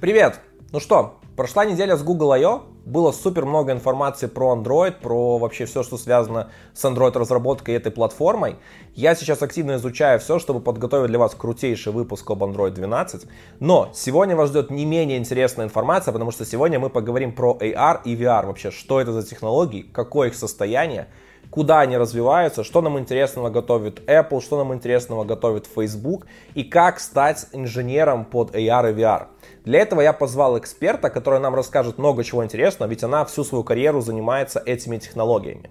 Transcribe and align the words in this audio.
Привет! 0.00 0.38
Ну 0.70 0.78
что, 0.78 1.18
прошла 1.36 1.64
неделя 1.64 1.96
с 1.96 2.04
Google 2.04 2.30
I.O. 2.30 2.62
Было 2.84 3.10
супер 3.10 3.44
много 3.44 3.72
информации 3.72 4.28
про 4.28 4.54
Android, 4.54 5.00
про 5.00 5.38
вообще 5.38 5.64
все, 5.64 5.82
что 5.82 5.98
связано 5.98 6.52
с 6.72 6.84
Android 6.84 7.18
разработкой 7.18 7.74
этой 7.74 7.90
платформой. 7.90 8.58
Я 8.94 9.16
сейчас 9.16 9.42
активно 9.42 9.74
изучаю 9.74 10.20
все, 10.20 10.38
чтобы 10.38 10.60
подготовить 10.60 11.08
для 11.08 11.18
вас 11.18 11.34
крутейший 11.34 11.92
выпуск 11.92 12.30
об 12.30 12.44
Android 12.44 12.70
12. 12.70 13.26
Но 13.58 13.90
сегодня 13.92 14.36
вас 14.36 14.50
ждет 14.50 14.70
не 14.70 14.84
менее 14.84 15.18
интересная 15.18 15.66
информация, 15.66 16.12
потому 16.12 16.30
что 16.30 16.44
сегодня 16.44 16.78
мы 16.78 16.90
поговорим 16.90 17.34
про 17.34 17.58
AR 17.60 18.02
и 18.04 18.14
VR. 18.14 18.46
Вообще, 18.46 18.70
что 18.70 19.00
это 19.00 19.10
за 19.10 19.26
технологии, 19.26 19.82
какое 19.82 20.28
их 20.28 20.36
состояние, 20.36 21.08
куда 21.50 21.80
они 21.80 21.96
развиваются, 21.96 22.64
что 22.64 22.80
нам 22.80 22.98
интересного 22.98 23.50
готовит 23.50 24.00
Apple, 24.08 24.40
что 24.40 24.58
нам 24.58 24.74
интересного 24.74 25.24
готовит 25.24 25.66
Facebook 25.66 26.26
и 26.54 26.64
как 26.64 27.00
стать 27.00 27.46
инженером 27.52 28.24
под 28.24 28.54
AR 28.54 28.90
и 28.90 28.94
VR. 28.94 29.28
Для 29.64 29.80
этого 29.80 30.00
я 30.00 30.12
позвал 30.12 30.58
эксперта, 30.58 31.10
который 31.10 31.40
нам 31.40 31.54
расскажет 31.54 31.98
много 31.98 32.24
чего 32.24 32.44
интересного, 32.44 32.88
ведь 32.88 33.02
она 33.02 33.24
всю 33.24 33.44
свою 33.44 33.64
карьеру 33.64 34.00
занимается 34.00 34.62
этими 34.64 34.98
технологиями. 34.98 35.70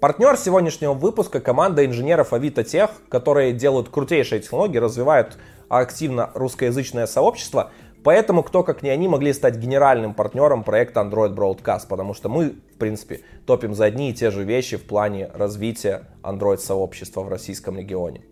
Партнер 0.00 0.38
сегодняшнего 0.38 0.94
выпуска– 0.94 1.40
команда 1.42 1.84
инженеров 1.84 2.32
Авито 2.32 2.64
Тех, 2.64 2.90
которые 3.10 3.52
делают 3.52 3.90
крутейшие 3.90 4.40
технологии, 4.40 4.78
развивают 4.78 5.36
активно 5.68 6.30
русскоязычное 6.34 7.06
сообщество, 7.06 7.70
Поэтому 8.02 8.42
кто, 8.42 8.62
как 8.62 8.82
не 8.82 8.88
они, 8.88 9.08
могли 9.08 9.32
стать 9.32 9.56
генеральным 9.56 10.14
партнером 10.14 10.64
проекта 10.64 11.00
Android 11.00 11.34
Broadcast, 11.34 11.86
потому 11.88 12.14
что 12.14 12.28
мы, 12.28 12.50
в 12.74 12.78
принципе, 12.78 13.20
топим 13.46 13.74
за 13.74 13.84
одни 13.84 14.10
и 14.10 14.14
те 14.14 14.30
же 14.30 14.44
вещи 14.44 14.76
в 14.76 14.84
плане 14.84 15.30
развития 15.34 16.08
Android-сообщества 16.22 17.22
в 17.22 17.28
российском 17.28 17.76
регионе. 17.78 18.24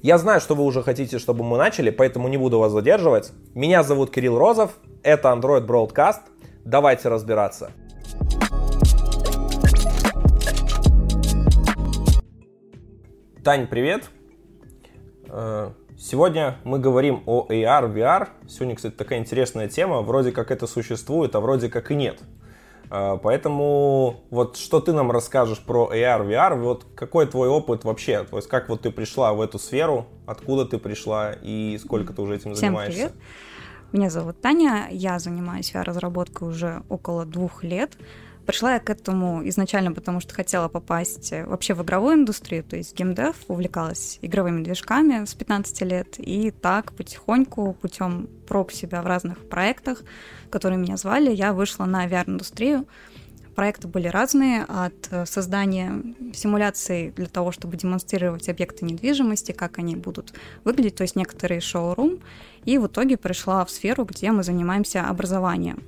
Я 0.00 0.18
знаю, 0.18 0.40
что 0.40 0.54
вы 0.54 0.64
уже 0.64 0.82
хотите, 0.82 1.18
чтобы 1.18 1.44
мы 1.44 1.56
начали, 1.58 1.90
поэтому 1.90 2.28
не 2.28 2.36
буду 2.36 2.58
вас 2.58 2.72
задерживать. 2.72 3.32
Меня 3.54 3.82
зовут 3.82 4.10
Кирилл 4.10 4.38
Розов, 4.38 4.78
это 5.02 5.28
Android 5.28 5.66
Broadcast. 5.66 6.20
Давайте 6.64 7.08
разбираться. 7.08 7.72
Тань, 13.42 13.66
привет. 13.66 14.10
Сегодня 16.06 16.58
мы 16.64 16.78
говорим 16.78 17.22
о 17.24 17.46
AR, 17.48 17.90
VR. 17.90 18.28
Сегодня, 18.46 18.76
кстати, 18.76 18.92
такая 18.92 19.20
интересная 19.20 19.68
тема. 19.68 20.02
Вроде 20.02 20.32
как 20.32 20.50
это 20.50 20.66
существует, 20.66 21.34
а 21.34 21.40
вроде 21.40 21.70
как 21.70 21.90
и 21.90 21.94
нет. 21.94 22.20
А, 22.90 23.16
поэтому 23.16 24.20
вот 24.28 24.58
что 24.58 24.80
ты 24.80 24.92
нам 24.92 25.10
расскажешь 25.10 25.60
про 25.60 25.90
AR, 25.90 26.28
VR, 26.28 26.60
вот 26.60 26.84
какой 26.94 27.26
твой 27.26 27.48
опыт 27.48 27.84
вообще, 27.84 28.22
то 28.24 28.36
есть 28.36 28.48
как 28.48 28.68
вот 28.68 28.82
ты 28.82 28.90
пришла 28.90 29.32
в 29.32 29.40
эту 29.40 29.58
сферу, 29.58 30.06
откуда 30.26 30.66
ты 30.66 30.76
пришла 30.76 31.32
и 31.32 31.78
сколько 31.82 32.12
ты 32.12 32.20
уже 32.20 32.34
этим 32.34 32.52
Всем 32.52 32.56
занимаешься? 32.56 32.98
привет. 32.98 33.12
Меня 33.92 34.10
зовут 34.10 34.38
Таня, 34.42 34.88
я 34.90 35.18
занимаюсь 35.18 35.72
VR-разработкой 35.74 36.48
уже 36.48 36.82
около 36.90 37.24
двух 37.24 37.64
лет. 37.64 37.92
Пришла 38.46 38.74
я 38.74 38.80
к 38.80 38.90
этому 38.90 39.46
изначально, 39.48 39.92
потому 39.92 40.20
что 40.20 40.34
хотела 40.34 40.68
попасть 40.68 41.32
э, 41.32 41.46
вообще 41.46 41.72
в 41.72 41.82
игровую 41.82 42.16
индустрию, 42.16 42.62
то 42.62 42.76
есть 42.76 42.94
геймдев, 42.94 43.36
увлекалась 43.48 44.18
игровыми 44.20 44.62
движками 44.62 45.24
с 45.24 45.34
15 45.34 45.80
лет, 45.82 46.14
и 46.18 46.50
так 46.50 46.92
потихоньку, 46.92 47.72
путем 47.80 48.28
проб 48.46 48.70
себя 48.70 49.00
в 49.00 49.06
разных 49.06 49.48
проектах, 49.48 50.02
которые 50.50 50.78
меня 50.78 50.98
звали, 50.98 51.30
я 51.30 51.54
вышла 51.54 51.86
на 51.86 52.06
VR-индустрию. 52.06 52.86
Проекты 53.54 53.88
были 53.88 54.08
разные, 54.08 54.64
от 54.64 55.08
э, 55.10 55.24
создания 55.24 56.02
симуляций 56.34 57.12
для 57.12 57.26
того, 57.26 57.50
чтобы 57.50 57.78
демонстрировать 57.78 58.50
объекты 58.50 58.84
недвижимости, 58.84 59.52
как 59.52 59.78
они 59.78 59.96
будут 59.96 60.34
выглядеть, 60.64 60.96
то 60.96 61.02
есть 61.02 61.16
некоторые 61.16 61.62
шоурум, 61.62 62.18
и 62.66 62.76
в 62.76 62.88
итоге 62.88 63.16
пришла 63.16 63.64
в 63.64 63.70
сферу, 63.70 64.04
где 64.04 64.32
мы 64.32 64.42
занимаемся 64.42 65.06
образованием 65.08 65.82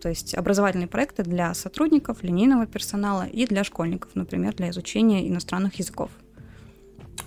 то 0.00 0.08
есть 0.08 0.34
образовательные 0.34 0.88
проекты 0.88 1.22
для 1.22 1.54
сотрудников, 1.54 2.22
линейного 2.22 2.66
персонала 2.66 3.26
и 3.26 3.46
для 3.46 3.64
школьников, 3.64 4.10
например, 4.14 4.54
для 4.54 4.70
изучения 4.70 5.28
иностранных 5.28 5.78
языков. 5.78 6.10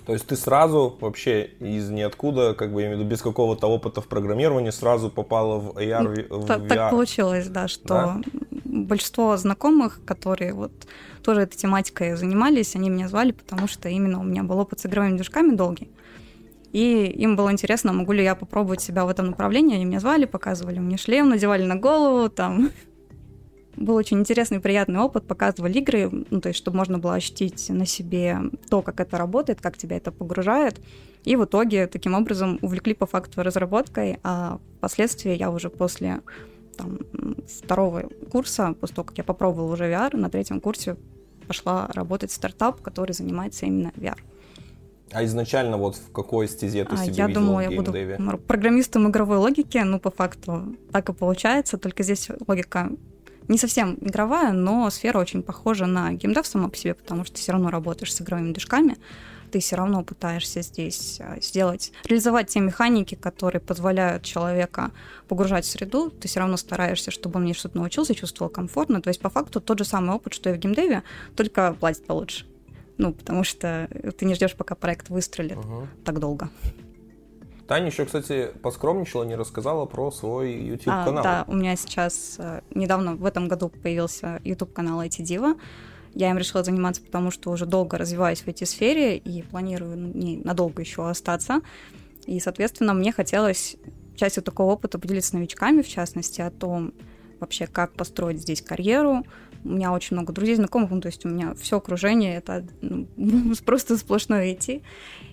То 0.05 0.13
есть 0.13 0.25
ты 0.25 0.35
сразу 0.35 0.97
вообще 0.99 1.43
из 1.59 1.89
ниоткуда, 1.89 2.53
как 2.53 2.73
бы 2.73 2.81
я 2.81 2.87
имею 2.87 2.97
в 2.97 3.01
виду, 3.01 3.11
без 3.11 3.21
какого-то 3.21 3.67
опыта 3.67 4.01
в 4.01 4.07
программировании, 4.07 4.71
сразу 4.71 5.09
попала 5.09 5.59
в 5.59 5.77
AR, 5.77 6.27
ну, 6.29 6.39
в 6.39 6.47
так, 6.47 6.61
VR? 6.61 6.67
Так 6.67 6.91
получилось, 6.91 7.47
да, 7.47 7.67
что 7.67 7.87
да? 7.87 8.21
большинство 8.63 9.37
знакомых, 9.37 10.01
которые 10.05 10.53
вот 10.53 10.71
тоже 11.23 11.41
этой 11.41 11.57
тематикой 11.57 12.15
занимались, 12.15 12.75
они 12.75 12.89
меня 12.89 13.07
звали, 13.07 13.31
потому 13.31 13.67
что 13.67 13.89
именно 13.89 14.19
у 14.19 14.23
меня 14.23 14.43
был 14.43 14.57
опыт 14.59 14.79
с 14.79 14.85
игровыми 14.85 15.17
движками 15.17 15.55
долгий. 15.55 15.91
И 16.71 17.05
им 17.05 17.35
было 17.35 17.51
интересно, 17.51 17.91
могу 17.91 18.13
ли 18.13 18.23
я 18.23 18.35
попробовать 18.35 18.81
себя 18.81 19.05
в 19.05 19.09
этом 19.09 19.27
направлении. 19.27 19.75
Они 19.75 19.85
меня 19.85 19.99
звали, 19.99 20.25
показывали 20.25 20.79
мне 20.79 20.97
шлем, 20.97 21.29
надевали 21.29 21.63
на 21.63 21.75
голову, 21.75 22.29
там 22.29 22.71
был 23.75 23.95
очень 23.95 24.19
интересный 24.19 24.59
приятный 24.59 24.99
опыт, 24.99 25.27
показывали 25.27 25.79
игры, 25.79 26.09
ну, 26.29 26.41
то 26.41 26.49
есть, 26.49 26.57
чтобы 26.57 26.77
можно 26.77 26.99
было 26.99 27.15
ощутить 27.15 27.69
на 27.69 27.85
себе 27.85 28.37
то, 28.69 28.81
как 28.81 28.99
это 28.99 29.17
работает, 29.17 29.61
как 29.61 29.77
тебя 29.77 29.97
это 29.97 30.11
погружает. 30.11 30.79
И 31.23 31.35
в 31.35 31.45
итоге 31.45 31.87
таким 31.87 32.13
образом 32.13 32.57
увлекли 32.61 32.93
по 32.93 33.05
факту 33.05 33.43
разработкой, 33.43 34.19
а 34.23 34.59
впоследствии 34.77 35.35
я 35.35 35.51
уже 35.51 35.69
после 35.69 36.21
там, 36.77 36.99
второго 37.47 38.09
курса, 38.31 38.75
после 38.79 38.95
того, 38.95 39.05
как 39.05 39.17
я 39.17 39.23
попробовала 39.23 39.73
уже 39.73 39.85
VR, 39.85 40.15
на 40.17 40.29
третьем 40.29 40.59
курсе 40.59 40.97
пошла 41.47 41.87
работать 41.93 42.31
в 42.31 42.33
стартап, 42.33 42.81
который 42.81 43.13
занимается 43.13 43.65
именно 43.65 43.91
VR. 43.95 44.17
А 45.13 45.25
изначально 45.25 45.77
вот 45.77 45.95
в 45.95 46.11
какой 46.11 46.47
стезе 46.47 46.85
ты 46.85 46.95
а, 46.95 46.97
себе 46.97 47.13
Я 47.13 47.27
видела 47.27 47.45
думала, 47.45 47.59
в 47.59 47.69
я 47.69 47.81
буду 47.81 48.37
программистом 48.47 49.09
игровой 49.09 49.37
логики, 49.37 49.77
ну, 49.77 49.99
по 49.99 50.11
факту 50.11 50.75
так 50.91 51.09
и 51.09 51.13
получается, 51.13 51.77
только 51.77 52.03
здесь 52.03 52.29
логика 52.47 52.89
не 53.47 53.57
совсем 53.57 53.97
игровая, 53.99 54.53
но 54.53 54.89
сфера 54.89 55.19
очень 55.19 55.43
похожа 55.43 55.85
на 55.85 56.13
геймдев 56.13 56.47
сама 56.47 56.69
по 56.69 56.77
себе, 56.77 56.93
потому 56.93 57.25
что 57.25 57.35
ты 57.35 57.41
все 57.41 57.51
равно 57.51 57.69
работаешь 57.69 58.13
с 58.13 58.21
игровыми 58.21 58.53
движками, 58.53 58.97
ты 59.51 59.59
все 59.59 59.75
равно 59.75 60.03
пытаешься 60.03 60.61
здесь 60.61 61.19
а, 61.19 61.39
сделать, 61.41 61.91
реализовать 62.05 62.47
те 62.47 62.61
механики, 62.61 63.15
которые 63.15 63.59
позволяют 63.61 64.23
человека 64.23 64.91
погружать 65.27 65.65
в 65.65 65.69
среду, 65.69 66.09
ты 66.09 66.29
все 66.29 66.39
равно 66.39 66.55
стараешься, 66.55 67.11
чтобы 67.11 67.37
он 67.37 67.43
мне 67.43 67.53
что-то 67.53 67.77
научился, 67.77 68.15
чувствовал 68.15 68.49
комфортно. 68.49 69.01
То 69.01 69.09
есть, 69.09 69.19
по 69.19 69.29
факту, 69.29 69.59
тот 69.59 69.79
же 69.79 69.85
самый 69.85 70.15
опыт, 70.15 70.33
что 70.33 70.49
и 70.49 70.53
в 70.53 70.57
геймдеве, 70.57 71.03
только 71.35 71.75
платит 71.77 72.05
получше. 72.05 72.45
Ну, 72.97 73.13
потому 73.13 73.43
что 73.43 73.89
ты 74.17 74.25
не 74.25 74.35
ждешь, 74.35 74.55
пока 74.55 74.75
проект 74.75 75.09
выстрелит 75.09 75.57
угу. 75.57 75.87
так 76.03 76.19
долго. 76.19 76.49
Таня 77.67 77.87
еще, 77.87 78.05
кстати, 78.05 78.51
поскромничала, 78.61 79.23
не 79.23 79.35
рассказала 79.35 79.85
про 79.85 80.11
свой 80.11 80.53
YouTube-канал. 80.53 81.19
А, 81.19 81.23
да, 81.23 81.45
у 81.47 81.55
меня 81.55 81.75
сейчас 81.77 82.35
э, 82.37 82.61
недавно 82.75 83.15
в 83.15 83.25
этом 83.25 83.47
году 83.47 83.69
появился 83.69 84.41
YouTube-канал 84.43 85.01
IT 85.01 85.23
Diva. 85.23 85.57
Я 86.13 86.29
им 86.31 86.37
решила 86.37 86.63
заниматься, 86.65 87.01
потому 87.01 87.31
что 87.31 87.49
уже 87.49 87.65
долго 87.65 87.97
развиваюсь 87.97 88.41
в 88.41 88.47
этой 88.49 88.67
сфере 88.67 89.17
и 89.17 89.41
планирую 89.43 89.95
надолго 90.43 90.81
еще 90.81 91.09
остаться. 91.09 91.61
И, 92.25 92.41
соответственно, 92.41 92.93
мне 92.93 93.13
хотелось 93.13 93.77
частью 94.17 94.43
такого 94.43 94.73
опыта 94.73 94.99
поделиться 94.99 95.29
с 95.29 95.33
новичками, 95.33 95.81
в 95.81 95.87
частности, 95.87 96.41
о 96.41 96.51
том, 96.51 96.93
вообще, 97.39 97.67
как 97.67 97.93
построить 97.93 98.41
здесь 98.41 98.61
карьеру, 98.61 99.25
у 99.63 99.69
меня 99.69 99.91
очень 99.91 100.15
много 100.15 100.33
друзей, 100.33 100.55
знакомых, 100.55 100.91
ну, 100.91 101.01
то 101.01 101.07
есть 101.07 101.25
у 101.25 101.29
меня 101.29 101.53
все 101.55 101.77
окружение 101.77 102.35
это 102.35 102.65
ну, 102.81 103.07
просто 103.65 103.97
сплошное 103.97 104.53
IT. 104.53 104.83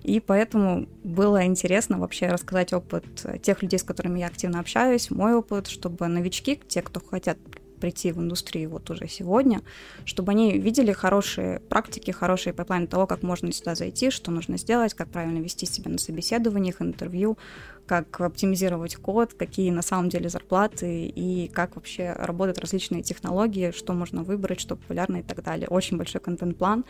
И 0.02 0.20
поэтому 0.20 0.88
было 1.04 1.44
интересно 1.44 1.98
вообще 1.98 2.28
рассказать 2.28 2.72
опыт 2.72 3.04
тех 3.42 3.62
людей, 3.62 3.78
с 3.78 3.82
которыми 3.82 4.20
я 4.20 4.26
активно 4.26 4.60
общаюсь, 4.60 5.10
мой 5.10 5.34
опыт, 5.34 5.66
чтобы 5.66 6.06
новички, 6.06 6.60
те, 6.68 6.82
кто 6.82 7.00
хотят 7.00 7.38
прийти 7.78 8.12
в 8.12 8.18
индустрию 8.18 8.70
вот 8.70 8.90
уже 8.90 9.08
сегодня, 9.08 9.62
чтобы 10.04 10.32
они 10.32 10.58
видели 10.58 10.92
хорошие 10.92 11.60
практики, 11.60 12.10
хорошие 12.10 12.52
пайплайны 12.52 12.86
того, 12.86 13.06
как 13.06 13.22
можно 13.22 13.52
сюда 13.52 13.74
зайти, 13.74 14.10
что 14.10 14.30
нужно 14.30 14.58
сделать, 14.58 14.94
как 14.94 15.08
правильно 15.08 15.38
вести 15.38 15.66
себя 15.66 15.90
на 15.90 15.98
собеседованиях, 15.98 16.82
интервью, 16.82 17.38
как 17.86 18.20
оптимизировать 18.20 18.96
код, 18.96 19.34
какие 19.34 19.70
на 19.70 19.82
самом 19.82 20.10
деле 20.10 20.28
зарплаты 20.28 21.06
и 21.06 21.48
как 21.48 21.76
вообще 21.76 22.12
работают 22.12 22.58
различные 22.58 23.02
технологии, 23.02 23.70
что 23.70 23.94
можно 23.94 24.22
выбрать, 24.22 24.60
что 24.60 24.76
популярно 24.76 25.18
и 25.18 25.22
так 25.22 25.42
далее. 25.42 25.68
Очень 25.68 25.96
большой 25.96 26.20
контент-план, 26.20 26.84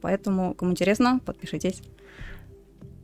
поэтому, 0.00 0.54
кому 0.54 0.72
интересно, 0.72 1.20
подпишитесь. 1.24 1.82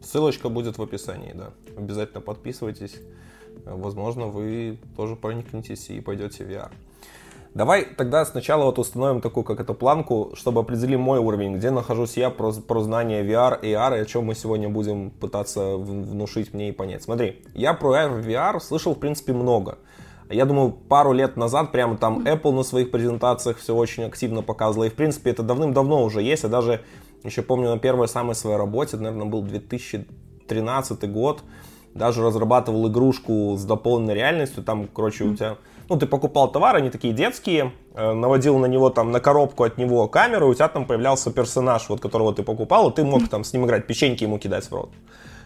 Ссылочка 0.03 0.49
будет 0.49 0.79
в 0.79 0.83
описании, 0.83 1.33
да. 1.35 1.53
Обязательно 1.77 2.21
подписывайтесь. 2.21 2.97
Возможно, 3.65 4.27
вы 4.27 4.79
тоже 4.97 5.17
проникнетесь 5.17 5.91
и 5.91 6.01
пойдете 6.01 6.45
в 6.45 6.49
VR. 6.49 6.71
Давай 7.57 7.87
тогда 7.87 8.23
сначала 8.27 8.65
вот 8.65 8.79
установим 8.79 9.23
такую, 9.23 9.43
как 9.43 9.61
эту 9.61 9.73
планку, 9.73 10.33
чтобы 10.35 10.61
определить 10.61 10.99
мой 10.99 11.19
уровень, 11.19 11.55
где 11.57 11.71
нахожусь 11.71 12.19
я 12.19 12.29
про, 12.29 12.53
про 12.53 12.83
знание 12.83 13.25
VR, 13.25 13.63
AR, 13.63 13.97
и 13.97 14.03
о 14.03 14.05
чем 14.05 14.27
мы 14.27 14.35
сегодня 14.35 14.69
будем 14.69 15.09
пытаться 15.09 15.79
внушить 15.79 16.53
мне 16.53 16.69
и 16.69 16.73
понять. 16.73 17.05
Смотри, 17.05 17.43
я 17.55 17.73
про 17.73 17.97
AR, 17.97 18.23
VR 18.23 18.61
слышал, 18.61 18.95
в 18.95 18.99
принципе, 18.99 19.33
много. 19.33 19.79
Я 20.29 20.45
думаю, 20.45 20.71
пару 20.71 21.13
лет 21.15 21.39
назад 21.39 21.73
прямо 21.73 21.97
там 21.97 22.27
Apple 22.27 22.53
на 22.53 22.63
своих 22.63 22.91
презентациях 22.91 23.57
все 23.57 23.75
очень 23.75 24.03
активно 24.03 24.43
показывала. 24.43 24.85
И, 24.85 24.91
в 24.91 24.95
принципе, 24.95 25.31
это 25.31 25.43
давным-давно 25.43 26.05
уже 26.05 26.21
есть. 26.21 26.43
Я 26.43 26.51
даже 26.51 26.83
еще 27.25 27.41
помню 27.41 27.71
на 27.71 27.79
первой 27.79 28.07
самой 28.07 28.35
своей 28.35 28.59
работе, 28.59 28.99
наверное, 28.99 29.29
был 29.29 29.41
2013 29.41 31.11
год, 31.11 31.41
даже 31.95 32.23
разрабатывал 32.23 32.87
игрушку 32.89 33.57
с 33.57 33.65
дополненной 33.65 34.13
реальностью, 34.13 34.63
там, 34.63 34.89
короче, 34.89 35.25
у 35.25 35.35
тебя, 35.35 35.57
ну, 35.89 35.97
ты 35.97 36.07
покупал 36.07 36.51
товары, 36.51 36.79
они 36.79 36.91
такие 36.91 37.15
детские, 37.15 37.73
э, 37.95 38.13
наводил 38.13 38.59
на 38.59 38.67
него 38.67 38.91
там, 38.91 39.13
на 39.13 39.21
коробку 39.21 39.65
от 39.65 39.79
него 39.79 40.09
камеру, 40.09 40.49
и 40.49 40.51
у 40.51 40.55
тебя 40.55 40.69
там 40.69 40.87
появлялся 40.87 41.31
персонаж, 41.31 41.89
вот 41.89 42.01
которого 42.01 42.35
ты 42.35 42.43
покупал, 42.43 42.91
и 42.91 42.95
ты 42.95 43.05
мог 43.05 43.29
там 43.29 43.45
с 43.45 43.53
ним 43.53 43.67
играть, 43.67 43.87
печеньки 43.87 44.25
ему 44.25 44.39
кидать 44.39 44.67
в 44.67 44.73
рот. 44.73 44.91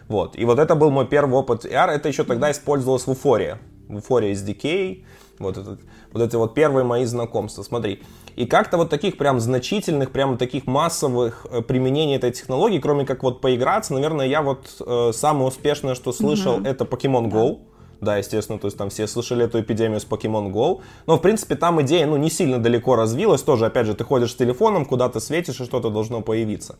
Вот, 0.07 0.37
и 0.37 0.45
вот 0.45 0.59
это 0.59 0.75
был 0.75 0.89
мой 0.91 1.07
первый 1.07 1.35
опыт 1.35 1.65
AR, 1.65 1.89
это 1.89 2.09
еще 2.09 2.23
тогда 2.23 2.51
использовалось 2.51 3.07
в 3.07 3.11
Уфоре, 3.11 3.59
в 3.87 3.97
Уфоре 3.97 4.33
SDK, 4.33 5.03
вот, 5.39 5.57
этот, 5.57 5.79
вот 6.11 6.21
эти 6.23 6.35
вот 6.35 6.53
первые 6.53 6.83
мои 6.83 7.05
знакомства, 7.05 7.63
смотри. 7.63 8.01
И 8.35 8.45
как-то 8.45 8.77
вот 8.77 8.89
таких 8.89 9.17
прям 9.17 9.39
значительных, 9.39 10.11
прям 10.11 10.37
таких 10.37 10.65
массовых 10.65 11.45
э, 11.49 11.61
применений 11.61 12.15
этой 12.15 12.31
технологии, 12.31 12.79
кроме 12.79 13.05
как 13.05 13.23
вот 13.23 13.41
поиграться, 13.41 13.93
наверное, 13.93 14.27
я 14.27 14.41
вот 14.41 14.67
э, 14.79 15.11
самое 15.13 15.47
успешное, 15.47 15.95
что 15.95 16.11
слышал, 16.13 16.59
mm-hmm. 16.59 16.67
это 16.67 16.85
Pokemon 16.85 17.29
Go. 17.29 17.59
Да, 18.01 18.17
естественно, 18.17 18.57
то 18.57 18.65
есть 18.65 18.77
там 18.77 18.89
все 18.89 19.05
слышали 19.05 19.45
эту 19.45 19.61
эпидемию 19.61 19.99
с 19.99 20.05
Pokemon 20.05 20.51
Go. 20.51 20.81
Но, 21.05 21.17
в 21.17 21.21
принципе, 21.21 21.55
там 21.55 21.81
идея, 21.83 22.07
ну, 22.07 22.17
не 22.17 22.31
сильно 22.31 22.57
далеко 22.57 22.95
развилась. 22.95 23.43
Тоже, 23.43 23.67
опять 23.67 23.85
же, 23.85 23.93
ты 23.93 24.03
ходишь 24.03 24.31
с 24.31 24.35
телефоном, 24.35 24.85
куда-то 24.85 25.19
светишь, 25.19 25.61
и 25.61 25.65
что-то 25.65 25.91
должно 25.91 26.21
появиться. 26.21 26.77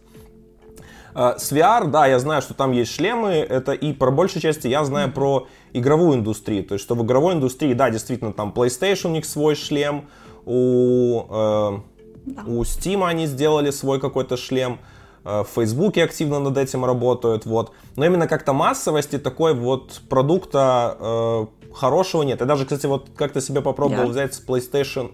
Э, 1.13 1.33
с 1.38 1.51
VR, 1.51 1.88
да, 1.88 2.07
я 2.07 2.19
знаю, 2.19 2.41
что 2.41 2.53
там 2.53 2.71
есть 2.71 2.91
шлемы, 2.94 3.33
это 3.33 3.73
и 3.73 3.94
по 3.94 4.12
большей 4.12 4.41
части 4.41 4.68
я 4.68 4.83
знаю 4.83 5.12
про 5.12 5.47
игровую 5.73 6.18
индустрию, 6.18 6.63
то 6.63 6.73
есть 6.73 6.83
что 6.83 6.95
в 6.95 7.03
игровой 7.03 7.35
индустрии, 7.35 7.73
да, 7.73 7.89
действительно, 7.89 8.33
там 8.33 8.53
PlayStation 8.56 9.07
у 9.07 9.12
них 9.12 9.25
свой 9.25 9.56
шлем, 9.56 10.07
у, 10.45 11.21
э, 11.29 11.79
да. 12.25 12.44
у 12.47 12.62
Steam 12.63 13.06
они 13.06 13.27
сделали 13.27 13.71
свой 13.71 14.00
какой-то 14.00 14.38
шлем, 14.38 14.79
в 15.23 15.47
Фейсбуке 15.56 16.03
активно 16.03 16.39
над 16.39 16.57
этим 16.57 16.83
работают, 16.83 17.45
вот. 17.45 17.71
Но 17.95 18.06
именно 18.06 18.27
как-то 18.27 18.53
массовости 18.53 19.19
такой 19.19 19.53
вот 19.53 20.01
продукта 20.09 20.97
э, 21.00 21.45
хорошего 21.73 22.23
нет. 22.23 22.39
Я 22.39 22.45
даже, 22.45 22.63
кстати, 22.63 22.85
вот 22.88 23.09
как-то 23.15 23.41
себе 23.41 23.62
попробовал 23.62 24.06
yeah. 24.06 24.12
взять 24.12 24.33
с 24.33 24.44
PlayStation. 24.44 25.12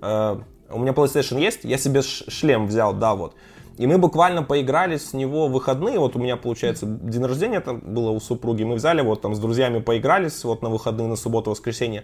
Э, 0.00 0.38
у 0.70 0.78
меня 0.78 0.92
PlayStation 0.92 1.40
есть, 1.40 1.60
я 1.64 1.78
себе 1.78 2.02
шлем 2.02 2.66
взял, 2.66 2.94
да, 2.94 3.14
вот. 3.14 3.34
И 3.78 3.86
мы 3.86 3.96
буквально 3.98 4.42
поиграли 4.42 4.96
с 4.96 5.12
него 5.12 5.46
в 5.46 5.52
выходные. 5.52 6.00
Вот 6.00 6.16
у 6.16 6.18
меня, 6.18 6.36
получается, 6.36 6.84
день 6.84 7.24
рождения 7.24 7.60
там 7.60 7.78
было 7.78 8.10
у 8.10 8.18
супруги. 8.18 8.64
Мы 8.64 8.74
взяли, 8.74 9.02
вот 9.02 9.22
там 9.22 9.36
с 9.36 9.38
друзьями 9.38 9.78
поигрались 9.78 10.42
вот 10.42 10.62
на 10.62 10.68
выходные, 10.68 11.06
на 11.06 11.14
субботу, 11.14 11.50
воскресенье. 11.50 12.02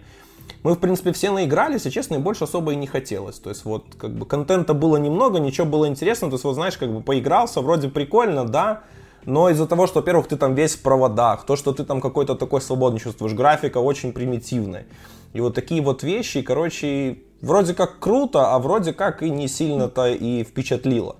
Мы, 0.63 0.73
в 0.73 0.79
принципе, 0.79 1.11
все 1.11 1.31
наигрались, 1.31 1.85
и, 1.85 1.91
честно, 1.91 2.15
и 2.15 2.17
больше 2.17 2.45
особо 2.45 2.73
и 2.73 2.75
не 2.75 2.87
хотелось. 2.87 3.37
То 3.37 3.49
есть, 3.49 3.65
вот, 3.65 3.85
как 3.97 4.11
бы, 4.11 4.25
контента 4.25 4.73
было 4.73 4.97
немного, 4.97 5.39
ничего 5.39 5.67
было 5.67 5.87
интересно. 5.87 6.29
То 6.29 6.35
есть, 6.35 6.43
вот, 6.43 6.53
знаешь, 6.53 6.77
как 6.77 6.91
бы, 6.91 7.01
поигрался, 7.01 7.61
вроде 7.61 7.89
прикольно, 7.89 8.45
да, 8.45 8.81
но 9.25 9.49
из-за 9.49 9.67
того, 9.67 9.87
что, 9.87 9.99
во-первых, 9.99 10.27
ты 10.27 10.37
там 10.37 10.55
весь 10.55 10.75
в 10.75 10.81
проводах, 10.81 11.45
то, 11.45 11.55
что 11.55 11.73
ты 11.73 11.83
там 11.83 11.99
какой-то 11.99 12.35
такой 12.35 12.61
свободный 12.61 12.99
чувствуешь, 12.99 13.33
графика 13.33 13.79
очень 13.79 14.13
примитивная. 14.13 14.85
И 15.33 15.41
вот 15.41 15.55
такие 15.55 15.81
вот 15.81 16.03
вещи, 16.03 16.41
короче, 16.41 17.19
вроде 17.41 17.73
как 17.73 17.99
круто, 17.99 18.53
а 18.53 18.59
вроде 18.59 18.93
как 18.93 19.23
и 19.23 19.29
не 19.29 19.47
сильно-то 19.47 20.07
и 20.07 20.43
впечатлило. 20.43 21.17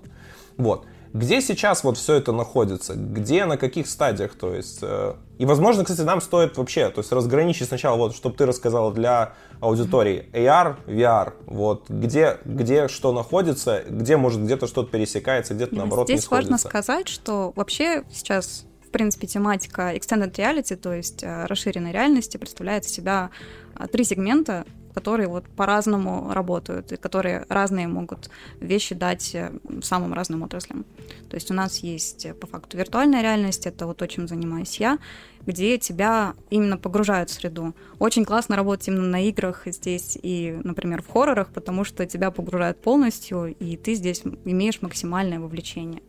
Вот. 0.56 0.86
Где 1.16 1.40
сейчас 1.40 1.82
вот 1.82 1.96
все 1.96 2.14
это 2.14 2.32
находится? 2.32 2.94
Где, 2.94 3.46
на 3.46 3.56
каких 3.56 3.86
стадиях? 3.86 4.34
То 4.34 4.54
есть, 4.54 4.80
э, 4.82 5.14
и, 5.38 5.46
возможно, 5.46 5.82
кстати, 5.84 6.02
нам 6.02 6.20
стоит 6.20 6.58
вообще, 6.58 6.90
то 6.90 7.00
есть, 7.00 7.10
разграничить 7.10 7.68
сначала, 7.68 7.96
вот, 7.96 8.14
чтобы 8.14 8.36
ты 8.36 8.44
рассказала 8.44 8.92
для 8.92 9.32
аудитории, 9.60 10.28
AR, 10.34 10.76
VR, 10.86 11.32
вот, 11.46 11.88
где, 11.88 12.38
где 12.44 12.88
что 12.88 13.12
находится, 13.12 13.82
где, 13.88 14.18
может, 14.18 14.42
где-то 14.42 14.66
что-то 14.66 14.90
пересекается, 14.90 15.54
где-то, 15.54 15.74
наоборот, 15.74 16.06
Здесь 16.06 16.18
не 16.18 16.22
сходится. 16.22 16.52
важно 16.52 16.68
сказать, 16.68 17.08
что 17.08 17.52
вообще 17.56 18.04
сейчас 18.12 18.66
в 18.86 18.90
принципе, 18.90 19.26
тематика 19.26 19.94
Extended 19.94 20.32
Reality, 20.32 20.76
то 20.76 20.92
есть 20.92 21.22
э, 21.22 21.44
расширенной 21.46 21.92
реальности, 21.92 22.36
представляет 22.36 22.84
из 22.84 22.92
себя 22.92 23.30
э, 23.78 23.88
три 23.88 24.04
сегмента 24.04 24.64
которые 24.96 25.28
вот 25.28 25.44
по-разному 25.44 26.32
работают, 26.32 26.90
и 26.90 26.96
которые 26.96 27.44
разные 27.50 27.86
могут 27.86 28.30
вещи 28.60 28.94
дать 28.94 29.34
э, 29.34 29.52
самым 29.82 30.14
разным 30.14 30.42
отраслям. 30.42 30.86
То 31.28 31.36
есть 31.36 31.50
у 31.50 31.54
нас 31.54 31.80
есть 31.80 32.24
э, 32.24 32.32
по 32.32 32.46
факту 32.46 32.78
виртуальная 32.78 33.20
реальность, 33.20 33.66
это 33.66 33.86
вот 33.86 33.98
то, 33.98 34.08
чем 34.08 34.26
занимаюсь 34.26 34.80
я, 34.80 34.98
где 35.44 35.76
тебя 35.76 36.32
именно 36.48 36.78
погружают 36.78 37.28
в 37.28 37.34
среду. 37.34 37.74
Очень 37.98 38.24
классно 38.24 38.56
работать 38.56 38.88
именно 38.88 39.06
на 39.06 39.22
играх 39.28 39.64
здесь 39.66 40.18
и, 40.22 40.58
например, 40.64 41.02
в 41.02 41.08
хоррорах, 41.08 41.48
потому 41.52 41.84
что 41.84 42.06
тебя 42.06 42.30
погружают 42.30 42.80
полностью, 42.80 43.54
и 43.54 43.76
ты 43.76 43.96
здесь 43.96 44.22
имеешь 44.46 44.80
максимальное 44.80 45.40
вовлечение. 45.40 46.00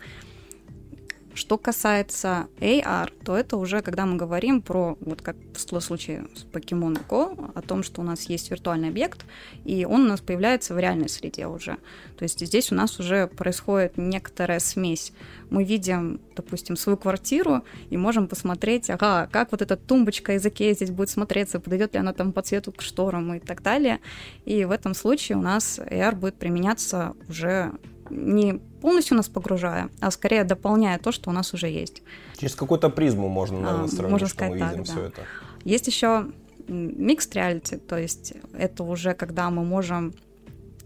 Что 1.38 1.60
касается 1.60 2.48
AR, 2.60 3.14
то 3.24 3.38
это 3.38 3.58
уже 3.58 3.84
когда 3.84 4.08
мы 4.08 4.18
говорим 4.18 4.60
про, 4.60 4.98
вот 5.02 5.22
как 5.22 5.36
в 5.54 5.60
случае 5.60 6.26
с 6.34 6.44
Pokemon 6.44 7.00
Go, 7.08 7.52
о 7.54 7.62
том, 7.62 7.84
что 7.84 8.02
у 8.02 8.04
нас 8.04 8.24
есть 8.24 8.50
виртуальный 8.50 8.90
объект, 8.90 9.24
и 9.64 9.86
он 9.86 10.06
у 10.06 10.08
нас 10.08 10.20
появляется 10.20 10.74
в 10.74 10.80
реальной 10.80 11.10
среде 11.10 11.46
уже. 11.46 11.78
То 12.18 12.24
есть 12.24 12.44
здесь 12.44 12.72
у 12.72 12.76
нас 12.76 13.00
уже 13.00 13.28
происходит 13.28 13.98
некоторая 13.98 14.60
смесь. 14.60 15.14
Мы 15.52 15.64
видим, 15.64 16.20
допустим, 16.36 16.76
свою 16.76 16.98
квартиру 16.98 17.64
и 17.92 17.98
можем 17.98 18.28
посмотреть, 18.28 18.90
ага, 18.90 19.30
как 19.32 19.52
вот 19.52 19.62
эта 19.62 19.78
тумбочка 19.78 20.34
из 20.34 20.44
Икеи 20.44 20.74
здесь 20.74 20.90
будет 20.90 21.12
смотреться, 21.12 21.60
подойдет 21.60 21.94
ли 21.94 22.00
она 22.00 22.14
там 22.14 22.34
по 22.34 22.42
цвету 22.42 22.72
к 22.72 22.82
шторам 22.82 23.36
и 23.36 23.40
так 23.40 23.62
далее. 23.62 24.00
И 24.46 24.66
в 24.66 24.72
этом 24.72 24.96
случае 24.96 25.38
у 25.38 25.42
нас 25.42 25.78
AR 25.78 26.16
будет 26.16 26.34
применяться 26.34 27.14
уже 27.30 27.74
не 28.10 28.60
полностью 28.88 29.18
нас 29.18 29.28
погружая, 29.28 29.90
а 30.00 30.12
скорее 30.12 30.46
дополняя 30.46 30.98
то, 30.98 31.12
что 31.12 31.30
у 31.30 31.34
нас 31.34 31.54
уже 31.54 31.68
есть. 31.68 32.02
Через 32.38 32.56
какую-то 32.56 32.90
призму 32.90 33.28
можно, 33.28 33.60
наверное, 33.60 33.84
а, 33.84 33.88
сравнить, 33.90 34.12
можно 34.12 34.28
сказать, 34.30 34.56
что 34.56 34.66
мы 34.66 34.72
видим 34.72 34.86
так, 34.86 34.94
все 34.94 35.02
да. 35.02 35.08
это. 35.08 35.22
Есть 35.66 35.88
еще 35.88 36.28
mixed 36.70 37.34
reality, 37.34 37.80
то 37.80 37.98
есть 37.98 38.36
это 38.58 38.86
уже 38.86 39.14
когда 39.14 39.50
мы 39.50 39.66
можем 39.66 40.14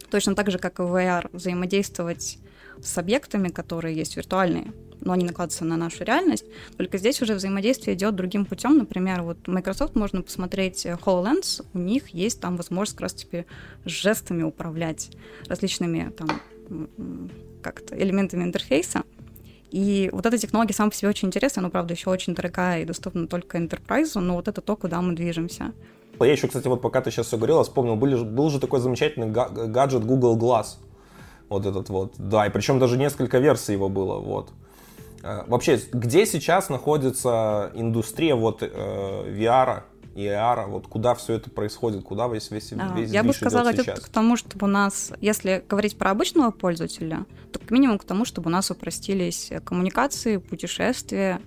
точно 0.09 0.33
так 0.33 0.49
же, 0.49 0.57
как 0.57 0.79
и 0.79 0.81
в 0.81 0.95
VR, 0.95 1.29
взаимодействовать 1.31 2.39
с 2.81 2.97
объектами, 2.97 3.49
которые 3.49 3.95
есть 3.95 4.17
виртуальные, 4.17 4.73
но 4.99 5.13
они 5.13 5.23
накладываются 5.23 5.63
на 5.63 5.77
нашу 5.77 6.03
реальность. 6.03 6.45
Только 6.77 6.97
здесь 6.97 7.21
уже 7.21 7.35
взаимодействие 7.35 7.95
идет 7.95 8.15
другим 8.15 8.45
путем. 8.45 8.79
Например, 8.79 9.21
вот 9.21 9.47
Microsoft 9.47 9.95
можно 9.95 10.23
посмотреть 10.23 10.87
HoloLens, 10.87 11.63
у 11.75 11.77
них 11.77 12.09
есть 12.09 12.41
там 12.41 12.57
возможность 12.57 12.93
как 12.93 13.01
раз 13.01 13.13
теперь 13.13 13.45
жестами 13.85 14.41
управлять 14.41 15.11
различными 15.47 16.11
там 16.17 16.29
как-то 17.61 17.97
элементами 17.97 18.43
интерфейса. 18.43 19.03
И 19.71 20.09
вот 20.11 20.25
эта 20.25 20.37
технология 20.37 20.73
сама 20.73 20.89
по 20.89 20.95
себе 20.95 21.09
очень 21.09 21.29
интересная, 21.29 21.63
но, 21.63 21.69
правда, 21.69 21.93
еще 21.93 22.09
очень 22.09 22.35
дорогая 22.35 22.81
и 22.81 22.85
доступна 22.85 23.27
только 23.27 23.57
enterprise, 23.57 24.19
но 24.19 24.35
вот 24.35 24.49
это 24.49 24.59
то, 24.59 24.75
куда 24.75 25.01
мы 25.01 25.13
движемся. 25.13 25.71
Я 26.19 26.31
еще, 26.31 26.47
кстати, 26.47 26.67
вот 26.67 26.81
пока 26.81 27.01
ты 27.01 27.09
сейчас 27.09 27.27
все 27.27 27.37
говорила, 27.37 27.63
вспомнил, 27.63 27.95
был, 27.95 28.25
был 28.25 28.49
же 28.49 28.59
такой 28.59 28.79
замечательный 28.79 29.29
гаджет 29.29 30.05
Google 30.05 30.37
Glass. 30.37 30.77
Вот 31.49 31.65
этот 31.65 31.89
вот. 31.89 32.13
Да, 32.17 32.45
и 32.45 32.49
причем 32.49 32.79
даже 32.79 32.97
несколько 32.97 33.39
версий 33.39 33.73
его 33.73 33.89
было. 33.89 34.19
Вот. 34.19 34.51
Э, 35.23 35.43
вообще, 35.47 35.79
где 35.91 36.25
сейчас 36.25 36.69
находится 36.69 37.71
индустрия 37.73 38.35
вот 38.35 38.61
э, 38.61 38.67
VR? 38.67 39.83
И 40.15 40.25
AR, 40.25 40.67
вот 40.67 40.87
куда 40.87 41.15
все 41.15 41.33
это 41.33 41.49
происходит, 41.49 42.03
куда 42.03 42.27
весь 42.27 42.51
весь, 42.51 42.73
а, 42.73 42.93
весь 42.95 43.11
Я 43.11 43.23
бы 43.23 43.33
сказала 43.33 43.71
идет 43.71 43.99
к 43.99 44.09
тому, 44.09 44.35
чтобы 44.35 44.67
у 44.67 44.69
нас, 44.69 45.13
если 45.21 45.63
говорить 45.67 45.97
про 45.97 46.11
обычного 46.11 46.51
пользователя, 46.51 47.25
то 47.51 47.59
к 47.59 47.71
минимуму 47.71 47.99
к 47.99 48.03
тому, 48.03 48.25
чтобы 48.25 48.49
у 48.49 48.51
нас 48.51 48.69
упростились 48.71 49.51
коммуникации, 49.63 50.37
путешествия 50.37 51.41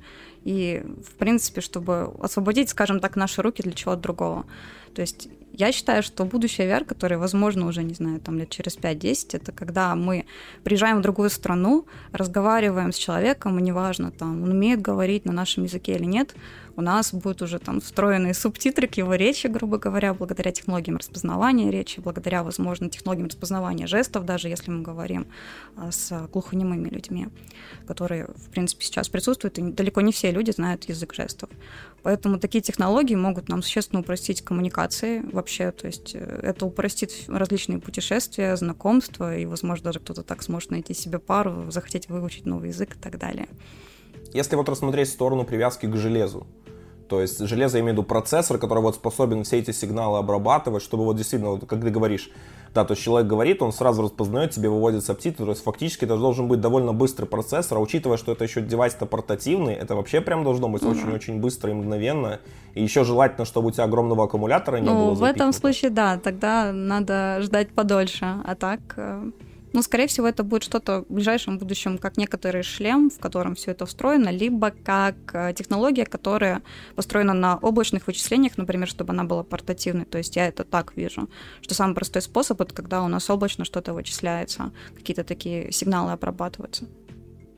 и, 0.45 0.85
в 1.07 1.13
принципе, 1.15 1.61
чтобы 1.61 2.15
освободить, 2.21 2.71
скажем 2.71 3.01
так, 3.01 3.17
наши 3.17 3.43
руки 3.43 3.63
для 3.63 3.73
чего-то 3.73 4.01
другого. 4.01 4.47
То 4.95 5.03
есть 5.03 5.29
я 5.53 5.71
считаю, 5.73 6.03
что 6.03 6.25
будущее 6.25 6.69
VR, 6.69 6.85
которое, 6.85 7.17
возможно, 7.17 7.67
уже, 7.67 7.83
не 7.85 7.95
знаю, 7.95 8.21
там 8.21 8.39
лет 8.39 8.51
через 8.51 8.77
5-10, 8.77 9.37
это 9.37 9.53
когда 9.53 9.95
мы 9.95 10.27
приезжаем 10.65 10.99
в 10.99 11.03
другую 11.03 11.31
страну, 11.31 11.87
разговариваем 12.13 12.93
с 12.93 12.97
человеком, 12.97 13.59
и 13.59 13.63
неважно, 13.63 14.11
там, 14.11 14.43
он 14.43 14.51
умеет 14.51 14.83
говорить 14.83 15.25
на 15.25 15.33
нашем 15.33 15.65
языке 15.65 15.95
или 15.95 16.05
нет, 16.05 16.35
у 16.77 16.83
нас 16.83 17.13
будут 17.13 17.43
уже 17.43 17.59
там 17.59 17.81
встроенные 17.81 18.35
субтитры 18.35 18.89
к 18.89 18.95
его 18.95 19.15
речи, 19.15 19.47
грубо 19.47 19.79
говоря, 19.79 20.15
благодаря 20.15 20.51
технологиям 20.53 20.97
распознавания 20.97 21.71
речи, 21.71 22.01
благодаря, 22.01 22.43
возможно, 22.43 22.91
технологиям 22.91 23.29
распознавания 23.29 23.87
жестов, 23.87 24.25
даже 24.25 24.49
если 24.49 24.71
мы 24.71 24.83
говорим 24.83 25.27
а, 25.77 25.93
с 25.93 26.29
глухонемыми 26.33 26.89
людьми, 26.89 27.29
которые, 27.87 28.27
в 28.27 28.51
принципе, 28.51 28.85
сейчас 28.85 29.09
присутствуют, 29.09 29.59
и 29.59 29.63
далеко 29.63 30.01
не 30.01 30.13
все 30.13 30.31
люди 30.31 30.51
знают 30.51 30.85
язык 30.85 31.15
жестов. 31.15 31.51
Поэтому 32.03 32.39
такие 32.39 32.61
технологии 32.61 33.15
могут 33.15 33.49
нам 33.49 33.63
существенно 33.63 34.01
упростить 34.01 34.43
коммуникации 34.43 35.21
вообще, 35.33 35.71
то 35.71 35.87
есть 35.87 36.15
э, 36.15 36.41
это 36.43 36.67
упростит 36.67 37.13
различные 37.29 37.79
путешествия, 37.79 38.57
знакомства, 38.57 39.37
и, 39.37 39.47
возможно, 39.47 39.85
даже 39.85 40.01
кто-то 40.01 40.23
так 40.23 40.43
сможет 40.43 40.71
найти 40.71 40.93
себе 40.93 41.19
пару, 41.19 41.71
захотеть 41.71 42.09
выучить 42.09 42.47
новый 42.47 42.69
язык 42.69 42.97
и 42.97 42.99
так 42.99 43.19
далее. 43.19 43.49
Если 44.35 44.57
вот 44.57 44.69
рассмотреть 44.69 45.09
сторону 45.09 45.45
привязки 45.45 45.87
к 45.87 45.97
железу, 45.97 46.47
то 47.09 47.21
есть 47.21 47.39
железо, 47.47 47.79
я 47.79 47.83
имею 47.83 47.95
в 47.95 47.99
виду 47.99 48.07
процессор, 48.07 48.59
который 48.59 48.83
вот 48.83 48.95
способен 48.97 49.45
все 49.45 49.59
эти 49.59 49.71
сигналы 49.71 50.19
обрабатывать, 50.19 50.83
чтобы 50.83 51.05
вот 51.05 51.17
действительно, 51.17 51.53
вот, 51.53 51.67
как 51.67 51.81
ты 51.81 51.91
говоришь, 51.91 52.31
Да, 52.75 52.85
то 52.85 52.95
есть 52.95 53.05
человек 53.05 53.29
говорит, 53.29 53.63
он 53.63 53.73
сразу 53.73 54.03
распознает 54.03 54.51
тебе, 54.51 54.69
выводит 54.69 55.05
субтитры, 55.05 55.45
то 55.45 55.51
есть 55.53 55.63
фактически 55.63 56.05
это 56.05 56.17
должен 56.17 56.49
быть 56.49 56.61
довольно 56.61 56.93
быстрый 56.93 57.27
процессор, 57.27 57.79
а 57.79 57.81
учитывая, 57.81 58.17
что 58.17 58.33
это 58.33 58.43
еще 58.45 58.63
девайс-то 58.63 59.07
портативный, 59.07 59.75
это 59.75 59.95
вообще 59.95 60.21
прям 60.21 60.43
должно 60.43 60.69
быть 60.69 60.83
очень-очень 60.83 61.35
mm-hmm. 61.35 61.41
быстро 61.41 61.71
и 61.71 61.75
мгновенно. 61.75 62.41
И 62.75 62.83
еще 62.83 63.05
желательно, 63.05 63.45
чтобы 63.45 63.69
у 63.69 63.71
тебя 63.71 63.85
огромного 63.85 64.25
аккумулятора 64.25 64.79
не 64.79 64.89
ну, 64.89 64.95
было. 64.95 65.09
Ну, 65.11 65.15
в 65.15 65.23
этом 65.23 65.53
случае, 65.53 65.93
да, 65.93 66.19
тогда 66.19 66.73
надо 66.73 67.39
ждать 67.43 67.69
подольше, 67.71 68.25
а 68.45 68.57
так 68.57 68.81
ну, 69.75 69.83
скорее 69.83 70.07
всего, 70.07 70.29
это 70.29 70.45
будет 70.45 70.63
что-то 70.63 71.05
в 71.09 71.13
ближайшем 71.13 71.59
будущем, 71.59 71.99
как 71.99 72.17
некоторый 72.17 72.63
шлем, 72.63 73.11
в 73.11 73.19
котором 73.19 73.57
все 73.57 73.73
это 73.73 73.87
встроено, 73.87 74.29
либо 74.29 74.71
как 74.71 75.17
э, 75.33 75.53
технология, 75.53 76.07
которая 76.07 76.63
построена 76.95 77.35
на 77.35 77.57
облачных 77.57 78.07
вычислениях, 78.07 78.57
например, 78.57 78.87
чтобы 78.87 79.13
она 79.13 79.25
была 79.25 79.43
портативной. 79.43 80.05
То 80.05 80.19
есть 80.19 80.37
я 80.37 80.47
это 80.47 80.63
так 80.63 80.97
вижу, 80.97 81.29
что 81.61 81.75
самый 81.75 81.95
простой 81.95 82.23
способ 82.23 82.61
это 82.61 82.73
когда 82.73 83.03
у 83.03 83.09
нас 83.09 83.29
облачно 83.29 83.65
что-то 83.65 83.95
вычисляется, 83.95 84.73
какие-то 84.95 85.25
такие 85.25 85.73
сигналы 85.73 86.13
обрабатываются. 86.13 86.87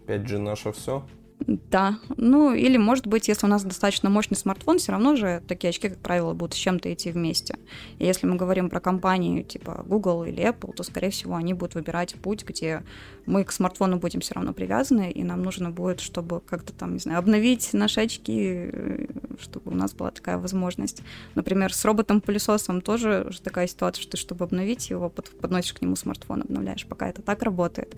5G 0.06 0.38
наше 0.38 0.73
все? 0.73 1.04
Да, 1.40 1.99
ну 2.16 2.55
или 2.55 2.76
может 2.76 3.07
быть, 3.07 3.28
если 3.28 3.47
у 3.47 3.49
нас 3.49 3.62
достаточно 3.62 4.09
мощный 4.09 4.37
смартфон, 4.37 4.78
все 4.78 4.93
равно 4.93 5.16
же 5.16 5.43
такие 5.47 5.69
очки, 5.69 5.88
как 5.90 5.99
правило, 5.99 6.33
будут 6.33 6.55
с 6.55 6.57
чем-то 6.57 6.93
идти 6.93 7.11
вместе. 7.12 7.57
И 7.99 8.07
если 8.07 8.26
мы 8.26 8.37
говорим 8.37 8.71
про 8.71 8.81
компании 8.81 9.43
типа 9.43 9.85
Google 9.87 10.25
или 10.25 10.43
Apple, 10.43 10.73
то, 10.75 10.83
скорее 10.83 11.11
всего, 11.11 11.37
они 11.37 11.52
будут 11.52 11.75
выбирать 11.75 12.14
путь, 12.14 12.45
где 12.45 12.83
мы 13.26 13.45
к 13.45 13.52
смартфону 13.52 13.99
будем 13.99 14.21
все 14.21 14.35
равно 14.35 14.55
привязаны, 14.55 15.11
и 15.11 15.23
нам 15.25 15.43
нужно 15.43 15.71
будет, 15.71 16.00
чтобы 16.00 16.40
как-то 16.40 16.73
там, 16.73 16.95
не 16.95 17.00
знаю, 17.00 17.19
обновить 17.19 17.73
наши 17.75 18.00
очки, 18.00 18.71
э, 18.73 19.07
чтобы 19.38 19.73
у 19.73 19.75
нас 19.75 19.93
была 19.93 20.11
такая 20.11 20.38
возможность. 20.38 21.02
Например, 21.35 21.73
с 21.73 21.85
роботом-пылесосом 21.85 22.81
тоже 22.81 23.31
такая 23.45 23.66
ситуация, 23.66 24.02
что 24.02 24.12
ты, 24.12 24.16
чтобы 24.16 24.45
обновить 24.45 24.88
его, 24.90 25.11
подносишь 25.11 25.75
к 25.75 25.83
нему 25.83 25.97
смартфон, 25.97 26.43
обновляешь, 26.43 26.87
пока 26.87 27.09
это 27.09 27.21
так 27.21 27.43
работает. 27.43 27.95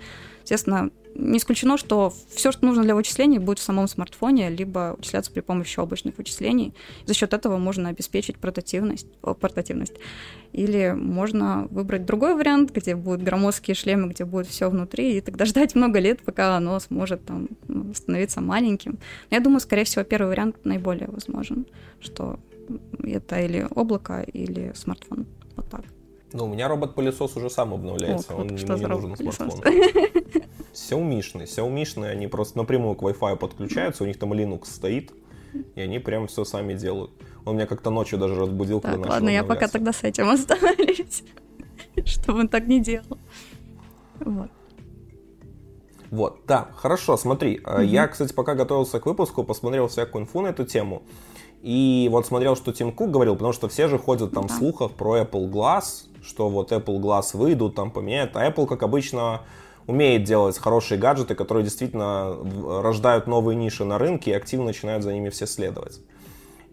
Естественно, 0.49 0.91
не 1.15 1.37
исключено, 1.37 1.77
что 1.77 2.11
все, 2.31 2.53
что 2.53 2.65
нужно 2.65 2.83
для 2.83 2.95
вычислений, 2.95 3.39
будет 3.39 3.59
в 3.59 3.63
самом 3.63 3.87
смартфоне, 3.87 4.49
либо 4.49 4.95
вычисляться 4.97 5.31
при 5.31 5.41
помощи 5.41 5.79
облачных 5.79 6.17
вычислений. 6.17 6.73
За 7.05 7.13
счет 7.13 7.35
этого 7.35 7.59
можно 7.59 7.91
обеспечить 7.91 8.39
портативность, 8.39 9.07
о, 9.21 9.35
портативность. 9.35 9.93
Или 10.55 10.95
можно 10.97 11.69
выбрать 11.71 12.07
другой 12.07 12.35
вариант, 12.35 12.71
где 12.71 12.97
будут 12.97 13.23
громоздкие 13.23 13.75
шлемы, 13.75 14.09
где 14.09 14.25
будет 14.25 14.47
все 14.47 14.71
внутри, 14.71 15.19
и 15.19 15.21
тогда 15.21 15.45
ждать 15.45 15.75
много 15.75 15.99
лет, 15.99 16.23
пока 16.23 16.57
оно 16.57 16.81
сможет 16.81 17.27
там 17.27 17.51
становиться 17.95 18.41
маленьким. 18.41 18.93
Но 19.31 19.37
я 19.37 19.41
думаю, 19.41 19.61
скорее 19.61 19.85
всего, 19.85 20.03
первый 20.03 20.29
вариант 20.29 20.65
наиболее 20.65 21.09
возможен, 21.09 21.67
что 22.01 22.39
это 23.03 23.39
или 23.39 23.67
облако, 23.75 24.23
или 24.23 24.73
смартфон. 24.75 25.27
Вот 25.57 25.69
так. 25.69 25.83
Ну, 26.33 26.45
у 26.45 26.49
меня 26.49 26.69
робот-пылесос 26.69 27.37
уже 27.37 27.51
сам 27.51 27.75
обновляется, 27.75 28.33
О, 28.33 28.37
он 28.37 28.49
ему 28.49 28.77
не 28.77 28.87
нужен 28.87 29.17
смартфон. 29.17 29.63
Xiaomi-шные. 30.73 31.45
Xiaomi-шные, 31.45 32.11
они 32.11 32.27
просто 32.27 32.59
напрямую 32.59 32.95
к 32.95 33.03
Wi-Fi 33.03 33.37
подключаются, 33.37 34.05
у 34.05 34.07
них 34.07 34.19
там 34.19 34.33
Linux 34.33 34.67
стоит, 34.67 35.13
и 35.75 35.81
они 35.81 35.99
прям 35.99 36.27
все 36.27 36.45
сами 36.45 36.75
делают. 36.75 37.11
Он 37.45 37.57
меня 37.57 37.67
как-то 37.67 37.91
ночью 37.91 38.19
даже 38.19 38.35
разбудил, 38.35 38.81
так, 38.81 38.95
когда 38.95 39.11
ладно, 39.11 39.31
я 39.31 39.45
пока 39.45 39.69
тогда 39.69 39.93
с 39.93 40.03
этим 40.03 40.29
остановлюсь, 40.31 41.25
чтобы 42.05 42.41
он 42.41 42.49
так 42.49 42.67
не 42.67 42.81
делал. 42.81 43.19
Вот. 44.21 44.51
Вот, 46.11 46.41
да, 46.47 46.69
хорошо, 46.75 47.17
смотри. 47.17 47.59
Mm-hmm. 47.59 47.85
Я, 47.85 48.09
кстати, 48.09 48.33
пока 48.33 48.55
готовился 48.55 48.99
к 48.99 49.07
выпуску, 49.07 49.45
посмотрел 49.45 49.89
всякую 49.89 50.23
инфу 50.23 50.41
на 50.41 50.49
эту 50.49 50.65
тему. 50.65 51.03
И 51.63 52.09
вот 52.11 52.27
смотрел, 52.27 52.57
что 52.57 52.73
Тим 52.73 52.93
Кук 52.93 53.11
говорил, 53.11 53.35
потому 53.35 53.53
что 53.53 53.69
все 53.69 53.89
же 53.89 53.99
ходят 53.99 54.33
там 54.33 54.49
в 54.49 54.53
слухах 54.53 54.93
про 54.93 55.19
Apple 55.19 55.51
Glass, 55.51 56.07
что 56.23 56.49
вот 56.49 56.73
Apple 56.73 56.99
Glass 57.01 57.37
выйдут, 57.37 57.75
там 57.75 57.91
поменяют. 57.91 58.37
А 58.37 58.49
Apple, 58.49 58.67
как 58.67 58.83
обычно, 58.83 59.43
умеет 59.89 60.25
делать 60.25 60.59
хорошие 60.59 60.99
гаджеты, 60.99 61.35
которые 61.35 61.65
действительно 61.65 62.37
рождают 62.83 63.27
новые 63.27 63.57
ниши 63.57 63.85
на 63.85 63.99
рынке 63.99 64.31
и 64.31 64.35
активно 64.35 64.67
начинают 64.67 65.03
за 65.03 65.13
ними 65.13 65.31
все 65.31 65.47
следовать. 65.47 66.01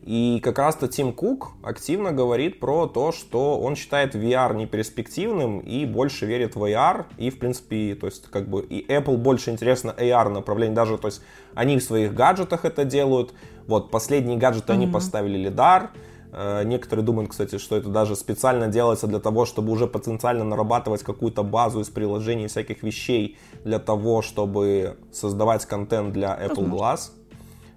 И 0.03 0.39
как 0.43 0.59
раз-то 0.59 0.87
Тим 0.87 1.13
Кук 1.13 1.53
активно 1.63 2.11
говорит 2.11 2.59
про 2.59 2.85
то, 2.85 3.11
что 3.11 3.59
он 3.59 3.75
считает 3.75 4.13
VR 4.13 4.55
неперспективным 4.55 5.59
и 5.61 5.85
больше 5.85 6.27
верит 6.27 6.55
в 6.55 6.63
AR. 6.63 7.05
И, 7.17 7.31
в 7.31 7.39
принципе, 7.39 7.95
то 7.95 8.05
есть, 8.05 8.27
как 8.29 8.47
бы, 8.47 8.61
и 8.61 8.85
Apple 8.85 9.17
больше 9.17 9.49
интересно 9.49 9.95
AR 9.97 10.29
направление. 10.29 10.75
Даже, 10.75 10.99
то 10.99 11.07
есть, 11.07 11.23
они 11.55 11.79
в 11.79 11.83
своих 11.83 12.13
гаджетах 12.13 12.65
это 12.65 12.85
делают. 12.85 13.33
Вот, 13.65 13.89
последние 13.89 14.37
гаджеты 14.37 14.73
mm-hmm. 14.73 14.75
они 14.75 14.87
поставили 14.87 15.37
лидар. 15.39 15.89
Э, 16.37 16.63
некоторые 16.65 17.05
думают, 17.05 17.31
кстати, 17.31 17.57
что 17.57 17.77
это 17.77 17.87
даже 17.87 18.15
специально 18.17 18.67
делается 18.67 19.07
для 19.07 19.19
того, 19.19 19.45
чтобы 19.45 19.71
уже 19.71 19.87
потенциально 19.87 20.43
нарабатывать 20.43 21.01
какую-то 21.01 21.43
базу 21.43 21.79
из 21.79 21.89
приложений, 21.89 22.47
всяких 22.47 22.83
вещей, 22.83 23.37
для 23.63 23.79
того, 23.79 24.21
чтобы 24.21 24.97
создавать 25.13 25.65
контент 25.65 26.11
для 26.11 26.37
Apple 26.37 26.69
Glass, 26.69 27.11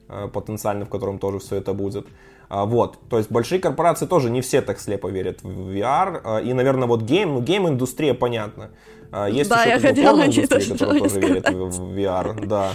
э, 0.08 0.28
потенциально, 0.32 0.84
в 0.84 0.88
котором 0.88 1.20
тоже 1.20 1.38
все 1.38 1.56
это 1.56 1.72
будет. 1.72 2.08
А, 2.48 2.64
вот, 2.64 2.98
то 3.08 3.18
есть 3.18 3.30
большие 3.30 3.60
корпорации 3.60 4.06
тоже 4.06 4.28
не 4.28 4.40
все 4.40 4.60
так 4.60 4.80
слепо 4.80 5.06
верят 5.06 5.42
в 5.42 5.70
VR. 5.70 6.20
А, 6.24 6.38
и, 6.40 6.52
наверное, 6.52 6.88
вот 6.88 7.02
game, 7.02 7.34
ну 7.34 7.40
game 7.40 7.68
индустрия 7.68 8.14
понятно. 8.14 8.70
А, 9.12 9.28
есть 9.28 9.50
да, 9.50 9.62
еще 9.62 9.70
я 9.70 9.80
хотела 9.80 10.26
индустрия, 10.26 10.72
которая 10.72 10.98
тоже 10.98 11.20
верит 11.20 11.48
в 11.48 11.96
VR, 11.96 12.46
да. 12.46 12.72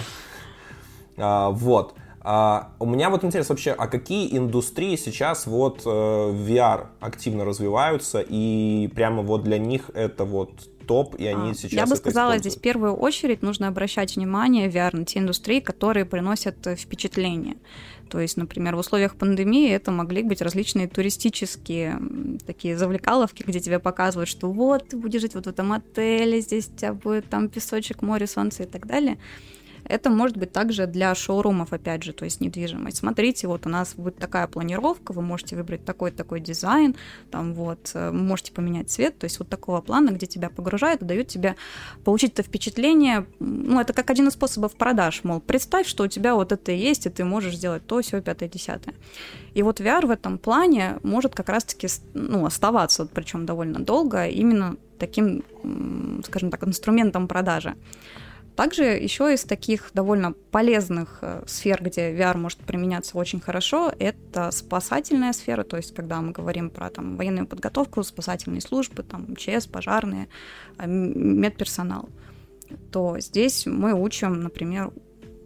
Вот. 1.50 1.94
А, 2.26 2.72
у 2.78 2.86
меня 2.86 3.10
вот 3.10 3.22
интерес 3.22 3.50
вообще, 3.50 3.72
а 3.72 3.86
какие 3.86 4.34
индустрии 4.34 4.96
сейчас 4.96 5.46
вот 5.46 5.82
э, 5.84 5.88
VR 5.88 6.86
активно 6.98 7.44
развиваются 7.44 8.24
и 8.26 8.90
прямо 8.94 9.22
вот 9.22 9.44
для 9.44 9.58
них 9.58 9.90
это 9.92 10.24
вот 10.24 10.50
топ, 10.86 11.14
и 11.16 11.26
они 11.26 11.50
а, 11.50 11.54
сейчас 11.54 11.72
Я 11.72 11.86
бы 11.86 11.96
сказала, 11.96 12.38
здесь 12.38 12.56
в 12.56 12.60
первую 12.62 12.94
очередь 12.94 13.42
нужно 13.42 13.68
обращать 13.68 14.16
внимание 14.16 14.70
VR 14.70 14.96
на 14.96 15.04
те 15.04 15.18
индустрии, 15.18 15.60
которые 15.60 16.06
приносят 16.06 16.66
э, 16.66 16.76
впечатление. 16.76 17.56
То 18.08 18.20
есть, 18.20 18.38
например, 18.38 18.74
в 18.76 18.78
условиях 18.78 19.16
пандемии 19.16 19.70
это 19.70 19.90
могли 19.90 20.22
быть 20.22 20.40
различные 20.40 20.88
туристические 20.88 22.00
такие 22.46 22.78
завлекаловки, 22.78 23.42
где 23.42 23.60
тебе 23.60 23.78
показывают, 23.78 24.30
что 24.30 24.50
вот 24.50 24.88
ты 24.88 24.96
будешь 24.96 25.20
жить 25.20 25.34
вот 25.34 25.44
в 25.44 25.48
этом 25.48 25.72
отеле, 25.72 26.40
здесь 26.40 26.70
у 26.72 26.76
тебя 26.78 26.94
будет 26.94 27.28
там 27.28 27.50
песочек, 27.50 28.00
море, 28.00 28.26
солнце 28.26 28.62
и 28.62 28.66
так 28.66 28.86
далее. 28.86 29.18
Это 29.84 30.10
может 30.10 30.36
быть 30.36 30.52
также 30.52 30.86
для 30.86 31.14
шоурумов, 31.14 31.72
опять 31.72 32.02
же, 32.02 32.12
то 32.12 32.24
есть 32.24 32.40
недвижимость. 32.40 32.98
Смотрите, 32.98 33.46
вот 33.46 33.66
у 33.66 33.68
нас 33.68 33.94
будет 33.94 34.16
такая 34.16 34.46
планировка, 34.46 35.12
вы 35.12 35.22
можете 35.22 35.56
выбрать 35.56 35.84
такой-такой 35.84 36.40
дизайн, 36.40 36.94
там 37.30 37.54
вот, 37.54 37.90
э, 37.94 38.10
можете 38.10 38.52
поменять 38.52 38.90
цвет, 38.90 39.18
то 39.18 39.24
есть 39.24 39.38
вот 39.38 39.48
такого 39.48 39.80
плана, 39.80 40.10
где 40.10 40.26
тебя 40.26 40.48
погружают 40.48 41.02
и 41.02 41.04
дают 41.04 41.28
тебе 41.28 41.56
получить 42.04 42.32
это 42.32 42.42
впечатление, 42.42 43.26
ну, 43.40 43.80
это 43.80 43.92
как 43.92 44.10
один 44.10 44.28
из 44.28 44.32
способов 44.32 44.74
продаж, 44.74 45.22
мол, 45.24 45.40
представь, 45.40 45.86
что 45.86 46.04
у 46.04 46.08
тебя 46.08 46.34
вот 46.34 46.52
это 46.52 46.72
есть, 46.72 47.06
и 47.06 47.10
ты 47.10 47.24
можешь 47.24 47.56
сделать 47.56 47.86
то, 47.86 48.00
все, 48.00 48.20
пятое, 48.20 48.48
десятое. 48.48 48.94
И 49.54 49.62
вот 49.62 49.80
VR 49.80 50.06
в 50.06 50.10
этом 50.10 50.38
плане 50.38 50.98
может 51.02 51.34
как 51.34 51.48
раз-таки 51.48 51.88
ну, 52.14 52.46
оставаться, 52.46 53.06
причем 53.06 53.46
довольно 53.46 53.80
долго, 53.80 54.26
именно 54.26 54.76
таким, 54.98 55.44
скажем 56.24 56.50
так, 56.50 56.66
инструментом 56.66 57.28
продажи. 57.28 57.74
Также 58.56 58.84
еще 58.84 59.34
из 59.34 59.42
таких 59.42 59.90
довольно 59.94 60.32
полезных 60.32 61.18
э, 61.22 61.42
сфер, 61.46 61.82
где 61.82 62.12
VR 62.12 62.36
может 62.36 62.60
применяться 62.60 63.18
очень 63.18 63.40
хорошо, 63.40 63.92
это 63.98 64.52
спасательная 64.52 65.32
сфера, 65.32 65.64
то 65.64 65.76
есть 65.76 65.92
когда 65.92 66.20
мы 66.20 66.30
говорим 66.30 66.70
про 66.70 66.88
там, 66.90 67.16
военную 67.16 67.48
подготовку, 67.48 68.04
спасательные 68.04 68.60
службы, 68.60 69.02
там, 69.02 69.26
МЧС, 69.28 69.66
пожарные, 69.66 70.28
э, 70.78 70.86
медперсонал, 70.86 72.08
то 72.92 73.18
здесь 73.18 73.66
мы 73.66 73.92
учим, 73.92 74.40
например, 74.40 74.92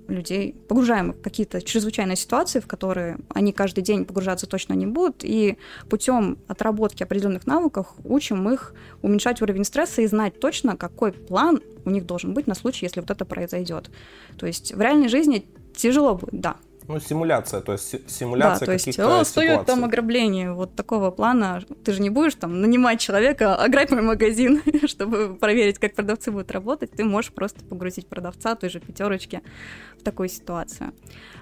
людей, 0.08 0.54
погружаем 0.68 1.12
в 1.12 1.20
какие-то 1.20 1.62
чрезвычайные 1.62 2.16
ситуации, 2.16 2.60
в 2.60 2.66
которые 2.66 3.18
они 3.34 3.52
каждый 3.52 3.82
день 3.82 4.04
погружаться 4.04 4.46
точно 4.46 4.72
не 4.74 4.86
будут, 4.86 5.22
и 5.22 5.58
путем 5.88 6.38
отработки 6.48 7.02
определенных 7.02 7.46
навыков 7.46 7.88
учим 8.04 8.48
их 8.50 8.74
уменьшать 9.02 9.42
уровень 9.42 9.64
стресса 9.64 10.02
и 10.02 10.06
знать 10.06 10.40
точно, 10.40 10.76
какой 10.76 11.12
план 11.12 11.60
у 11.84 11.90
них 11.90 12.06
должен 12.06 12.34
быть 12.34 12.46
на 12.46 12.54
случай, 12.54 12.86
если 12.86 13.00
вот 13.00 13.10
это 13.10 13.24
произойдет. 13.24 13.90
То 14.36 14.46
есть 14.46 14.74
в 14.74 14.80
реальной 14.80 15.08
жизни 15.08 15.46
тяжело 15.74 16.14
будет, 16.14 16.40
да, 16.40 16.56
ну, 16.88 17.00
симуляция, 17.00 17.60
то 17.60 17.72
есть 17.72 18.10
симуляция 18.10 18.60
да, 18.60 18.66
то 18.66 18.72
есть, 18.72 18.98
о, 18.98 19.22
стоит 19.24 19.66
там 19.66 19.84
ограбление 19.84 20.54
вот 20.54 20.74
такого 20.74 21.10
плана. 21.10 21.62
Ты 21.84 21.92
же 21.92 22.00
не 22.00 22.08
будешь 22.08 22.34
там 22.34 22.62
нанимать 22.62 22.98
человека, 22.98 23.54
ограбь 23.54 23.90
мой 23.90 24.00
магазин, 24.00 24.62
чтобы 24.86 25.34
проверить, 25.34 25.78
как 25.78 25.94
продавцы 25.94 26.30
будут 26.30 26.50
работать. 26.50 26.90
Ты 26.92 27.04
можешь 27.04 27.30
просто 27.32 27.62
погрузить 27.62 28.08
продавца 28.08 28.54
той 28.54 28.70
же 28.70 28.80
пятерочки 28.80 29.42
в 30.00 30.02
такую 30.02 30.30
ситуацию. 30.30 30.92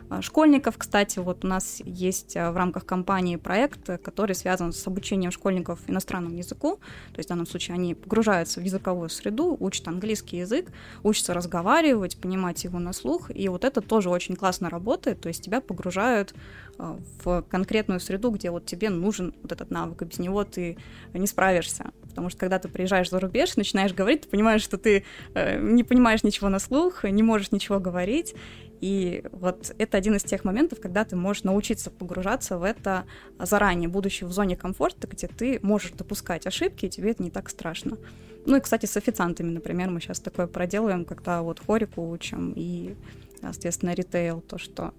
А, 0.08 0.22
школьников. 0.22 0.76
Кстати, 0.78 1.18
вот 1.18 1.44
у 1.44 1.48
нас 1.48 1.80
есть 1.84 2.36
а, 2.36 2.52
в 2.52 2.56
рамках 2.56 2.86
компании 2.86 3.36
проект, 3.36 4.02
который 4.02 4.34
связан 4.34 4.72
с 4.72 4.86
обучением 4.86 5.30
школьников 5.30 5.80
иностранному 5.86 6.36
языку. 6.36 6.76
То 7.12 7.18
есть 7.18 7.28
в 7.28 7.30
данном 7.30 7.46
случае 7.46 7.74
они 7.74 7.94
погружаются 7.94 8.60
в 8.60 8.64
языковую 8.64 9.08
среду, 9.08 9.56
учат 9.58 9.88
английский 9.88 10.38
язык, 10.38 10.66
учатся 11.02 11.34
разговаривать, 11.34 12.18
понимать 12.18 12.64
его 12.64 12.78
на 12.78 12.92
слух. 12.92 13.30
И 13.34 13.48
вот 13.48 13.64
это 13.64 13.80
тоже 13.80 14.10
очень 14.10 14.36
классно 14.36 14.70
работает. 14.70 15.20
То 15.20 15.28
есть 15.28 15.42
тебя 15.42 15.60
погружают 15.60 16.34
в 16.78 17.42
конкретную 17.48 18.00
среду, 18.00 18.30
где 18.30 18.50
вот 18.50 18.66
тебе 18.66 18.90
нужен 18.90 19.34
вот 19.42 19.52
этот 19.52 19.70
навык, 19.70 20.02
и 20.02 20.04
без 20.04 20.18
него 20.18 20.44
ты 20.44 20.76
не 21.14 21.26
справишься. 21.26 21.90
Потому 22.16 22.30
что 22.30 22.40
когда 22.40 22.58
ты 22.58 22.68
приезжаешь 22.68 23.10
за 23.10 23.20
рубеж, 23.20 23.56
начинаешь 23.56 23.92
говорить, 23.92 24.22
ты 24.22 24.28
понимаешь, 24.28 24.62
что 24.62 24.78
ты 24.78 25.04
э, 25.34 25.60
не 25.60 25.84
понимаешь 25.84 26.22
ничего 26.22 26.48
на 26.48 26.58
слух, 26.58 27.04
не 27.04 27.22
можешь 27.22 27.52
ничего 27.52 27.78
говорить, 27.78 28.34
и 28.80 29.24
вот 29.32 29.74
это 29.78 29.96
один 29.96 30.16
из 30.16 30.22
тех 30.22 30.44
моментов, 30.44 30.80
когда 30.80 31.04
ты 31.04 31.16
можешь 31.16 31.44
научиться 31.44 31.90
погружаться 31.90 32.58
в 32.58 32.62
это 32.62 33.04
заранее, 33.38 33.88
будучи 33.88 34.24
в 34.24 34.32
зоне 34.32 34.56
комфорта, 34.56 35.06
где 35.06 35.28
ты 35.28 35.60
можешь 35.62 35.92
допускать 35.92 36.46
ошибки, 36.46 36.86
и 36.86 36.90
тебе 36.90 37.10
это 37.10 37.22
не 37.22 37.30
так 37.30 37.48
страшно. 37.48 37.96
Ну 38.44 38.56
и, 38.56 38.60
кстати, 38.60 38.86
с 38.86 38.96
официантами, 38.96 39.50
например, 39.50 39.90
мы 39.90 40.00
сейчас 40.00 40.20
такое 40.20 40.46
проделываем, 40.46 41.04
когда 41.04 41.42
вот 41.42 41.60
хорику 41.64 42.08
учим 42.08 42.52
и, 42.54 42.94
соответственно, 43.40 43.94
ритейл, 43.94 44.40
то, 44.40 44.58
что 44.58 44.94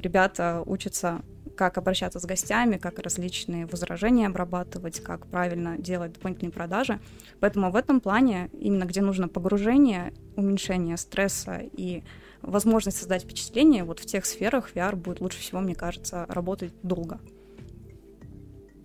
ребята 0.00 0.62
учатся 0.64 1.22
как 1.56 1.78
обращаться 1.78 2.20
с 2.20 2.24
гостями, 2.24 2.76
как 2.76 2.98
различные 2.98 3.66
возражения 3.66 4.26
обрабатывать, 4.26 5.00
как 5.00 5.26
правильно 5.26 5.78
делать 5.78 6.12
дополнительные 6.12 6.52
продажи. 6.52 7.00
Поэтому 7.40 7.70
в 7.70 7.76
этом 7.76 8.00
плане, 8.00 8.50
именно 8.58 8.84
где 8.84 9.00
нужно 9.00 9.26
погружение, 9.28 10.12
уменьшение 10.36 10.96
стресса 10.96 11.62
и 11.72 12.04
возможность 12.46 12.98
создать 12.98 13.24
впечатление, 13.24 13.84
вот 13.84 13.98
в 13.98 14.06
тех 14.06 14.24
сферах 14.24 14.72
VR 14.74 14.96
будет 14.96 15.20
лучше 15.20 15.40
всего, 15.40 15.60
мне 15.60 15.74
кажется, 15.74 16.26
работать 16.28 16.72
долго. 16.82 17.20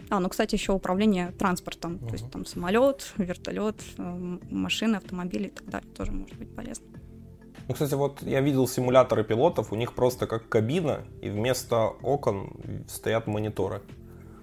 А, 0.09 0.19
ну, 0.19 0.27
кстати, 0.27 0.55
еще 0.55 0.73
управление 0.73 1.31
транспортом, 1.31 1.93
uh-huh. 1.93 2.07
то 2.07 2.13
есть 2.13 2.31
там 2.31 2.45
самолет, 2.45 3.13
вертолет, 3.17 3.77
машины, 3.97 4.97
автомобили 4.97 5.47
и 5.47 5.51
так 5.51 5.69
далее 5.69 5.89
тоже 5.93 6.11
может 6.11 6.37
быть 6.37 6.53
полезно. 6.53 6.85
Ну, 7.67 7.73
кстати, 7.73 7.93
вот 7.93 8.21
я 8.23 8.41
видел 8.41 8.67
симуляторы 8.67 9.23
пилотов, 9.23 9.71
у 9.71 9.75
них 9.75 9.93
просто 9.93 10.27
как 10.27 10.49
кабина, 10.49 11.05
и 11.21 11.29
вместо 11.29 11.91
окон 12.01 12.85
стоят 12.89 13.27
мониторы. 13.27 13.81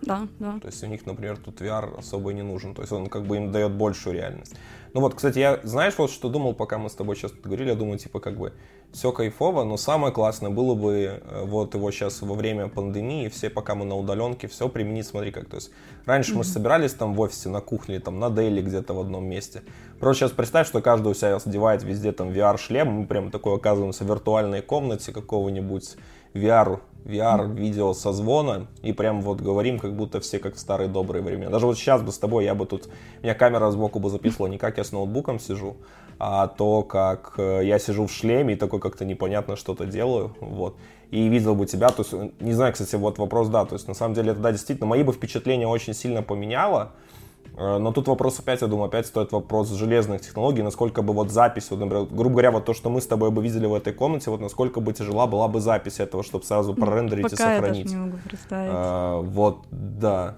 Да, 0.01 0.29
да. 0.39 0.59
То 0.61 0.69
есть 0.69 0.83
у 0.83 0.87
них, 0.87 1.05
например, 1.07 1.37
тут 1.37 1.61
VR 1.61 1.99
особо 1.99 2.31
и 2.31 2.35
не 2.35 2.43
нужен. 2.43 2.75
То 2.75 2.83
есть 2.83 2.93
он 2.93 3.09
как 3.09 3.27
бы 3.27 3.37
им 3.37 3.53
дает 3.53 3.73
большую 3.73 4.15
реальность. 4.15 4.55
Ну 4.95 5.01
вот, 5.01 5.15
кстати, 5.15 5.39
я, 5.39 5.61
знаешь, 5.65 5.95
вот 5.99 6.11
что 6.11 6.29
думал, 6.29 6.55
пока 6.55 6.79
мы 6.79 6.89
с 6.89 6.95
тобой 6.95 7.17
сейчас 7.17 7.33
говорили, 7.33 7.71
я 7.71 7.75
думаю, 7.75 7.99
типа, 7.99 8.21
как 8.21 8.39
бы, 8.39 8.55
все 8.93 9.13
кайфово, 9.13 9.65
но 9.65 9.77
самое 9.77 10.13
классное 10.13 10.51
было 10.51 10.75
бы 10.75 11.21
э, 11.23 11.45
вот 11.45 11.75
его 11.75 11.91
сейчас 11.91 12.23
во 12.23 12.35
время 12.35 12.69
пандемии, 12.69 13.29
все, 13.29 13.51
пока 13.51 13.75
мы 13.75 13.85
на 13.85 13.97
удаленке, 13.97 14.49
все 14.49 14.69
применить, 14.69 15.07
смотри 15.07 15.31
как. 15.31 15.49
То 15.49 15.57
есть 15.57 15.71
раньше 16.07 16.33
mm-hmm. 16.33 16.39
мы 16.39 16.45
собирались 16.45 16.95
там 16.95 17.15
в 17.15 17.21
офисе, 17.21 17.49
на 17.49 17.61
кухне, 17.61 18.01
там 18.01 18.19
на 18.19 18.31
дейли 18.31 18.63
где-то 18.63 18.95
в 18.95 19.01
одном 19.01 19.27
месте. 19.27 19.63
Просто 20.01 20.21
сейчас 20.21 20.33
представь, 20.33 20.67
что 20.67 20.81
каждый 20.81 21.09
у 21.13 21.15
себя 21.15 21.37
одевает 21.37 21.83
везде 21.83 22.13
там 22.13 22.31
VR-шлем, 22.31 22.89
мы 22.89 23.07
прям 23.07 23.31
такой 23.31 23.57
оказываемся 23.57 24.05
в 24.05 24.09
виртуальной 24.09 24.63
комнате 24.63 25.13
какого-нибудь 25.13 25.97
VR 26.35 26.81
VR-видео 27.05 27.95
созвона 27.95 28.67
и 28.83 28.93
прям 28.93 29.23
вот 29.23 29.41
говорим, 29.41 29.79
как 29.79 29.97
будто 29.97 30.21
все 30.21 30.39
как 30.39 30.57
в 30.57 30.59
старые 30.59 30.89
добрые 30.89 31.23
времена. 31.23 31.51
Даже 31.51 31.67
вот 31.67 31.79
сейчас 31.79 32.03
бы 32.03 32.13
с 32.13 32.19
тобой 32.19 32.45
я 32.45 32.55
бы 32.55 32.67
тут, 32.67 32.89
меня 33.23 33.35
камера 33.35 33.71
сбоку 33.71 33.99
бы 33.99 34.11
записывала 34.11 34.49
не 34.49 34.59
как 34.59 34.79
я 34.79 34.85
с 34.85 34.93
ноутбуком 34.93 35.39
сижу, 35.39 35.77
а 36.19 36.49
то, 36.49 36.83
как 36.83 37.35
э, 37.39 37.61
я 37.65 37.79
сижу 37.79 38.07
в 38.07 38.13
шлеме 38.13 38.55
и 38.55 38.57
такой 38.57 38.81
как-то 38.81 39.05
непонятно 39.05 39.57
что-то 39.57 39.87
делаю, 39.87 40.35
вот. 40.41 40.77
И 41.11 41.29
видел 41.29 41.55
бы 41.55 41.67
тебя, 41.67 41.89
то 41.89 42.03
есть, 42.03 42.13
не 42.41 42.53
знаю, 42.53 42.73
кстати, 42.73 42.97
вот 42.97 43.19
вопрос, 43.19 43.49
да, 43.49 43.65
то 43.65 43.75
есть 43.75 43.89
на 43.89 43.95
самом 43.95 44.15
деле 44.15 44.33
это, 44.33 44.41
да, 44.41 44.53
действительно, 44.53 44.87
мои 44.87 45.03
бы 45.03 45.13
впечатления 45.13 45.67
очень 45.67 45.95
сильно 45.95 46.23
поменяло, 46.23 46.93
Э, 47.59 47.79
но 47.79 47.93
тут 47.93 48.07
вопрос 48.07 48.39
опять, 48.39 48.61
я 48.61 48.69
думаю, 48.69 48.87
опять 48.87 49.07
стоит 49.07 49.33
вопрос 49.33 49.71
железных 49.71 50.21
технологий, 50.21 50.63
насколько 50.63 51.03
бы 51.03 51.13
вот 51.13 51.31
запись, 51.31 51.71
вот, 51.71 51.81
например, 51.81 52.07
грубо 52.07 52.31
говоря, 52.31 52.51
вот 52.53 52.65
то, 52.65 52.73
что 52.73 52.89
мы 52.89 53.01
с 53.01 53.07
тобой 53.07 53.31
бы 53.33 53.43
видели 53.43 53.67
в 53.67 53.75
этой 53.75 53.93
комнате, 53.93 54.31
вот 54.31 54.41
насколько 54.41 54.81
бы 54.81 54.93
тяжела 54.93 55.27
была 55.27 55.49
бы 55.49 55.61
запись 55.61 55.99
этого, 55.99 56.23
чтобы 56.23 56.45
сразу 56.45 56.75
прорендерить 56.75 57.31
Пока 57.31 57.35
и 57.35 57.37
сохранить. 57.37 57.79
Я 57.79 57.85
даже 57.85 57.97
не 57.97 58.01
могу 58.01 58.19
представить. 58.25 58.71
А, 58.73 59.21
вот, 59.21 59.59
да. 59.71 60.37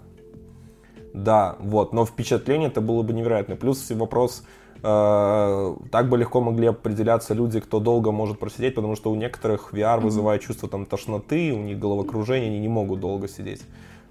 Да, 1.12 1.56
вот, 1.58 1.92
но 1.92 2.06
впечатление 2.06 2.68
это 2.68 2.80
было 2.80 3.02
бы 3.02 3.12
невероятно. 3.12 3.56
Плюс 3.56 3.90
вопрос, 3.90 4.42
э, 4.42 4.59
так 4.82 6.08
бы 6.08 6.18
легко 6.18 6.40
могли 6.40 6.68
определяться 6.68 7.34
люди, 7.34 7.60
кто 7.60 7.80
долго 7.80 8.12
может 8.12 8.38
просидеть, 8.38 8.74
потому 8.74 8.96
что 8.96 9.10
у 9.10 9.14
некоторых 9.14 9.72
VR 9.74 10.00
вызывает 10.00 10.42
чувство 10.42 10.68
там 10.68 10.86
тошноты, 10.86 11.52
у 11.52 11.62
них 11.62 11.78
головокружение, 11.78 12.48
они 12.50 12.60
не 12.60 12.68
могут 12.68 13.00
долго 13.00 13.28
сидеть 13.28 13.62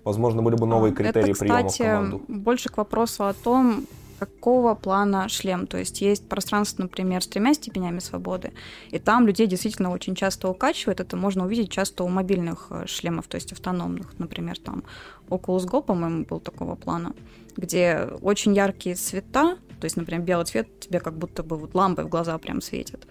возможно, 0.03 0.41
были 0.41 0.55
бы 0.55 0.65
новые 0.65 0.91
а, 0.91 0.95
критерии 0.95 1.31
Это, 1.31 1.39
приема 1.39 1.69
в 1.69 1.77
команду. 1.77 2.21
больше 2.27 2.69
к 2.69 2.77
вопросу 2.77 3.25
о 3.25 3.33
том, 3.33 3.85
какого 4.19 4.75
плана 4.75 5.29
шлем. 5.29 5.65
То 5.67 5.77
есть 5.77 6.01
есть 6.01 6.27
пространство, 6.27 6.83
например, 6.83 7.23
с 7.23 7.27
тремя 7.27 7.53
степенями 7.53 7.99
свободы, 7.99 8.51
и 8.91 8.99
там 8.99 9.25
людей 9.25 9.47
действительно 9.47 9.91
очень 9.91 10.15
часто 10.15 10.49
укачивает. 10.49 10.99
Это 10.99 11.15
можно 11.15 11.45
увидеть 11.45 11.71
часто 11.71 12.03
у 12.03 12.09
мобильных 12.09 12.67
э, 12.69 12.85
шлемов, 12.85 13.27
то 13.27 13.35
есть 13.35 13.53
автономных. 13.53 14.19
Например, 14.19 14.57
там 14.59 14.83
Oculus 15.29 15.65
Go, 15.65 15.81
по-моему, 15.81 16.25
был 16.25 16.39
такого 16.39 16.75
плана, 16.75 17.13
где 17.55 18.09
очень 18.21 18.53
яркие 18.53 18.95
цвета, 18.95 19.57
то 19.79 19.85
есть, 19.85 19.95
например, 19.95 20.23
белый 20.23 20.45
цвет 20.45 20.79
тебе 20.79 20.99
как 20.99 21.17
будто 21.17 21.43
бы 21.43 21.57
вот 21.57 21.73
лампой 21.73 22.05
в 22.05 22.09
глаза 22.09 22.37
прям 22.37 22.61
светит. 22.61 23.07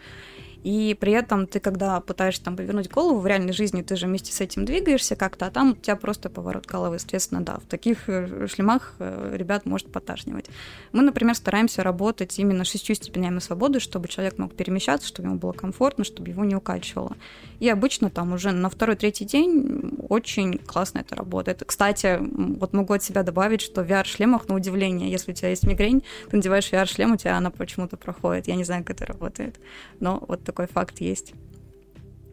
И 0.64 0.96
при 0.98 1.12
этом 1.12 1.46
ты, 1.46 1.60
когда 1.60 2.00
пытаешься 2.00 2.42
там 2.42 2.56
повернуть 2.56 2.90
голову 2.90 3.20
в 3.20 3.26
реальной 3.26 3.52
жизни, 3.52 3.82
ты 3.82 3.96
же 3.96 4.06
вместе 4.06 4.32
с 4.32 4.40
этим 4.40 4.64
двигаешься 4.64 5.16
как-то, 5.16 5.46
а 5.46 5.50
там 5.50 5.72
у 5.72 5.76
тебя 5.76 5.96
просто 5.96 6.30
поворот 6.30 6.66
головы. 6.66 6.98
Соответственно, 6.98 7.42
да, 7.42 7.58
в 7.58 7.66
таких 7.66 8.08
э, 8.08 8.46
шлемах 8.48 8.94
э, 8.98 9.34
ребят 9.36 9.66
может 9.66 9.90
поташнивать. 9.92 10.46
Мы, 10.92 11.02
например, 11.02 11.34
стараемся 11.34 11.82
работать 11.82 12.38
именно 12.38 12.64
шестью 12.64 12.94
степенями 12.94 13.38
свободы, 13.38 13.78
чтобы 13.78 14.08
человек 14.08 14.38
мог 14.38 14.54
перемещаться, 14.54 15.06
чтобы 15.06 15.28
ему 15.28 15.38
было 15.38 15.52
комфортно, 15.52 16.04
чтобы 16.04 16.30
его 16.30 16.44
не 16.44 16.56
укачивало. 16.56 17.16
И 17.60 17.68
обычно 17.68 18.10
там 18.10 18.32
уже 18.32 18.50
на 18.52 18.68
второй-третий 18.68 19.24
день 19.24 19.92
очень 20.08 20.58
классно 20.58 21.00
это 21.00 21.14
работает. 21.14 21.62
Кстати, 21.64 22.18
вот 22.20 22.72
могу 22.72 22.94
от 22.94 23.02
себя 23.02 23.22
добавить, 23.22 23.60
что 23.60 23.82
в 23.82 23.90
VR-шлемах, 23.90 24.48
на 24.48 24.54
удивление, 24.54 25.10
если 25.10 25.32
у 25.32 25.34
тебя 25.34 25.50
есть 25.50 25.64
мигрень, 25.64 26.02
ты 26.30 26.36
надеваешь 26.36 26.72
VR-шлем, 26.72 27.12
у 27.12 27.16
тебя 27.16 27.36
она 27.36 27.50
почему-то 27.50 27.96
проходит. 27.96 28.48
Я 28.48 28.56
не 28.56 28.64
знаю, 28.64 28.84
как 28.84 28.96
это 28.96 29.06
работает. 29.06 29.60
Но 30.00 30.24
вот 30.26 30.47
такой 30.48 30.66
факт 30.66 31.00
есть. 31.00 31.34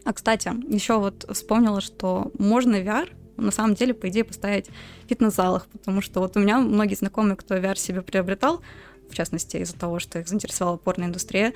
А, 0.05 0.13
кстати, 0.13 0.49
еще 0.73 0.99
вот 0.99 1.25
вспомнила, 1.29 1.81
что 1.81 2.31
можно 2.39 2.75
VR 2.75 3.09
на 3.37 3.51
самом 3.51 3.75
деле, 3.75 3.93
по 3.93 4.07
идее, 4.07 4.23
поставить 4.23 4.69
в 5.03 5.09
фитнес-залах, 5.09 5.67
потому 5.67 6.01
что 6.01 6.21
вот 6.21 6.37
у 6.37 6.39
меня 6.39 6.59
многие 6.59 6.95
знакомые, 6.95 7.35
кто 7.35 7.55
VR 7.55 7.77
себе 7.77 8.01
приобретал, 8.01 8.61
в 9.09 9.13
частности, 9.13 9.57
из-за 9.57 9.75
того, 9.75 9.99
что 9.99 10.19
их 10.19 10.27
заинтересовала 10.27 10.77
порная 10.77 11.09
индустрия, 11.09 11.53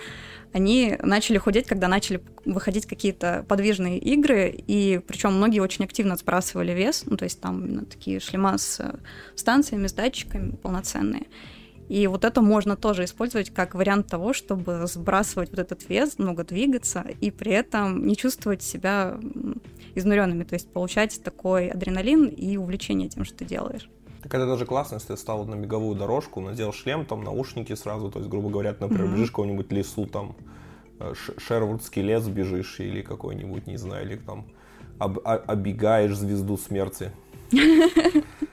они 0.51 0.97
начали 1.01 1.37
худеть, 1.37 1.67
когда 1.67 1.87
начали 1.87 2.21
выходить 2.45 2.85
какие-то 2.85 3.45
подвижные 3.47 3.97
игры, 3.97 4.53
и 4.67 4.99
причем 5.07 5.33
многие 5.33 5.61
очень 5.61 5.85
активно 5.85 6.17
сбрасывали 6.17 6.73
вес, 6.73 7.03
ну, 7.05 7.17
то 7.17 7.23
есть 7.23 7.39
там 7.39 7.65
именно 7.65 7.85
такие 7.85 8.19
шлема 8.19 8.57
с 8.57 8.81
станциями, 9.35 9.87
с 9.87 9.93
датчиками 9.93 10.51
полноценные. 10.57 11.27
И 11.89 12.05
вот 12.05 12.23
это 12.23 12.41
можно 12.41 12.75
тоже 12.75 13.05
использовать 13.05 13.49
как 13.49 13.73
вариант 13.73 14.07
того, 14.07 14.31
чтобы 14.31 14.85
сбрасывать 14.85 15.49
вот 15.49 15.59
этот 15.59 15.89
вес, 15.89 16.19
много 16.19 16.43
двигаться, 16.43 17.03
и 17.19 17.31
при 17.31 17.51
этом 17.51 18.05
не 18.05 18.15
чувствовать 18.15 18.61
себя 18.61 19.19
изнуренными, 19.95 20.43
то 20.43 20.53
есть 20.53 20.71
получать 20.71 21.21
такой 21.23 21.69
адреналин 21.69 22.27
и 22.27 22.57
увлечение 22.57 23.09
тем, 23.09 23.25
что 23.25 23.37
ты 23.37 23.45
делаешь. 23.45 23.89
Так 24.21 24.35
это 24.35 24.45
даже 24.45 24.65
классно, 24.65 24.95
если 24.95 25.07
ты 25.07 25.17
стал 25.17 25.45
на 25.45 25.55
беговую 25.55 25.95
дорожку, 25.95 26.41
надел 26.41 26.73
шлем, 26.73 27.05
там 27.05 27.23
наушники 27.23 27.73
сразу, 27.73 28.11
то 28.11 28.19
есть, 28.19 28.29
грубо 28.29 28.49
говоря, 28.49 28.75
например, 28.79 29.05
mm-hmm. 29.05 29.13
бежишь 29.13 29.31
кого-нибудь 29.31 29.71
лесу, 29.71 30.05
там, 30.05 30.35
э, 30.99 31.13
Шервудский 31.37 32.03
лес 32.03 32.27
бежишь 32.27 32.79
или 32.81 33.01
какой-нибудь, 33.01 33.65
не 33.65 33.77
знаю, 33.77 34.05
или 34.05 34.17
там 34.17 34.45
об, 34.99 35.19
обегаешь 35.23 36.15
звезду 36.15 36.55
смерти. 36.57 37.11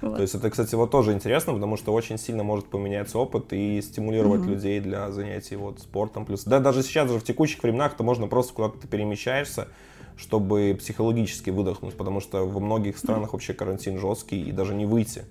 То 0.00 0.20
есть 0.20 0.34
это, 0.34 0.50
кстати, 0.50 0.74
вот 0.74 0.90
тоже 0.90 1.12
интересно, 1.12 1.54
потому 1.54 1.76
что 1.76 1.92
очень 1.92 2.18
сильно 2.18 2.42
может 2.42 2.66
поменяться 2.66 3.18
опыт 3.18 3.52
и 3.52 3.80
стимулировать 3.80 4.42
mm-hmm. 4.42 4.48
людей 4.48 4.80
для 4.80 5.10
занятий 5.10 5.56
вот 5.56 5.80
спортом. 5.80 6.26
Плюс, 6.26 6.44
да, 6.44 6.60
даже 6.60 6.82
сейчас, 6.82 7.08
даже 7.08 7.20
в 7.20 7.24
текущих 7.24 7.62
временах, 7.62 7.96
то 7.96 8.04
можно 8.04 8.26
просто 8.26 8.52
куда-то 8.52 8.78
ты 8.78 8.88
перемещаешься, 8.88 9.68
чтобы 10.16 10.76
психологически 10.78 11.50
выдохнуть, 11.50 11.94
потому 11.94 12.20
что 12.20 12.46
во 12.46 12.60
многих 12.60 12.98
странах 12.98 13.32
вообще 13.32 13.54
карантин 13.54 13.98
жесткий 13.98 14.42
и 14.42 14.52
даже 14.52 14.74
не 14.74 14.86
выйти. 14.86 15.24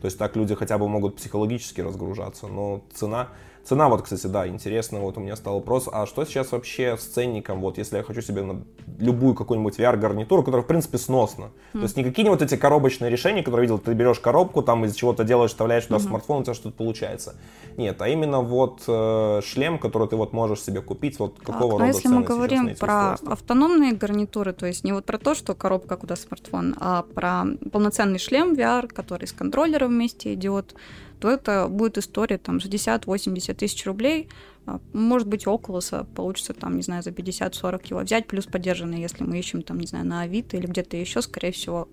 То 0.00 0.06
есть 0.06 0.18
так 0.18 0.36
люди 0.36 0.54
хотя 0.54 0.78
бы 0.78 0.88
могут 0.88 1.16
психологически 1.16 1.80
разгружаться, 1.80 2.48
но 2.48 2.82
цена, 2.92 3.28
Цена, 3.64 3.88
вот, 3.88 4.02
кстати, 4.02 4.26
да, 4.26 4.48
интересно, 4.48 5.00
вот 5.00 5.16
у 5.16 5.20
меня 5.20 5.36
стал 5.36 5.54
вопрос, 5.54 5.88
а 5.92 6.04
что 6.06 6.24
сейчас 6.24 6.50
вообще 6.50 6.96
с 6.96 7.04
ценником, 7.04 7.60
вот, 7.60 7.78
если 7.78 7.96
я 7.96 8.02
хочу 8.02 8.20
себе 8.20 8.42
на 8.42 8.62
любую 8.98 9.34
какую-нибудь 9.34 9.78
VR-гарнитуру, 9.78 10.42
которая, 10.42 10.62
в 10.62 10.66
принципе, 10.66 10.98
сносна. 10.98 11.50
Mm. 11.72 11.78
То 11.78 11.82
есть 11.82 11.96
не 11.96 12.04
какие-нибудь 12.04 12.42
эти 12.42 12.56
коробочные 12.56 13.10
решения, 13.10 13.42
которые 13.42 13.62
видел, 13.62 13.78
ты 13.78 13.92
берешь 13.94 14.18
коробку, 14.18 14.62
там 14.62 14.84
из 14.84 14.94
чего-то 14.94 15.22
делаешь, 15.22 15.50
вставляешь 15.50 15.84
туда 15.84 15.98
mm-hmm. 15.98 16.08
смартфон, 16.08 16.40
у 16.40 16.44
тебя 16.44 16.54
что-то 16.54 16.76
получается. 16.76 17.36
Нет, 17.76 18.02
а 18.02 18.08
именно 18.08 18.40
вот 18.40 18.82
э, 18.88 19.40
шлем, 19.44 19.78
который 19.78 20.08
ты 20.08 20.16
вот 20.16 20.32
можешь 20.32 20.60
себе 20.60 20.80
купить, 20.82 21.18
вот 21.18 21.38
какого 21.38 21.78
так, 21.78 21.80
рода 21.80 21.86
если 21.86 22.08
мы 22.08 22.22
говорим 22.22 22.74
про 22.76 23.12
устройства? 23.12 23.32
автономные 23.32 23.92
гарнитуры, 23.92 24.52
то 24.52 24.66
есть 24.66 24.84
не 24.84 24.92
вот 24.92 25.04
про 25.04 25.18
то, 25.18 25.34
что 25.34 25.54
коробка 25.54 25.96
куда 25.96 26.16
смартфон, 26.16 26.74
а 26.80 27.02
про 27.14 27.44
полноценный 27.70 28.18
шлем 28.18 28.54
VR, 28.54 28.88
который 28.88 29.26
с 29.26 29.32
контроллером 29.32 29.90
вместе 29.90 30.34
идет, 30.34 30.74
то 31.22 31.30
это 31.30 31.68
будет 31.68 31.98
история 31.98 32.36
там 32.36 32.56
60-80 32.56 33.54
тысяч 33.54 33.86
рублей. 33.86 34.28
А, 34.66 34.80
может 34.92 35.28
быть, 35.28 35.46
Oculus 35.46 36.04
получится 36.16 36.52
там, 36.52 36.74
не 36.74 36.82
знаю, 36.82 37.04
за 37.04 37.10
50-40 37.10 37.90
его 37.90 38.00
взять, 38.00 38.26
плюс 38.26 38.46
поддержанный, 38.46 39.00
если 39.00 39.22
мы 39.22 39.38
ищем 39.38 39.62
там, 39.62 39.78
не 39.78 39.86
знаю, 39.86 40.04
на 40.04 40.22
Авито 40.22 40.56
или 40.56 40.66
где-то 40.66 40.96
еще, 40.96 41.22
скорее 41.22 41.52
всего, 41.52 41.88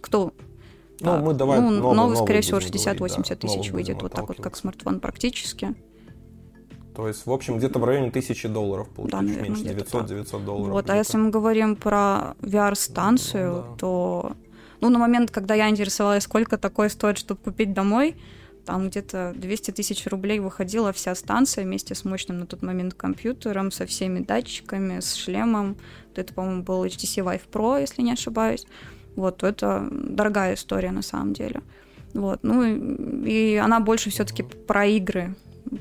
кто 0.00 0.32
ну, 1.00 1.18
мы 1.18 1.34
давай 1.34 1.60
ну, 1.60 1.70
новый, 1.70 1.96
новый, 1.96 2.16
скорее 2.16 2.40
всего, 2.40 2.60
60-80 2.60 3.28
да, 3.28 3.36
тысяч 3.36 3.70
выйдет, 3.72 4.00
вот 4.00 4.12
так 4.12 4.26
вот, 4.26 4.40
как 4.40 4.56
смартфон 4.56 5.00
практически. 5.00 5.74
То 6.96 7.08
есть, 7.08 7.26
в 7.26 7.30
общем, 7.30 7.58
где-то 7.58 7.78
в 7.78 7.84
районе 7.84 8.10
тысячи 8.10 8.48
долларов 8.48 8.88
получится, 8.88 9.20
да, 9.20 9.26
наверное, 9.26 9.50
меньше, 9.50 9.64
900-900 9.64 10.44
долларов. 10.44 10.72
Вот, 10.72 10.88
а 10.88 10.96
если 10.96 11.18
мы 11.18 11.28
говорим 11.28 11.76
про 11.76 12.36
VR-станцию, 12.40 13.52
ну, 13.52 13.62
да. 13.62 13.76
то, 13.76 14.32
ну, 14.80 14.88
на 14.88 14.98
момент, 14.98 15.30
когда 15.30 15.54
я 15.54 15.68
интересовалась, 15.68 16.24
сколько 16.24 16.56
такое 16.56 16.88
стоит, 16.88 17.18
чтобы 17.18 17.40
купить 17.42 17.74
домой, 17.74 18.16
там 18.64 18.88
где-то 18.88 19.32
200 19.36 19.72
тысяч 19.72 20.06
рублей 20.06 20.38
выходила 20.38 20.92
вся 20.92 21.14
станция 21.14 21.64
вместе 21.64 21.94
с 21.94 22.04
мощным 22.04 22.38
на 22.38 22.46
тот 22.46 22.62
момент 22.62 22.94
компьютером, 22.94 23.70
со 23.70 23.86
всеми 23.86 24.20
датчиками, 24.20 25.00
с 25.00 25.14
шлемом. 25.14 25.76
Это, 26.14 26.32
по-моему, 26.32 26.62
был 26.62 26.84
HTC 26.84 27.24
Vive 27.24 27.42
Pro, 27.50 27.80
если 27.80 28.02
не 28.02 28.12
ошибаюсь. 28.12 28.66
Вот, 29.16 29.42
это 29.42 29.88
дорогая 29.90 30.54
история 30.54 30.90
на 30.90 31.02
самом 31.02 31.32
деле. 31.32 31.62
Вот, 32.14 32.40
ну 32.42 32.62
и, 33.24 33.56
она 33.56 33.80
больше 33.80 34.10
все-таки 34.10 34.42
про 34.42 34.86
игры, 34.86 35.34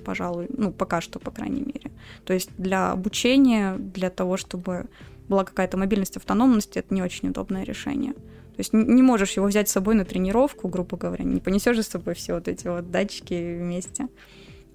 пожалуй, 0.06 0.48
ну 0.50 0.72
пока 0.72 1.02
что, 1.02 1.20
по 1.20 1.32
крайней 1.32 1.62
мере. 1.62 1.92
То 2.24 2.34
есть 2.34 2.50
для 2.58 2.92
обучения, 2.92 3.76
для 3.78 4.10
того, 4.10 4.38
чтобы 4.38 4.88
была 5.28 5.44
какая-то 5.44 5.78
мобильность, 5.78 6.18
автономность, 6.18 6.78
это 6.78 6.94
не 6.94 7.02
очень 7.02 7.30
удобное 7.30 7.64
решение. 7.64 8.14
То 8.56 8.60
есть 8.60 8.74
не 8.74 9.02
можешь 9.02 9.34
его 9.34 9.48
взять 9.48 9.70
с 9.70 9.72
собой 9.72 9.96
на 9.96 10.06
тренировку, 10.06 10.68
грубо 10.68 10.98
говоря, 10.98 11.24
не 11.24 11.40
понесешь 11.40 11.76
же 11.76 11.84
с 11.84 11.88
собой 11.88 12.16
все 12.16 12.34
вот 12.34 12.48
эти 12.48 12.68
вот 12.68 12.92
датчики 12.92 13.58
вместе. 13.60 14.08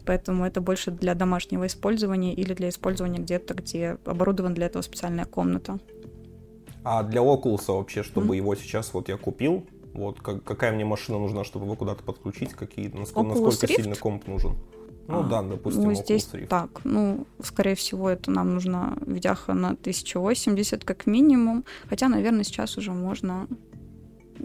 Поэтому 0.07 0.47
это 0.47 0.61
больше 0.61 0.91
для 0.91 1.15
домашнего 1.15 1.67
использования 1.67 2.33
или 2.33 2.55
для 2.55 2.69
использования 2.69 3.19
где-то, 3.19 3.55
где 3.55 3.99
оборудована 4.05 4.55
для 4.55 4.67
этого 4.67 4.83
специальная 4.83 5.25
комната. 5.25 5.79
А 6.85 7.03
для 7.03 7.21
Oculus 7.21 7.65
вообще, 7.67 8.05
чтобы 8.05 8.35
mm-hmm. 8.35 8.39
его 8.39 8.55
сейчас 8.55 8.95
вот 8.95 9.09
я 9.09 9.17
купил, 9.17 9.67
вот 9.93 10.21
как, 10.21 10.45
какая 10.45 10.73
мне 10.73 10.85
машина 10.85 11.19
нужна, 11.19 11.43
чтобы 11.43 11.67
его 11.67 11.75
куда-то 11.75 12.05
подключить, 12.05 12.53
какие, 12.53 12.89
насколько, 12.89 13.31
насколько 13.31 13.67
Rift? 13.67 13.77
сильный 13.77 13.97
комп 13.97 14.27
нужен? 14.29 14.57
Ну 15.09 15.21
а, 15.21 15.23
да, 15.23 15.43
допустим, 15.43 15.85
ну, 15.85 15.95
здесь 15.95 16.29
Rift. 16.33 16.49
так, 16.49 16.81
ну, 16.85 17.27
скорее 17.43 17.75
всего, 17.77 18.11
это 18.11 18.31
нам 18.31 18.55
нужна 18.55 18.97
видяха 19.07 19.55
на 19.55 19.71
1080 19.71 20.85
как 20.85 21.07
минимум, 21.07 21.65
хотя, 21.89 22.09
наверное, 22.09 22.45
сейчас 22.45 22.77
уже 22.77 22.93
можно 22.93 23.47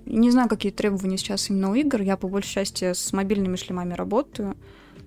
не 0.05 0.31
знаю, 0.31 0.47
какие 0.47 0.71
требования 0.71 1.17
сейчас 1.17 1.49
именно 1.49 1.71
у 1.71 1.75
игр. 1.75 2.01
Я, 2.01 2.15
по 2.15 2.29
большей 2.29 2.53
части, 2.53 2.93
с 2.93 3.11
мобильными 3.11 3.57
шлемами 3.57 3.93
работаю. 3.93 4.55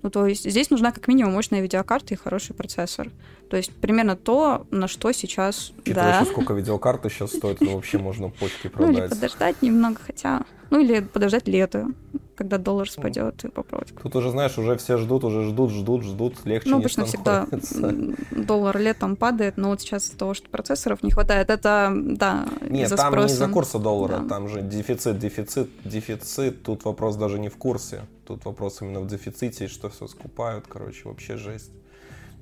Ну, 0.02 0.10
то 0.10 0.26
есть 0.26 0.48
здесь 0.48 0.68
нужна 0.68 0.92
как 0.92 1.08
минимум 1.08 1.32
мощная 1.32 1.62
видеокарта 1.62 2.12
и 2.12 2.16
хороший 2.16 2.54
процессор. 2.54 3.10
То 3.48 3.56
есть 3.56 3.72
примерно 3.72 4.16
то, 4.16 4.66
на 4.70 4.88
что 4.88 5.12
сейчас... 5.12 5.72
Учитывая, 5.78 6.20
да. 6.20 6.24
сколько 6.26 6.52
видеокарты 6.52 7.08
сейчас 7.08 7.32
стоит, 7.32 7.58
то 7.58 7.66
вообще 7.66 7.96
можно 7.98 8.28
почки 8.28 8.68
продать. 8.68 8.96
Ну, 8.96 9.04
или 9.04 9.08
подождать 9.08 9.62
немного, 9.62 10.00
хотя... 10.04 10.44
Ну, 10.68 10.80
или 10.80 11.00
подождать 11.00 11.48
лето 11.48 11.88
когда 12.34 12.58
доллар 12.58 12.90
спадет 12.90 13.44
и 13.44 13.48
попробовать. 13.48 13.94
Тут 14.02 14.16
уже, 14.16 14.30
знаешь, 14.30 14.58
уже 14.58 14.76
все 14.76 14.96
ждут, 14.96 15.24
уже 15.24 15.44
ждут, 15.44 15.70
ждут, 15.70 16.02
ждут, 16.04 16.44
легче 16.44 16.70
Ну, 16.70 16.78
обычно 16.78 17.04
всегда 17.04 17.46
доллар 18.30 18.78
летом 18.78 19.16
падает, 19.16 19.56
но 19.56 19.68
вот 19.68 19.80
сейчас 19.80 20.06
из-за 20.06 20.18
того, 20.18 20.34
что 20.34 20.48
процессоров 20.48 21.02
не 21.02 21.10
хватает, 21.10 21.50
это, 21.50 21.92
да, 21.94 22.46
Нет, 22.68 22.90
там 22.90 23.12
спроса. 23.12 23.28
не 23.28 23.34
из-за 23.34 23.48
курса 23.48 23.78
доллара, 23.78 24.18
да. 24.18 24.28
там 24.28 24.48
же 24.48 24.62
дефицит, 24.62 25.18
дефицит, 25.18 25.70
дефицит, 25.84 26.62
тут 26.62 26.84
вопрос 26.84 27.16
даже 27.16 27.38
не 27.38 27.48
в 27.48 27.56
курсе, 27.56 28.02
тут 28.26 28.44
вопрос 28.44 28.82
именно 28.82 29.00
в 29.00 29.06
дефиците, 29.06 29.68
что 29.68 29.88
все 29.88 30.06
скупают, 30.06 30.66
короче, 30.68 31.08
вообще 31.08 31.36
жесть. 31.36 31.70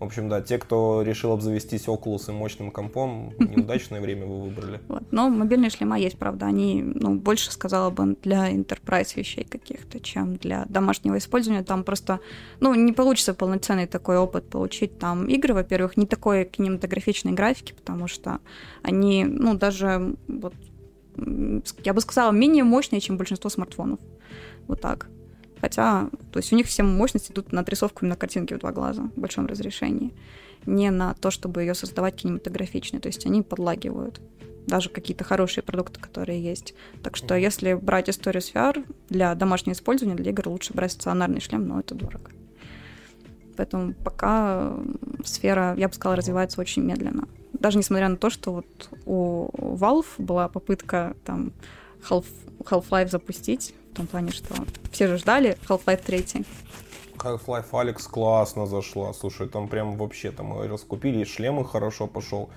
В 0.02 0.04
общем, 0.04 0.28
да, 0.28 0.40
те, 0.40 0.58
кто 0.58 1.02
решил 1.02 1.30
обзавестись 1.30 1.86
Oculus 1.86 2.28
и 2.28 2.32
мощным 2.32 2.72
компом, 2.72 3.34
неудачное 3.38 4.00
время 4.00 4.26
вы 4.26 4.42
выбрали. 4.42 4.80
Вот. 4.88 5.04
Но 5.12 5.28
мобильные 5.28 5.70
шлема 5.70 5.96
есть, 5.96 6.18
правда, 6.18 6.46
они, 6.46 6.82
ну, 6.82 7.14
больше, 7.14 7.52
сказала 7.52 7.90
бы, 7.90 8.16
для 8.20 8.50
enterprise 8.50 9.12
вещей 9.14 9.44
каких-то, 9.44 10.00
чем 10.00 10.34
для 10.38 10.64
домашнего 10.68 11.16
использования. 11.18 11.62
Там 11.62 11.84
просто, 11.84 12.18
ну, 12.58 12.74
не 12.74 12.92
получится 12.92 13.32
полноценный 13.32 13.86
такой 13.86 14.18
опыт 14.18 14.50
получить. 14.50 14.98
Там 14.98 15.28
игры, 15.28 15.54
во-первых, 15.54 15.96
не 15.96 16.06
такой 16.06 16.46
кинематографичной 16.46 17.30
графики, 17.30 17.72
потому 17.72 18.08
что 18.08 18.40
они, 18.82 19.24
ну, 19.24 19.54
даже, 19.54 20.16
вот, 20.26 20.54
я 21.84 21.94
бы 21.94 22.00
сказала, 22.00 22.32
менее 22.32 22.64
мощные, 22.64 23.00
чем 23.00 23.16
большинство 23.16 23.48
смартфонов. 23.48 24.00
Вот 24.66 24.80
так. 24.80 25.08
Хотя, 25.62 26.10
то 26.32 26.40
есть 26.40 26.52
у 26.52 26.56
них 26.56 26.66
все 26.66 26.82
мощности 26.82 27.30
идут 27.30 27.52
на 27.52 27.60
отрисовку 27.60 28.00
именно 28.00 28.16
картинки 28.16 28.52
в 28.52 28.58
два 28.58 28.72
глаза 28.72 29.04
в 29.14 29.20
большом 29.20 29.46
разрешении. 29.46 30.12
Не 30.66 30.90
на 30.90 31.14
то, 31.14 31.30
чтобы 31.30 31.62
ее 31.62 31.74
создавать 31.74 32.16
кинематографично. 32.16 32.98
То 32.98 33.06
есть 33.06 33.24
они 33.26 33.42
подлагивают 33.42 34.20
даже 34.66 34.90
какие-то 34.90 35.22
хорошие 35.22 35.62
продукты, 35.62 36.00
которые 36.00 36.42
есть. 36.42 36.74
Так 37.04 37.16
что 37.16 37.36
если 37.36 37.74
брать 37.74 38.10
историю 38.10 38.42
с 38.42 38.52
VR 38.52 38.84
для 39.08 39.36
домашнего 39.36 39.74
использования, 39.74 40.16
для 40.16 40.32
игр 40.32 40.48
лучше 40.48 40.74
брать 40.74 40.92
стационарный 40.92 41.40
шлем, 41.40 41.68
но 41.68 41.78
это 41.78 41.94
дорого. 41.94 42.32
Поэтому 43.56 43.94
пока 43.94 44.74
сфера, 45.24 45.76
я 45.76 45.86
бы 45.86 45.94
сказала, 45.94 46.16
развивается 46.16 46.60
очень 46.60 46.82
медленно. 46.82 47.28
Даже 47.52 47.78
несмотря 47.78 48.08
на 48.08 48.16
то, 48.16 48.30
что 48.30 48.52
вот 48.52 48.88
у 49.06 49.48
Valve 49.76 50.06
была 50.18 50.48
попытка 50.48 51.14
там 51.24 51.52
Half, 52.08 52.24
Half-Life 52.58 53.10
запустить, 53.10 53.74
в 53.92 53.96
том 53.96 54.06
плане, 54.06 54.32
что 54.32 54.54
все 54.90 55.06
же 55.06 55.18
ждали 55.18 55.58
Half-Life 55.68 56.02
3. 56.04 56.46
Half-Life 57.18 57.66
Алекс 57.72 58.06
классно 58.06 58.66
зашла. 58.66 59.12
Слушай, 59.12 59.48
там 59.48 59.68
прям 59.68 59.96
вообще 59.96 60.30
там 60.30 60.58
раскупили, 60.62 61.24
шлемы 61.24 61.64
хорошо 61.64 62.06
пошел. 62.06 62.48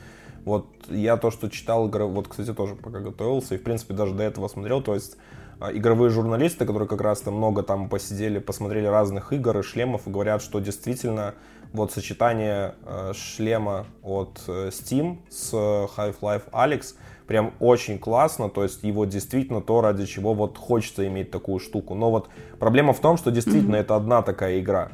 Вот 0.46 0.66
я 0.90 1.18
то, 1.18 1.32
что 1.32 1.50
читал, 1.50 1.90
вот, 1.90 2.28
кстати, 2.28 2.54
тоже 2.54 2.76
пока 2.76 3.00
готовился, 3.00 3.56
и, 3.56 3.58
в 3.58 3.64
принципе, 3.64 3.94
даже 3.94 4.14
до 4.14 4.24
этого 4.24 4.48
смотрел, 4.48 4.82
то 4.82 4.94
есть 4.94 5.18
а, 5.60 5.72
игровые 5.72 6.12
журналисты, 6.12 6.66
которые 6.66 6.88
как 6.88 7.02
раз 7.02 7.22
там 7.22 7.34
много 7.34 7.64
там 7.64 7.90
посидели, 7.90 8.40
посмотрели 8.40 8.86
разных 8.86 9.34
игр 9.34 9.58
и 9.58 9.64
шлемов, 9.64 10.08
и 10.08 10.12
говорят, 10.12 10.42
что 10.42 10.60
действительно 10.60 11.34
вот 11.74 11.92
сочетание 11.92 12.76
э, 12.86 13.12
шлема 13.14 13.88
от 14.04 14.42
э, 14.48 14.70
Steam 14.70 15.18
с 15.30 15.52
Half-Life 15.54 16.50
Alex 16.52 16.96
прям 17.28 17.54
очень 17.60 17.98
классно, 18.00 18.50
то 18.50 18.64
есть 18.64 18.84
его 18.84 19.06
действительно 19.06 19.62
то, 19.62 19.82
ради 19.82 20.06
чего 20.06 20.34
вот 20.34 20.58
хочется 20.58 21.08
иметь 21.08 21.32
такую 21.32 21.60
штуку. 21.60 21.96
Но 21.96 22.12
вот 22.12 22.30
проблема 22.60 22.94
в 22.94 23.00
том, 23.00 23.18
что 23.18 23.32
действительно 23.32 23.76
mm-hmm. 23.76 23.82
это 23.82 23.96
одна 23.96 24.22
такая 24.22 24.60
игра. 24.60 24.92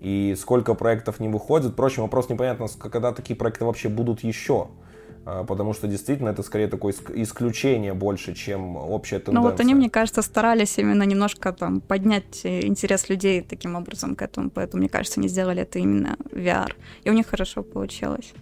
И 0.00 0.34
сколько 0.38 0.74
проектов 0.74 1.20
не 1.20 1.28
выходит. 1.28 1.72
Впрочем, 1.72 2.02
вопрос 2.02 2.28
непонятно, 2.28 2.66
когда 2.78 3.12
такие 3.12 3.34
проекты 3.34 3.64
вообще 3.64 3.88
будут 3.88 4.22
еще. 4.22 4.68
А, 5.26 5.42
потому 5.42 5.72
что 5.72 5.88
действительно 5.88 6.28
это 6.28 6.42
скорее 6.44 6.68
такое 6.68 6.94
исключение 7.14 7.94
больше, 7.94 8.32
чем 8.34 8.76
общая 8.76 9.18
тенденция. 9.18 9.42
Ну 9.42 9.50
вот 9.50 9.60
они, 9.60 9.74
мне 9.74 9.90
кажется, 9.90 10.22
старались 10.22 10.78
именно 10.78 11.02
немножко 11.02 11.52
там 11.52 11.80
поднять 11.80 12.46
интерес 12.46 13.08
людей 13.08 13.42
таким 13.42 13.74
образом 13.74 14.14
к 14.14 14.22
этому, 14.22 14.50
поэтому, 14.50 14.82
мне 14.82 14.88
кажется, 14.88 15.18
они 15.18 15.28
сделали 15.28 15.62
это 15.62 15.80
именно 15.80 16.16
VR. 16.30 16.72
И 17.02 17.10
у 17.10 17.12
них 17.12 17.26
хорошо 17.26 17.64
получилось. 17.64 18.32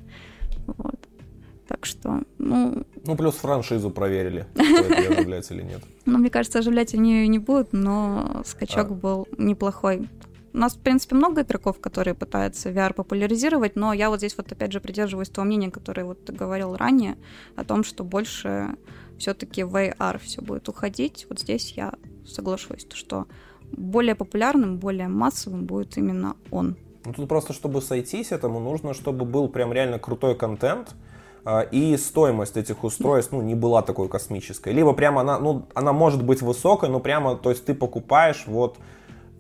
Так 1.68 1.87
что, 1.87 2.20
ну... 2.38 2.85
Ну, 3.05 3.16
плюс 3.16 3.37
франшизу 3.37 3.90
проверили, 3.90 4.46
оживлять 4.55 5.50
или 5.50 5.62
нет. 5.62 5.83
Ну, 6.05 6.18
мне 6.18 6.31
кажется, 6.31 6.59
оживлять 6.59 6.94
они 6.94 7.27
не 7.27 7.38
будут, 7.38 7.72
но 7.72 8.42
скачок 8.44 8.90
а. 8.90 8.94
был 8.94 9.29
неплохой. 9.38 10.09
У 10.53 10.59
нас, 10.59 10.74
в 10.74 10.79
принципе, 10.79 11.16
много 11.16 11.42
игроков, 11.42 11.81
которые 11.81 12.14
пытаются 12.14 12.70
VR 12.70 12.92
популяризировать, 12.94 13.77
но 13.77 13.92
я 13.92 14.09
вот 14.09 14.18
здесь 14.18 14.37
вот 14.37 14.53
опять 14.53 14.72
же 14.72 14.81
придерживаюсь 14.81 15.29
того 15.29 15.46
мнения, 15.46 15.70
которое 15.70 16.05
вот 16.05 16.24
ты 16.24 16.33
говорил 16.33 16.77
ранее, 16.77 17.16
о 17.57 17.64
том, 17.64 17.83
что 17.83 18.05
больше 18.05 18.77
все-таки 19.18 19.64
в 19.64 19.74
AR 19.74 20.18
все 20.18 20.42
будет 20.42 20.68
уходить. 20.68 21.27
Вот 21.29 21.40
здесь 21.40 21.72
я 21.72 21.94
соглашусь, 22.27 22.87
что 22.92 23.27
более 23.72 24.14
популярным, 24.14 24.79
более 24.79 25.09
массовым 25.09 25.64
будет 25.64 25.96
именно 25.96 26.37
он. 26.50 26.77
Ну, 27.05 27.12
тут 27.12 27.29
просто, 27.29 27.53
чтобы 27.53 27.83
сойтись 27.83 28.33
этому, 28.33 28.61
нужно, 28.61 28.94
чтобы 28.94 29.24
был 29.24 29.48
прям 29.48 29.72
реально 29.72 29.98
крутой 29.98 30.37
контент, 30.37 30.94
и 31.70 31.96
стоимость 31.96 32.57
этих 32.57 32.85
устройств 32.85 33.33
ну, 33.33 33.42
не 33.42 33.54
была 33.54 33.83
такой 33.83 34.09
космической. 34.09 34.72
Либо 34.72 34.92
прямо 34.92 35.20
она, 35.20 35.38
ну, 35.38 35.66
она 35.74 35.92
может 35.92 36.22
быть 36.22 36.40
высокой, 36.40 36.88
но 36.88 37.00
прямо, 37.00 37.37
то 37.37 37.50
есть 37.50 37.64
ты 37.66 37.74
покупаешь 37.74 38.44
вот 38.46 38.78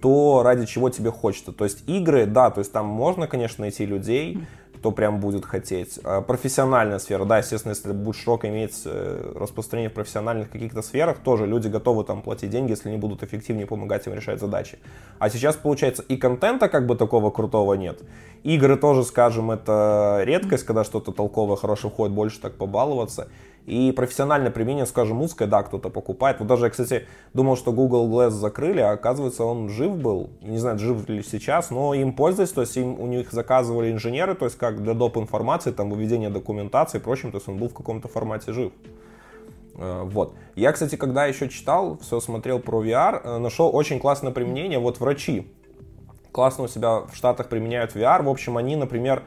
то, 0.02 0.42
ради 0.44 0.66
чего 0.66 0.90
тебе 0.90 1.10
хочется. 1.10 1.52
То 1.52 1.64
есть 1.64 1.88
игры, 1.88 2.26
да, 2.26 2.50
то 2.50 2.58
есть 2.58 2.72
там 2.72 2.86
можно, 2.86 3.26
конечно, 3.26 3.62
найти 3.62 3.86
людей, 3.86 4.46
кто 4.84 4.90
прям 4.92 5.18
будет 5.18 5.46
хотеть. 5.46 5.98
А 6.04 6.20
профессиональная 6.20 6.98
сфера, 6.98 7.24
да, 7.24 7.38
естественно, 7.38 7.72
если 7.72 7.90
будет 7.92 8.16
широкое 8.16 8.50
иметь 8.50 8.82
э, 8.84 9.32
распространение 9.34 9.88
в 9.88 9.94
профессиональных 9.94 10.50
каких-то 10.50 10.82
сферах, 10.82 11.20
тоже 11.20 11.46
люди 11.46 11.68
готовы 11.68 12.04
там 12.04 12.20
платить 12.20 12.50
деньги, 12.50 12.72
если 12.72 12.90
они 12.90 12.98
будут 12.98 13.22
эффективнее 13.22 13.66
помогать 13.66 14.06
им 14.06 14.12
решать 14.12 14.40
задачи. 14.40 14.78
А 15.18 15.30
сейчас, 15.30 15.56
получается, 15.56 16.02
и 16.02 16.18
контента 16.18 16.68
как 16.68 16.86
бы 16.86 16.96
такого 16.96 17.30
крутого 17.30 17.72
нет. 17.72 18.02
Игры 18.42 18.76
тоже, 18.76 19.04
скажем, 19.04 19.52
это 19.52 20.20
редкость, 20.24 20.64
когда 20.64 20.84
что-то 20.84 21.12
толковое, 21.12 21.56
хорошее 21.56 21.90
входит, 21.90 22.14
больше 22.14 22.38
так 22.38 22.52
побаловаться. 22.56 23.28
И 23.66 23.92
профессиональное 23.92 24.50
применение, 24.50 24.84
скажем, 24.84 25.22
узкое, 25.22 25.48
да, 25.48 25.62
кто-то 25.62 25.88
покупает. 25.88 26.38
Вот 26.38 26.48
даже 26.48 26.66
я, 26.66 26.70
кстати, 26.70 27.06
думал, 27.32 27.56
что 27.56 27.72
Google 27.72 28.08
Glass 28.08 28.30
закрыли, 28.30 28.80
а 28.80 28.92
оказывается, 28.92 29.44
он 29.44 29.70
жив 29.70 29.96
был. 29.96 30.30
Не 30.42 30.58
знаю, 30.58 30.78
жив 30.78 31.08
ли 31.08 31.22
сейчас, 31.22 31.70
но 31.70 31.94
им 31.94 32.12
пользуются, 32.12 32.56
то 32.56 32.60
есть 32.60 32.76
им, 32.76 33.00
у 33.00 33.06
них 33.06 33.32
заказывали 33.32 33.90
инженеры, 33.90 34.34
то 34.34 34.44
есть 34.44 34.58
как 34.58 34.82
для 34.82 34.92
доп. 34.92 35.16
информации, 35.16 35.70
там, 35.70 35.90
выведения 35.90 36.28
документации 36.28 36.98
и 36.98 37.00
прочим, 37.00 37.30
то 37.30 37.38
есть 37.38 37.48
он 37.48 37.56
был 37.56 37.68
в 37.68 37.74
каком-то 37.74 38.08
формате 38.08 38.52
жив. 38.52 38.72
Э, 39.76 40.02
вот. 40.04 40.34
Я, 40.54 40.72
кстати, 40.72 40.96
когда 40.96 41.24
еще 41.24 41.48
читал, 41.48 41.98
все 42.02 42.20
смотрел 42.20 42.58
про 42.58 42.84
VR, 42.84 43.20
э, 43.24 43.38
нашел 43.38 43.74
очень 43.74 43.98
классное 43.98 44.32
применение. 44.32 44.78
Вот 44.78 45.00
врачи 45.00 45.46
классно 46.32 46.64
у 46.64 46.68
себя 46.68 47.00
в 47.00 47.14
Штатах 47.14 47.48
применяют 47.48 47.94
VR. 47.94 48.22
В 48.22 48.28
общем, 48.28 48.56
они, 48.56 48.76
например, 48.76 49.22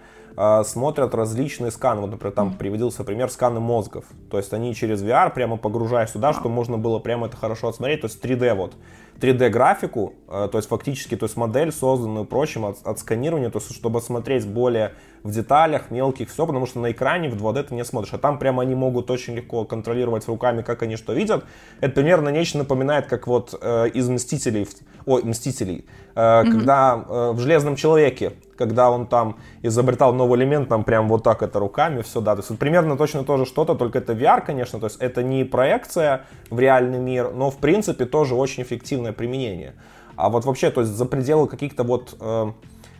смотрят 0.65 1.15
различные 1.15 1.71
сканы. 1.71 2.01
Вот, 2.01 2.11
например, 2.11 2.33
там 2.33 2.53
приводился 2.53 3.03
пример 3.03 3.29
сканы 3.31 3.59
мозгов. 3.59 4.05
То 4.29 4.37
есть 4.37 4.53
они 4.53 4.75
через 4.75 5.01
VR 5.01 5.33
прямо 5.33 5.57
погружаясь 5.57 6.11
сюда, 6.11 6.31
чтобы 6.33 6.49
можно 6.49 6.77
было 6.77 6.99
прямо 6.99 7.25
это 7.25 7.35
хорошо 7.37 7.69
отсмотреть. 7.69 8.01
То 8.01 8.05
есть 8.05 8.23
3D 8.23 8.53
вот. 8.53 8.75
3D 9.19 9.49
графику, 9.49 10.13
э, 10.27 10.47
то 10.51 10.57
есть 10.57 10.69
фактически, 10.69 11.15
то 11.15 11.25
есть 11.25 11.37
модель, 11.37 11.71
созданную 11.71 12.25
прочим 12.25 12.65
от, 12.65 12.85
от 12.85 12.99
сканирования, 12.99 13.49
то 13.49 13.59
есть 13.59 13.73
чтобы 13.73 14.01
смотреть 14.01 14.47
более 14.47 14.93
в 15.23 15.31
деталях, 15.31 15.89
мелких, 15.91 16.29
все, 16.29 16.45
потому 16.45 16.65
что 16.65 16.79
на 16.79 16.91
экране 16.91 17.29
в 17.29 17.35
2D 17.35 17.63
ты 17.63 17.75
не 17.75 17.83
смотришь, 17.83 18.13
а 18.13 18.17
там 18.17 18.37
прямо 18.37 18.61
они 18.61 18.75
могут 18.75 19.09
очень 19.11 19.35
легко 19.35 19.65
контролировать 19.65 20.27
руками, 20.27 20.61
как 20.61 20.83
они 20.83 20.95
что 20.95 21.13
видят. 21.13 21.45
Это 21.81 21.93
примерно 21.93 22.29
нечто 22.29 22.59
напоминает, 22.59 23.07
как 23.07 23.27
вот 23.27 23.57
э, 23.59 23.89
из 23.89 24.07
Мстителей, 24.07 24.67
ой, 25.05 25.23
Мстителей, 25.23 25.85
э, 26.15 26.19
mm-hmm. 26.19 26.51
когда 26.51 27.05
э, 27.07 27.31
в 27.31 27.39
Железном 27.39 27.75
Человеке, 27.75 28.33
когда 28.57 28.91
он 28.91 29.07
там 29.07 29.37
изобретал 29.61 30.13
новый 30.13 30.39
элемент, 30.39 30.69
там 30.69 30.83
прям 30.83 31.07
вот 31.07 31.23
так 31.23 31.43
это 31.43 31.59
руками, 31.59 32.01
все, 32.01 32.21
да, 32.21 32.35
то 32.35 32.39
есть 32.39 32.49
вот 32.49 32.59
примерно 32.59 32.97
точно 32.97 33.23
то 33.23 33.37
же 33.37 33.45
что-то, 33.45 33.75
только 33.75 33.99
это 33.99 34.13
VR, 34.13 34.45
конечно, 34.45 34.79
то 34.79 34.87
есть 34.87 34.97
это 34.99 35.23
не 35.23 35.43
проекция 35.43 36.25
в 36.49 36.59
реальный 36.59 36.99
мир, 36.99 37.31
но 37.33 37.51
в 37.51 37.57
принципе 37.57 38.05
тоже 38.05 38.35
очень 38.35 38.63
эффективное 38.63 39.13
применение. 39.13 39.75
А 40.15 40.29
вот 40.29 40.45
вообще, 40.45 40.71
то 40.71 40.81
есть 40.81 40.93
за 40.93 41.05
пределы 41.05 41.47
каких-то 41.47 41.83
вот 41.83 42.15
э, 42.19 42.51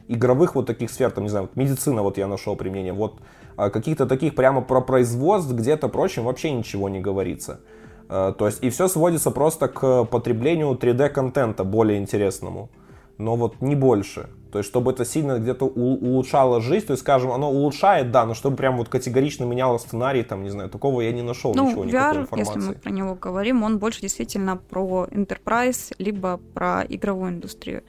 игровых 0.08 0.56
вот 0.56 0.68
таких 0.68 0.92
сфер, 0.92 1.12
там, 1.12 1.24
не 1.24 1.30
знаю, 1.30 1.50
медицина 1.56 2.04
вот 2.04 2.18
я 2.18 2.28
нашел 2.28 2.56
применение, 2.56 2.94
вот 2.94 3.16
а, 3.58 3.72
каких-то 3.72 4.06
таких 4.06 4.36
прямо 4.36 4.62
про 4.62 4.82
производство 4.82 5.54
где-то 5.54 5.90
прочим 5.90 6.26
вообще 6.26 6.52
ничего 6.52 6.90
не 6.90 7.00
говорится. 7.00 7.60
А, 8.08 8.32
то 8.32 8.46
есть 8.46 8.64
и 8.64 8.70
все 8.70 8.88
сводится 8.88 9.32
просто 9.32 9.68
к 9.68 10.06
потреблению 10.06 10.70
3D-контента 10.70 11.64
более 11.64 11.98
интересному, 11.98 12.70
но 13.18 13.36
вот 13.36 13.62
не 13.62 13.76
больше. 13.76 14.30
То 14.52 14.60
есть, 14.60 14.70
чтобы 14.70 14.92
это 14.92 15.06
сильно 15.06 15.40
где-то 15.40 15.66
улучшало 15.66 16.62
жизнь, 16.62 16.88
то 16.88 16.94
есть, 16.94 17.04
скажем, 17.04 17.32
оно 17.32 17.52
улучшает, 17.52 18.12
да, 18.12 18.26
но 18.26 18.34
чтобы 18.34 18.56
прям 18.56 18.78
вот 18.78 18.90
категорично 18.90 19.46
меняло 19.46 19.78
сценарий, 19.78 20.24
там, 20.24 20.44
не 20.44 20.50
знаю, 20.50 20.70
такого 20.70 21.02
я 21.02 21.12
не 21.12 21.22
нашел 21.22 21.54
ну, 21.54 21.68
ничего, 21.68 21.84
VR, 21.84 21.88
никакой 21.88 22.22
информации. 22.22 22.56
если 22.56 22.70
мы 22.70 22.74
про 22.76 22.90
него 22.92 23.16
говорим, 23.16 23.64
он 23.64 23.78
больше 23.78 24.02
действительно 24.02 24.58
про 24.58 25.08
enterprise, 25.12 25.94
либо 25.98 26.40
про 26.54 26.84
игровую 26.88 27.32
индустрию 27.32 27.84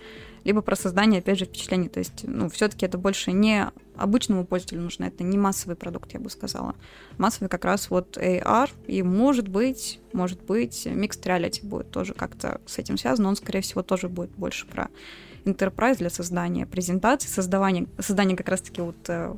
либо 0.44 0.62
про 0.62 0.77
создание, 0.77 1.18
опять 1.18 1.38
же, 1.38 1.44
впечатлений. 1.44 1.90
То 1.90 1.99
есть, 1.99 2.25
ну, 2.27 2.49
все-таки 2.49 2.87
это 2.87 2.97
больше 2.97 3.33
не 3.33 3.71
обычному 3.97 4.47
пользователю 4.47 4.81
нужно, 4.81 5.05
это 5.05 5.23
не 5.23 5.37
массовый 5.37 5.77
продукт, 5.77 6.14
я 6.14 6.21
бы 6.21 6.31
сказала. 6.31 6.75
Массовый 7.18 7.51
как 7.51 7.66
раз 7.66 7.90
вот 7.90 8.16
AR, 8.16 8.71
и 8.87 9.03
может 9.03 9.49
быть, 9.49 10.01
может 10.14 10.42
быть, 10.42 10.87
Mixed 10.87 11.23
Reality 11.23 11.66
будет 11.66 11.90
тоже 11.90 12.14
как-то 12.14 12.62
с 12.64 12.79
этим 12.79 12.97
связан, 12.97 13.27
он, 13.27 13.37
скорее 13.37 13.61
всего, 13.61 13.83
тоже 13.83 14.09
будет 14.09 14.31
больше 14.31 14.66
про 14.66 14.88
enterprise 15.44 15.98
для 15.98 16.11
создания 16.11 16.66
презентаций, 16.66 17.29
создавания, 17.29 17.87
создания 17.98 18.37
как 18.37 18.48
раз-таки 18.48 18.81
вот 18.81 18.96
э, 19.09 19.35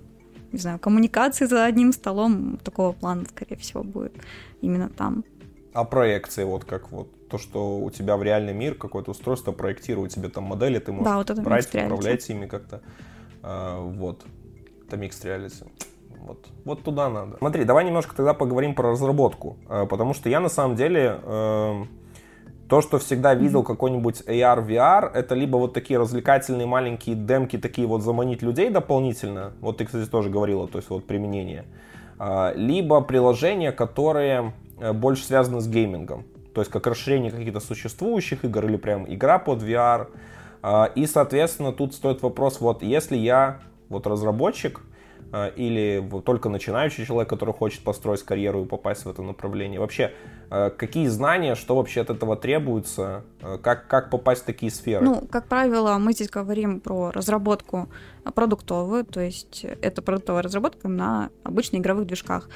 не 0.53 0.59
знаю, 0.59 0.79
коммуникации 0.79 1.47
за 1.47 1.65
одним 1.65 1.93
столом 1.93 2.59
такого 2.63 2.93
плана, 2.93 3.25
скорее 3.27 3.57
всего, 3.57 3.83
будет 3.83 4.13
именно 4.61 4.89
там. 4.89 5.25
А 5.73 5.85
проекции, 5.85 6.45
вот 6.45 6.65
как 6.65 6.91
вот 6.91 7.29
то, 7.29 7.39
что 7.39 7.79
у 7.79 7.91
тебя 7.91 8.17
в 8.17 8.23
реальный 8.23 8.53
мир 8.53 8.75
какое-то 8.75 9.13
устройство 9.13 9.53
проектирует 9.53 10.13
тебе 10.13 10.29
там 10.29 10.45
модели, 10.45 10.79
ты 10.81 10.91
можешь 10.91 11.07
да, 11.07 11.17
вот 11.17 11.31
это 11.31 11.41
брать, 11.43 11.73
управлять 11.73 12.29
ими 12.29 12.47
как-то. 12.47 12.81
А, 13.43 13.81
вот. 13.81 14.25
Это 14.87 14.97
Mixed 14.97 15.25
Reality. 15.25 15.71
Вот, 16.19 16.49
вот 16.65 16.83
туда 16.83 17.09
надо. 17.09 17.39
Смотри, 17.39 17.65
давай 17.65 17.85
немножко 17.85 18.15
тогда 18.15 18.35
поговорим 18.35 18.75
про 18.75 18.91
разработку. 18.91 19.57
А, 19.69 19.87
потому 19.87 20.13
что 20.13 20.29
я 20.29 20.41
на 20.41 20.49
самом 20.49 20.75
деле 20.75 21.21
э, 21.23 21.85
то, 22.71 22.81
что 22.83 23.01
всегда 23.01 23.35
видел 23.35 23.65
какой-нибудь 23.65 24.23
AR, 24.29 24.65
VR, 24.65 25.11
это 25.13 25.35
либо 25.35 25.57
вот 25.57 25.75
такие 25.75 25.99
развлекательные 25.99 26.69
маленькие 26.69 27.17
демки, 27.17 27.59
такие 27.59 27.89
вот 27.89 28.03
заманить 28.03 28.43
людей 28.43 28.71
дополнительно. 28.71 29.55
Вот 29.61 29.79
ты, 29.79 29.85
кстати, 29.85 30.09
тоже 30.09 30.31
говорила, 30.31 30.69
то 30.69 30.79
есть 30.79 30.89
вот 30.89 31.05
применение. 31.05 31.65
Э, 32.21 32.53
либо 32.55 33.01
приложения, 33.01 33.73
которые 33.73 34.53
э, 34.79 34.93
больше 34.93 35.25
связаны 35.25 35.61
с 35.61 35.67
геймингом. 35.67 36.25
То 36.55 36.61
есть 36.61 36.71
как 36.71 36.87
расширение 36.87 37.33
каких-то 37.33 37.59
существующих 37.59 38.45
игр 38.45 38.65
или 38.65 38.77
прям 38.77 39.05
игра 39.13 39.41
под 39.41 39.65
VR. 39.65 40.07
А, 40.63 40.85
и, 40.95 41.07
соответственно, 41.07 41.73
тут 41.73 41.95
стоит 41.95 42.23
вопрос, 42.23 42.61
вот 42.61 42.85
если 42.85 43.17
я 43.17 43.59
вот 43.89 44.07
разработчик 44.07 44.81
а, 44.81 44.90
или 45.57 46.05
только 46.25 46.49
начинающий 46.49 47.07
человек, 47.07 47.29
который 47.29 47.55
хочет 47.55 47.83
построить 47.83 48.23
карьеру 48.23 48.65
и 48.65 48.67
попасть 48.67 49.05
в 49.05 49.09
это 49.09 49.23
направление, 49.23 49.79
вообще 49.79 50.13
а, 50.51 50.71
какие 50.71 51.07
знания, 51.07 51.55
что 51.55 51.77
вообще 51.77 52.01
от 52.01 52.11
этого 52.11 52.37
требуется, 52.37 53.25
как, 53.63 53.87
как 53.87 54.11
попасть 54.11 54.43
в 54.43 54.45
такие 54.45 54.73
сферы? 54.73 55.05
Ну, 55.05 55.27
как 55.31 55.47
правило, 55.47 55.97
мы 55.99 56.13
здесь 56.13 56.29
говорим 56.29 56.81
про 56.81 57.11
разработку 57.13 57.89
продуктовую, 58.35 59.05
то 59.05 59.21
есть 59.21 59.65
это 59.81 60.03
продуктовая 60.03 60.43
разработка 60.43 60.89
на 60.89 61.31
обычных 61.45 61.83
игровых 61.83 62.07
движках. 62.07 62.49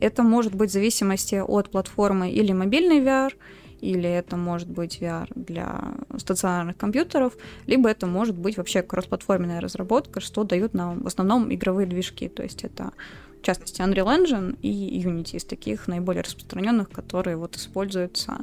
Это 0.00 0.22
может 0.22 0.54
быть 0.54 0.70
в 0.70 0.72
зависимости 0.72 1.36
от 1.36 1.70
платформы 1.70 2.30
или 2.30 2.52
мобильный 2.52 3.00
VR, 3.00 3.32
или 3.80 4.08
это 4.08 4.36
может 4.36 4.68
быть 4.68 4.98
VR 5.00 5.30
для 5.34 5.94
стационарных 6.16 6.76
компьютеров, 6.76 7.36
либо 7.66 7.88
это 7.88 8.06
может 8.06 8.36
быть 8.36 8.56
вообще 8.56 8.82
кроссплатформенная 8.82 9.60
разработка, 9.60 10.20
что 10.20 10.44
дают 10.44 10.74
нам 10.74 11.02
в 11.02 11.06
основном 11.06 11.52
игровые 11.52 11.86
движки, 11.86 12.28
то 12.28 12.42
есть 12.42 12.64
это 12.64 12.92
в 13.40 13.42
частности 13.42 13.80
Unreal 13.80 14.06
Engine 14.06 14.58
и 14.60 15.00
Unity 15.02 15.36
из 15.36 15.44
таких 15.44 15.86
наиболее 15.86 16.22
распространенных, 16.22 16.90
которые 16.90 17.36
вот 17.36 17.56
используются 17.56 18.38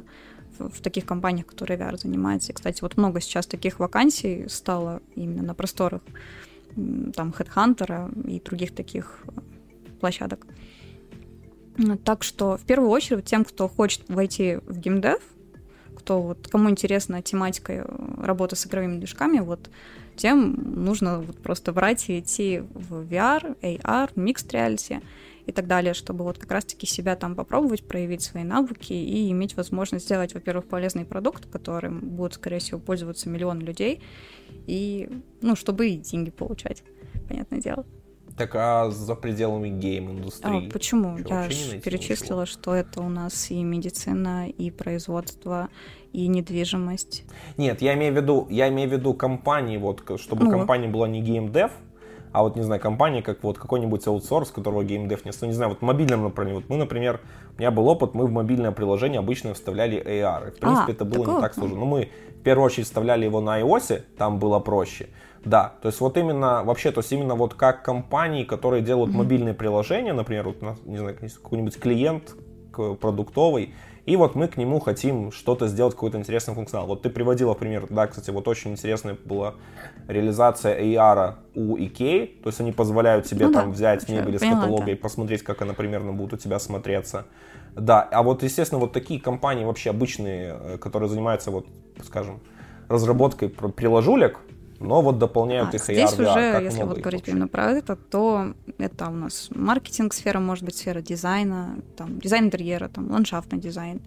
в, 0.58 0.80
таких 0.80 1.04
компаниях, 1.04 1.46
которые 1.46 1.78
VR 1.78 1.98
занимаются. 1.98 2.52
И, 2.52 2.54
кстати, 2.54 2.80
вот 2.80 2.96
много 2.96 3.20
сейчас 3.20 3.46
таких 3.46 3.78
вакансий 3.78 4.48
стало 4.48 5.02
именно 5.14 5.42
на 5.42 5.54
просторах 5.54 6.00
там 7.14 7.34
Headhunter 7.38 8.28
и 8.28 8.40
других 8.40 8.74
таких 8.74 9.24
площадок. 10.00 10.46
Так 12.04 12.22
что 12.22 12.56
в 12.56 12.62
первую 12.62 12.90
очередь 12.90 13.24
тем, 13.24 13.44
кто 13.44 13.68
хочет 13.68 14.08
войти 14.08 14.58
в 14.66 14.78
геймдев, 14.78 15.20
кто 15.96 16.22
вот, 16.22 16.48
кому 16.48 16.70
интересна 16.70 17.20
тематика 17.22 17.72
э, 17.72 17.84
работы 18.22 18.56
с 18.56 18.66
игровыми 18.66 18.98
движками, 18.98 19.40
вот 19.40 19.70
тем 20.14 20.84
нужно 20.84 21.20
вот 21.20 21.38
просто 21.42 21.72
брать 21.72 22.08
и 22.08 22.20
идти 22.20 22.62
в 22.72 23.02
VR, 23.02 23.56
AR, 23.60 24.14
Mixed 24.14 24.50
Reality 24.50 25.02
и 25.46 25.52
так 25.52 25.66
далее, 25.66 25.94
чтобы 25.94 26.24
вот 26.24 26.38
как 26.38 26.50
раз-таки 26.50 26.86
себя 26.86 27.16
там 27.16 27.34
попробовать, 27.34 27.86
проявить 27.86 28.22
свои 28.22 28.42
навыки 28.42 28.92
и 28.92 29.30
иметь 29.30 29.56
возможность 29.56 30.06
сделать, 30.06 30.34
во-первых, 30.34 30.66
полезный 30.66 31.04
продукт, 31.04 31.46
которым 31.46 32.00
будут, 32.00 32.34
скорее 32.34 32.58
всего, 32.58 32.80
пользоваться 32.80 33.28
миллион 33.28 33.60
людей, 33.60 34.00
и, 34.66 35.08
ну, 35.42 35.54
чтобы 35.54 35.88
и 35.88 35.96
деньги 35.96 36.30
получать, 36.30 36.82
понятное 37.28 37.60
дело. 37.60 37.84
Так 38.36 38.54
а 38.54 38.90
за 38.90 39.14
пределами 39.14 39.68
гейм-индустрии? 39.68 40.68
А, 40.68 40.70
почему? 40.70 41.18
Что, 41.18 41.28
Я 41.28 41.50
же 41.50 41.80
перечислила, 41.80 42.42
ничего? 42.42 42.60
что 42.60 42.74
это 42.74 43.00
у 43.00 43.08
нас 43.08 43.50
и 43.50 43.62
медицина, 43.62 44.48
и 44.48 44.70
производство, 44.70 45.70
и 46.12 46.28
недвижимость. 46.28 47.24
Нет, 47.56 47.80
я 47.80 47.94
имею 47.94 48.12
в 48.12 48.16
виду, 48.16 48.46
я 48.50 48.68
имею 48.68 48.90
в 48.90 48.92
виду 48.92 49.14
компании, 49.14 49.78
вот, 49.78 50.02
чтобы 50.20 50.44
ну. 50.44 50.50
компания 50.50 50.88
была 50.88 51.08
не 51.08 51.22
геймдев, 51.22 51.72
а 52.32 52.42
вот, 52.42 52.54
не 52.54 52.62
знаю, 52.62 52.78
компания, 52.78 53.22
как 53.22 53.42
вот 53.42 53.58
какой-нибудь 53.58 54.06
аутсорс, 54.06 54.50
которого 54.50 54.84
геймдев 54.84 55.24
не 55.24 55.46
не 55.46 55.52
знаю, 55.54 55.70
вот 55.70 55.78
в 55.78 55.82
мобильном 55.82 56.24
направлении. 56.24 56.60
Вот 56.60 56.68
мы, 56.68 56.76
например, 56.76 57.22
у 57.56 57.58
меня 57.58 57.70
был 57.70 57.88
опыт, 57.88 58.12
мы 58.12 58.26
в 58.26 58.30
мобильное 58.30 58.72
приложение 58.72 59.20
обычно 59.20 59.54
вставляли 59.54 59.96
AR. 59.96 60.48
И, 60.48 60.50
в 60.50 60.58
принципе, 60.58 60.92
а, 60.92 60.94
это 60.94 61.04
было 61.06 61.36
не 61.36 61.40
так 61.40 61.54
сложно. 61.54 61.78
Но 61.78 61.86
мы 61.86 62.10
в 62.38 62.42
первую 62.42 62.66
очередь 62.66 62.84
вставляли 62.84 63.24
его 63.24 63.40
на 63.40 63.62
iOS, 63.62 64.02
там 64.18 64.38
было 64.38 64.58
проще. 64.58 65.08
Да, 65.46 65.74
то 65.80 65.86
есть 65.86 66.00
вот 66.00 66.16
именно, 66.16 66.64
вообще, 66.64 66.90
то 66.90 67.00
есть 67.00 67.12
именно 67.12 67.36
вот 67.36 67.54
как 67.54 67.84
компании, 67.84 68.42
которые 68.42 68.82
делают 68.82 69.12
mm-hmm. 69.12 69.16
мобильные 69.16 69.54
приложения, 69.54 70.12
например, 70.12 70.48
вот, 70.48 70.60
не 70.84 70.98
знаю, 70.98 71.16
какой-нибудь 71.16 71.78
клиент 71.78 72.34
продуктовый, 73.00 73.72
и 74.06 74.16
вот 74.16 74.34
мы 74.34 74.48
к 74.48 74.56
нему 74.56 74.80
хотим 74.80 75.30
что-то 75.30 75.68
сделать, 75.68 75.94
какой-то 75.94 76.18
интересный 76.18 76.52
функционал. 76.52 76.88
Вот 76.88 77.02
ты 77.02 77.10
приводила 77.10 77.54
пример, 77.54 77.86
да, 77.88 78.08
кстати, 78.08 78.30
вот 78.30 78.48
очень 78.48 78.72
интересная 78.72 79.16
была 79.24 79.54
реализация 80.08 80.80
AR 80.80 81.34
у 81.54 81.76
IKEA, 81.76 82.42
то 82.42 82.48
есть 82.48 82.60
они 82.60 82.72
позволяют 82.72 83.26
тебе 83.26 83.46
ну, 83.46 83.52
там 83.52 83.70
да, 83.70 83.74
взять 83.74 84.08
мебель 84.08 84.34
из 84.34 84.40
каталога 84.40 84.82
это. 84.82 84.90
и 84.90 84.94
посмотреть, 84.96 85.42
как 85.42 85.62
она 85.62 85.74
примерно 85.74 86.12
будет 86.12 86.34
у 86.34 86.36
тебя 86.38 86.58
смотреться. 86.58 87.24
Да, 87.76 88.02
а 88.02 88.24
вот, 88.24 88.42
естественно, 88.42 88.80
вот 88.80 88.92
такие 88.92 89.20
компании 89.20 89.64
вообще 89.64 89.90
обычные, 89.90 90.56
э, 90.58 90.78
которые 90.78 91.08
занимаются, 91.08 91.52
вот, 91.52 91.66
скажем, 92.02 92.40
разработкой 92.88 93.48
приложулек, 93.48 94.40
но 94.80 95.02
вот 95.02 95.18
дополняют 95.18 95.72
а, 95.72 95.76
их 95.76 95.82
здесь 95.82 96.12
AR, 96.12 96.30
уже, 96.30 96.52
как 96.52 96.62
если 96.62 96.82
вот 96.82 96.98
говорить 96.98 97.28
именно 97.28 97.48
про 97.48 97.72
это, 97.72 97.96
то 97.96 98.52
это 98.78 99.08
у 99.08 99.12
нас 99.12 99.48
маркетинг 99.54 100.12
сфера, 100.12 100.38
может 100.38 100.64
быть, 100.64 100.76
сфера 100.76 101.00
дизайна, 101.00 101.76
там, 101.96 102.18
дизайн 102.18 102.46
интерьера, 102.46 102.88
там, 102.88 103.10
ландшафтный 103.10 103.58
дизайн, 103.58 104.00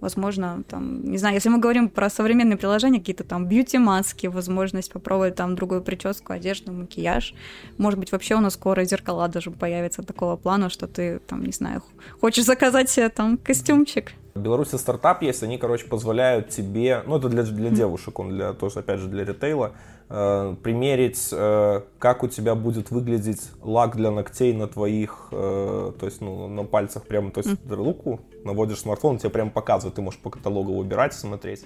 возможно, 0.00 0.62
там, 0.68 1.04
не 1.04 1.18
знаю, 1.18 1.34
если 1.34 1.48
мы 1.48 1.58
говорим 1.58 1.88
про 1.88 2.10
современные 2.10 2.56
приложения, 2.56 2.98
какие-то 2.98 3.24
там 3.24 3.46
бьюти-маски, 3.46 4.26
возможность 4.26 4.92
попробовать 4.92 5.36
там 5.36 5.54
другую 5.54 5.82
прическу, 5.82 6.32
одежду, 6.32 6.72
макияж, 6.72 7.34
может 7.78 7.98
быть, 7.98 8.12
вообще 8.12 8.34
у 8.34 8.40
нас 8.40 8.54
скоро 8.54 8.84
зеркала 8.84 9.28
даже 9.28 9.50
появятся 9.50 10.02
такого 10.02 10.36
плана, 10.36 10.68
что 10.70 10.86
ты, 10.86 11.20
там, 11.20 11.44
не 11.44 11.52
знаю, 11.52 11.82
хочешь 12.20 12.44
заказать 12.44 12.90
себе 12.90 13.08
там 13.08 13.38
костюмчик, 13.38 14.12
в 14.34 14.40
Беларуси 14.40 14.76
стартап 14.76 15.22
есть, 15.22 15.42
они, 15.42 15.58
короче, 15.58 15.86
позволяют 15.86 16.48
тебе, 16.48 17.02
ну 17.06 17.18
это 17.18 17.28
для, 17.28 17.42
для 17.42 17.68
девушек, 17.68 18.18
он 18.18 18.30
для, 18.30 18.54
тоже, 18.54 18.78
опять 18.78 18.98
же, 18.98 19.08
для 19.08 19.24
ритейла, 19.24 19.72
э, 20.12 20.56
примерить, 20.62 21.30
э, 21.32 21.80
как 21.98 22.22
у 22.22 22.28
тебя 22.28 22.54
будет 22.54 22.90
выглядеть 22.90 23.50
лак 23.62 23.96
для 23.96 24.10
ногтей 24.10 24.52
на 24.52 24.68
твоих, 24.68 25.28
э, 25.32 25.92
то 25.98 26.06
есть, 26.06 26.20
ну, 26.20 26.48
на 26.48 26.64
пальцах 26.64 27.06
прямо, 27.06 27.30
то 27.30 27.38
есть, 27.38 27.50
mm. 27.50 27.74
руку 27.74 28.20
наводишь 28.44 28.80
смартфон, 28.80 29.16
тебе 29.18 29.30
прямо 29.30 29.50
показывает, 29.50 29.94
ты 29.94 30.02
можешь 30.02 30.20
по 30.20 30.28
каталогу 30.28 30.74
выбирать, 30.74 31.14
смотреть. 31.14 31.64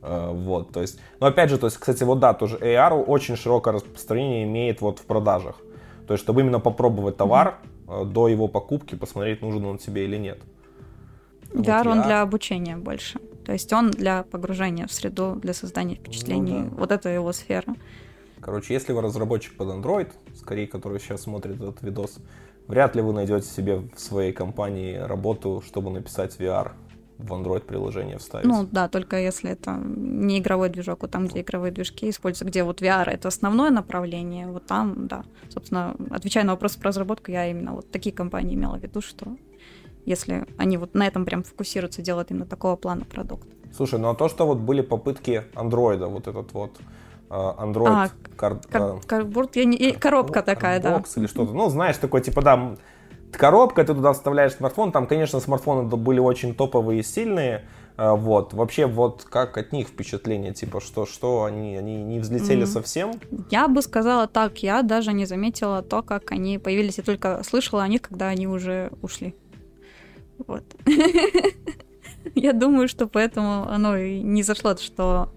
Э, 0.00 0.30
вот, 0.32 0.72
то 0.72 0.80
есть, 0.80 1.00
но 1.20 1.26
опять 1.26 1.50
же, 1.50 1.58
то 1.58 1.66
есть, 1.66 1.76
кстати, 1.76 2.02
вот 2.02 2.18
да, 2.18 2.32
тоже 2.32 2.56
AR 2.56 2.94
очень 2.94 3.36
широкое 3.36 3.74
распространение 3.74 4.44
имеет 4.44 4.80
вот 4.80 4.98
в 4.98 5.04
продажах. 5.04 5.56
То 6.06 6.14
есть, 6.14 6.24
чтобы 6.24 6.40
именно 6.40 6.60
попробовать 6.60 7.18
товар, 7.18 7.58
mm-hmm. 7.86 8.06
до 8.06 8.28
его 8.28 8.48
покупки, 8.48 8.94
посмотреть, 8.94 9.42
нужен 9.42 9.66
он 9.66 9.76
тебе 9.76 10.04
или 10.04 10.16
нет. 10.16 10.38
VR, 11.52 11.84
вот 11.84 11.86
он 11.86 12.02
для 12.02 12.22
обучения 12.22 12.76
больше. 12.76 13.18
То 13.44 13.52
есть 13.52 13.72
он 13.72 13.90
для 13.90 14.24
погружения 14.24 14.86
в 14.86 14.92
среду, 14.92 15.36
для 15.36 15.54
создания 15.54 15.94
впечатлений. 15.94 16.58
Ну, 16.58 16.70
да. 16.70 16.76
Вот 16.76 16.92
это 16.92 17.08
его 17.08 17.32
сфера. 17.32 17.74
Короче, 18.40 18.74
если 18.74 18.92
вы 18.92 19.00
разработчик 19.00 19.56
под 19.56 19.68
Android, 19.68 20.12
скорее, 20.34 20.66
который 20.66 21.00
сейчас 21.00 21.22
смотрит 21.22 21.56
этот 21.56 21.82
видос, 21.82 22.18
вряд 22.66 22.94
ли 22.94 23.02
вы 23.02 23.12
найдете 23.12 23.48
себе 23.48 23.76
в 23.76 23.98
своей 23.98 24.32
компании 24.32 24.96
работу, 24.96 25.62
чтобы 25.66 25.90
написать 25.90 26.36
VR 26.38 26.72
в 27.18 27.32
Android 27.32 27.60
приложение 27.60 28.18
вставить. 28.18 28.46
Ну 28.46 28.68
да, 28.70 28.88
только 28.88 29.18
если 29.18 29.50
это 29.50 29.76
не 29.82 30.38
игровой 30.38 30.68
движок, 30.68 31.02
вот 31.02 31.10
там, 31.10 31.26
где 31.26 31.40
игровые 31.40 31.72
движки 31.72 32.08
используются, 32.08 32.44
где 32.44 32.62
вот 32.62 32.80
VR 32.80 33.10
это 33.10 33.28
основное 33.28 33.70
направление, 33.70 34.46
вот 34.46 34.66
там, 34.66 35.08
да. 35.08 35.24
Собственно, 35.48 35.96
отвечая 36.10 36.44
на 36.44 36.52
вопрос 36.52 36.76
про 36.76 36.88
разработку, 36.88 37.32
я 37.32 37.50
именно 37.50 37.72
вот 37.72 37.90
такие 37.90 38.14
компании 38.14 38.54
имела 38.54 38.76
в 38.76 38.82
виду, 38.82 39.00
что 39.00 39.36
если 40.08 40.46
они 40.56 40.76
вот 40.78 40.94
на 40.94 41.06
этом 41.06 41.24
прям 41.24 41.42
фокусируются, 41.42 42.02
делают 42.02 42.30
именно 42.30 42.46
такого 42.46 42.76
плана 42.76 43.04
продукт. 43.04 43.46
Слушай, 43.76 43.98
ну 43.98 44.08
а 44.08 44.14
то, 44.14 44.28
что 44.28 44.46
вот 44.46 44.58
были 44.58 44.80
попытки 44.80 45.44
андроида, 45.54 46.06
вот 46.06 46.26
этот 46.26 46.52
вот 46.52 46.78
э, 47.30 47.34
Android 47.34 47.88
а, 47.88 48.08
кар, 48.36 48.58
кар, 48.70 49.00
карбурд, 49.06 49.56
я 49.56 49.64
не, 49.64 49.92
коробка 49.92 50.42
такая, 50.42 50.80
да. 50.80 51.02
или 51.16 51.26
что-то. 51.26 51.52
Ну, 51.52 51.68
знаешь, 51.68 51.98
такой, 51.98 52.22
типа, 52.22 52.42
да, 52.42 52.76
коробка, 53.32 53.84
ты 53.84 53.94
туда 53.94 54.12
вставляешь 54.12 54.54
смартфон, 54.54 54.92
там, 54.92 55.06
конечно, 55.06 55.40
смартфоны 55.40 55.84
были 55.84 56.18
очень 56.18 56.54
топовые 56.54 57.00
и 57.00 57.02
сильные, 57.02 57.66
э, 57.98 58.10
вот. 58.10 58.54
Вообще, 58.54 58.86
вот 58.86 59.26
как 59.28 59.58
от 59.58 59.72
них 59.72 59.88
впечатление, 59.88 60.54
типа, 60.54 60.80
что, 60.80 61.04
что 61.04 61.44
они, 61.44 61.76
они 61.76 62.02
не 62.02 62.20
взлетели 62.20 62.62
mm. 62.62 62.66
совсем? 62.66 63.12
Я 63.50 63.68
бы 63.68 63.82
сказала 63.82 64.26
так, 64.26 64.62
я 64.62 64.82
даже 64.82 65.12
не 65.12 65.26
заметила 65.26 65.82
то, 65.82 66.02
как 66.02 66.32
они 66.32 66.58
появились, 66.58 66.98
я 66.98 67.04
только 67.04 67.42
слышала 67.44 67.82
о 67.82 67.88
них, 67.88 68.00
когда 68.00 68.28
они 68.28 68.48
уже 68.48 68.90
ушли. 69.02 69.34
Вот. 70.46 70.64
Я 72.34 72.52
думаю, 72.52 72.88
что 72.88 73.06
поэтому 73.06 73.68
оно 73.68 73.96
и 73.96 74.20
не 74.20 74.42
зашло, 74.42 74.76
что 74.76 75.30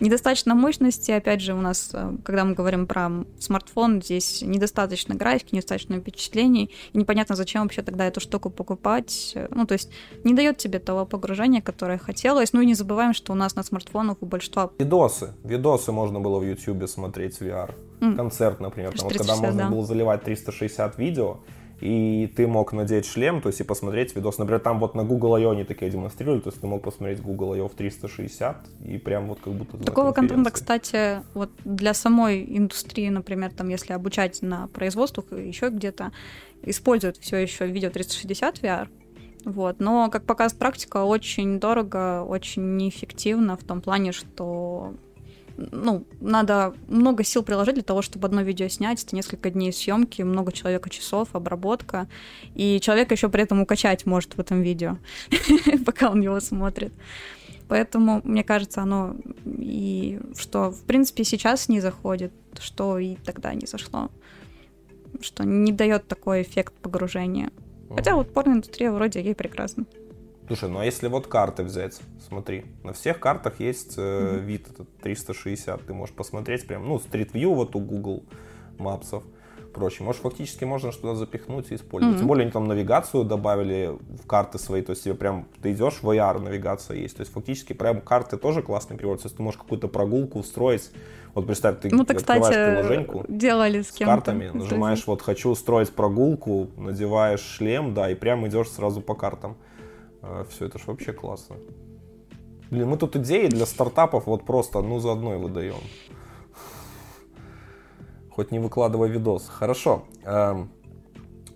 недостаточно 0.00 0.54
мощности. 0.54 1.10
Опять 1.10 1.40
же, 1.40 1.54
у 1.54 1.60
нас, 1.60 1.90
э, 1.92 2.16
когда 2.24 2.44
мы 2.44 2.54
говорим 2.54 2.86
про 2.86 3.10
смартфон, 3.38 4.02
здесь 4.02 4.42
недостаточно 4.42 5.14
графики, 5.14 5.54
недостаточно 5.54 5.98
впечатлений. 5.98 6.70
И 6.92 6.98
непонятно, 6.98 7.36
зачем 7.36 7.62
вообще 7.62 7.82
тогда 7.82 8.06
эту 8.06 8.20
штуку 8.20 8.50
покупать. 8.50 9.36
Ну, 9.50 9.66
то 9.66 9.72
есть 9.72 9.90
не 10.24 10.34
дает 10.34 10.58
тебе 10.58 10.78
того 10.78 11.06
погружения, 11.06 11.62
которое 11.62 11.98
хотелось. 11.98 12.52
Ну 12.52 12.60
и 12.60 12.66
не 12.66 12.74
забываем, 12.74 13.14
что 13.14 13.32
у 13.32 13.36
нас 13.36 13.56
на 13.56 13.62
смартфонах 13.62 14.18
у 14.20 14.26
большинства... 14.26 14.70
Видосы. 14.78 15.34
Видосы 15.44 15.92
можно 15.92 16.20
было 16.20 16.38
в 16.38 16.44
YouTube 16.44 16.88
смотреть 16.88 17.36
в 17.36 17.42
VR. 17.42 17.74
Mm. 18.00 18.16
Концерт, 18.16 18.60
например. 18.60 18.92
Там, 18.92 19.08
вот, 19.08 19.16
когда 19.16 19.36
можно 19.36 19.58
да. 19.58 19.70
было 19.70 19.84
заливать 19.86 20.22
360 20.24 20.98
видео, 20.98 21.38
и 21.84 22.32
ты 22.34 22.46
мог 22.46 22.72
надеть 22.72 23.04
шлем, 23.04 23.42
то 23.42 23.48
есть 23.48 23.60
и 23.60 23.62
посмотреть 23.64 24.16
видос. 24.16 24.38
Например, 24.38 24.58
там 24.58 24.80
вот 24.80 24.94
на 24.94 25.04
Google 25.04 25.34
I.O. 25.34 25.50
они 25.50 25.64
такие 25.64 25.90
демонстрировали, 25.90 26.40
то 26.40 26.48
есть 26.48 26.58
ты 26.58 26.66
мог 26.66 26.82
посмотреть 26.82 27.20
Google 27.20 27.52
I.O. 27.52 27.68
в 27.68 27.74
360 27.74 28.56
и 28.86 28.96
прям 28.96 29.28
вот 29.28 29.40
как 29.44 29.52
будто 29.52 29.76
Такого 29.76 30.12
контента, 30.12 30.50
кстати, 30.50 31.20
вот 31.34 31.50
для 31.64 31.92
самой 31.92 32.42
индустрии, 32.56 33.10
например, 33.10 33.52
там, 33.52 33.68
если 33.68 33.92
обучать 33.92 34.40
на 34.40 34.68
производствах 34.68 35.26
еще 35.32 35.68
где-то, 35.68 36.12
используют 36.62 37.18
все 37.18 37.36
еще 37.36 37.66
видео 37.66 37.90
360 37.90 38.62
VR, 38.62 38.88
вот. 39.44 39.78
Но, 39.78 40.08
как 40.08 40.24
показывает 40.24 40.58
практика, 40.58 41.04
очень 41.04 41.60
дорого, 41.60 42.24
очень 42.24 42.78
неэффективно 42.78 43.58
в 43.58 43.62
том 43.62 43.82
плане, 43.82 44.12
что 44.12 44.94
ну, 45.56 46.04
надо 46.20 46.74
много 46.88 47.24
сил 47.24 47.42
приложить 47.42 47.74
для 47.74 47.84
того, 47.84 48.02
чтобы 48.02 48.26
одно 48.26 48.42
видео 48.42 48.68
снять. 48.68 49.02
Это 49.02 49.14
несколько 49.14 49.50
дней 49.50 49.72
съемки, 49.72 50.22
много 50.22 50.52
человека 50.52 50.90
часов, 50.90 51.28
обработка. 51.32 52.08
И 52.54 52.80
человек 52.80 53.12
еще 53.12 53.28
при 53.28 53.42
этом 53.42 53.60
укачать 53.60 54.06
может 54.06 54.36
в 54.36 54.40
этом 54.40 54.62
видео, 54.62 54.98
пока 55.86 56.10
он 56.10 56.20
его 56.20 56.40
смотрит. 56.40 56.92
Поэтому, 57.68 58.20
мне 58.24 58.44
кажется, 58.44 58.82
оно 58.82 59.16
и 59.46 60.20
что, 60.36 60.70
в 60.70 60.82
принципе, 60.82 61.24
сейчас 61.24 61.68
не 61.68 61.80
заходит, 61.80 62.32
что 62.60 62.98
и 62.98 63.16
тогда 63.16 63.54
не 63.54 63.66
зашло. 63.66 64.10
Что 65.20 65.44
не 65.44 65.72
дает 65.72 66.06
такой 66.08 66.42
эффект 66.42 66.74
погружения. 66.74 67.50
Хотя 67.94 68.16
вот 68.16 68.32
порноиндустрия 68.34 68.90
вроде 68.90 69.22
ей 69.22 69.34
прекрасна. 69.34 69.86
Слушай, 70.46 70.68
ну 70.68 70.80
а 70.80 70.84
если 70.84 71.08
вот 71.08 71.26
карты 71.26 71.62
взять, 71.62 72.00
смотри, 72.26 72.66
на 72.82 72.92
всех 72.92 73.18
картах 73.18 73.60
есть 73.60 73.94
э, 73.96 74.00
mm-hmm. 74.00 74.44
вид 74.44 74.68
этот 74.70 74.98
360, 74.98 75.86
ты 75.86 75.94
можешь 75.94 76.14
посмотреть 76.14 76.66
прям, 76.66 76.86
ну, 76.86 76.96
Street 76.96 77.32
View 77.32 77.54
вот 77.54 77.74
у 77.74 77.80
Google 77.80 78.24
Maps, 78.78 79.22
прочее. 79.74 80.04
Может, 80.04 80.22
фактически 80.22 80.64
можно 80.64 80.92
что-то 80.92 81.16
запихнуть 81.16 81.70
и 81.70 81.74
использовать. 81.74 82.16
Mm-hmm. 82.16 82.18
Тем 82.20 82.28
более, 82.28 82.42
они 82.42 82.52
там 82.52 82.68
навигацию 82.68 83.24
добавили 83.24 83.98
в 84.22 84.26
карты 84.26 84.58
свои, 84.58 84.82
то 84.82 84.90
есть 84.90 85.04
тебе 85.04 85.14
прям, 85.14 85.46
ты 85.62 85.72
идешь, 85.72 86.02
в 86.02 86.08
AR 86.08 86.38
навигация 86.40 86.98
есть. 86.98 87.16
То 87.16 87.22
есть, 87.22 87.32
фактически, 87.32 87.72
прям 87.72 88.00
карты 88.00 88.36
тоже 88.36 88.62
классный 88.62 88.96
перевод. 88.96 89.20
То 89.20 89.26
есть, 89.26 89.36
ты 89.36 89.42
можешь 89.42 89.58
какую-то 89.58 89.88
прогулку 89.88 90.38
устроить. 90.38 90.90
Вот 91.34 91.46
представь, 91.46 91.80
ты 91.80 91.88
ну, 91.90 92.04
ты, 92.04 92.14
открываешь 92.14 92.44
кстати, 92.44 92.82
приложеньку 92.82 93.24
делали 93.28 93.82
с, 93.82 93.90
с 93.90 93.98
картами, 93.98 94.50
нажимаешь 94.54 95.04
вот 95.06 95.20
«хочу 95.20 95.50
устроить 95.50 95.90
прогулку», 95.90 96.68
надеваешь 96.76 97.40
шлем, 97.40 97.92
да, 97.92 98.08
и 98.08 98.14
прям 98.14 98.46
идешь 98.46 98.68
сразу 98.68 99.00
по 99.00 99.14
картам. 99.14 99.56
А, 100.26 100.44
все 100.48 100.66
это 100.66 100.78
же 100.78 100.84
вообще 100.86 101.12
классно. 101.12 101.56
Блин, 102.70 102.88
мы 102.88 102.96
тут 102.96 103.16
идеи 103.16 103.46
для 103.46 103.66
стартапов 103.66 104.26
вот 104.26 104.44
просто 104.44 104.78
одну 104.78 104.98
за 104.98 105.12
одной 105.12 105.38
выдаем. 105.38 105.82
Хоть 108.30 108.50
не 108.50 108.58
выкладывая 108.58 109.08
видос. 109.08 109.48
Хорошо. 109.48 110.04
Эм, 110.24 110.70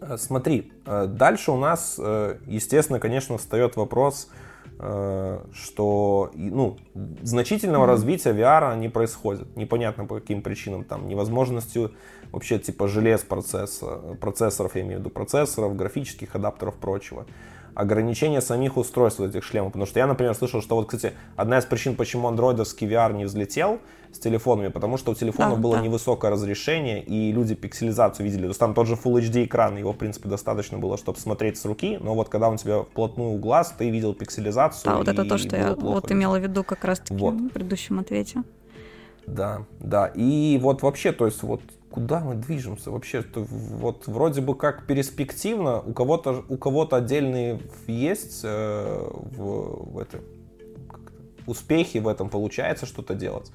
э, 0.01 0.17
смотри, 0.17 0.73
э, 0.87 1.07
дальше 1.07 1.51
у 1.51 1.57
нас, 1.57 1.97
э, 1.99 2.39
естественно, 2.47 3.01
конечно, 3.01 3.39
встает 3.39 3.77
вопрос, 3.77 4.31
что 5.53 6.31
ну, 6.35 6.77
значительного 7.23 7.83
mm-hmm. 7.83 7.89
развития 7.89 8.31
VR 8.31 8.79
не 8.79 8.89
происходит. 8.89 9.57
Непонятно 9.57 10.05
по 10.05 10.21
каким 10.21 10.41
причинам. 10.41 10.85
Там 10.85 11.09
невозможностью 11.09 11.95
вообще 12.31 12.61
типа 12.61 12.87
желез 12.87 13.23
процесса, 13.23 14.17
процессоров, 14.21 14.77
я 14.77 14.83
имею 14.83 14.99
в 14.99 15.01
виду 15.01 15.11
процессоров, 15.11 15.75
графических 15.75 16.37
адаптеров, 16.37 16.77
прочего 16.77 17.27
ограничение 17.75 18.41
самих 18.41 18.77
устройств 18.77 19.21
этих 19.21 19.45
шлемов. 19.45 19.73
Потому 19.73 19.87
что 19.87 19.99
я, 19.99 20.07
например, 20.07 20.35
слышал, 20.35 20.63
что 20.63 20.77
вот, 20.77 20.87
кстати, 20.87 21.15
одна 21.37 21.59
из 21.59 21.65
причин, 21.65 21.97
почему 21.97 22.29
андроидовский 22.29 22.87
VR 22.89 23.15
не 23.15 23.25
взлетел 23.25 23.81
с 24.13 24.19
телефонами, 24.19 24.69
потому 24.69 24.97
что 24.97 25.13
у 25.13 25.15
телефонов 25.15 25.57
да, 25.57 25.63
было 25.63 25.77
да. 25.77 25.83
невысокое 25.83 26.31
разрешение, 26.31 27.03
и 27.03 27.31
люди 27.33 27.55
пикселизацию 27.55 28.25
видели. 28.25 28.43
То 28.43 28.49
есть 28.49 28.61
там 28.61 28.75
тот 28.75 28.87
же 28.87 28.95
Full 28.95 29.21
HD 29.21 29.45
экран, 29.45 29.77
его, 29.77 29.93
в 29.93 29.97
принципе, 29.97 30.29
достаточно 30.29 30.79
было, 30.79 30.97
чтобы 30.97 31.19
смотреть 31.19 31.59
с 31.59 31.65
руки, 31.65 31.99
но 32.01 32.15
вот 32.15 32.29
когда 32.29 32.49
он 32.49 32.57
тебя 32.57 32.83
вплотную 32.83 33.33
у 33.33 33.39
глаз, 33.39 33.75
ты 33.77 33.91
видел 33.91 34.15
пикселизацию. 34.15 34.93
Да, 34.93 34.99
вот 34.99 35.09
это 35.09 35.25
то, 35.25 35.39
что 35.39 35.57
я 35.57 35.75
вот 35.75 36.11
имела 36.11 36.39
в 36.39 36.43
виду 36.43 36.65
как 36.65 36.85
раз-таки 36.85 37.15
вот. 37.15 37.35
в 37.35 37.49
предыдущем 37.51 37.99
ответе. 38.01 38.43
Да, 39.27 39.63
да. 39.79 40.07
И 40.15 40.59
вот 40.61 40.83
вообще, 40.83 41.13
то 41.13 41.27
есть 41.27 41.43
вот 41.43 41.61
куда 41.90 42.20
мы 42.20 42.35
движемся 42.35 42.90
вообще? 42.90 43.24
Вот 43.35 44.07
вроде 44.07 44.40
бы 44.40 44.55
как 44.55 44.87
перспективно, 44.87 45.81
у 45.81 45.92
кого-то 45.92 46.44
у 46.48 46.57
кого-то 46.57 46.96
отдельные 46.96 47.61
есть 47.87 48.40
э, 48.44 49.09
в, 49.11 49.92
в 49.92 49.98
этом 49.98 50.20
успехи 51.46 51.98
в 51.98 52.09
этом 52.09 52.29
получается 52.29 52.87
что-то 52.87 53.14
делать, 53.14 53.51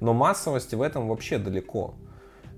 но 0.00 0.12
массовости 0.12 0.74
в 0.74 0.82
этом 0.82 1.08
вообще 1.08 1.38
далеко. 1.38 1.94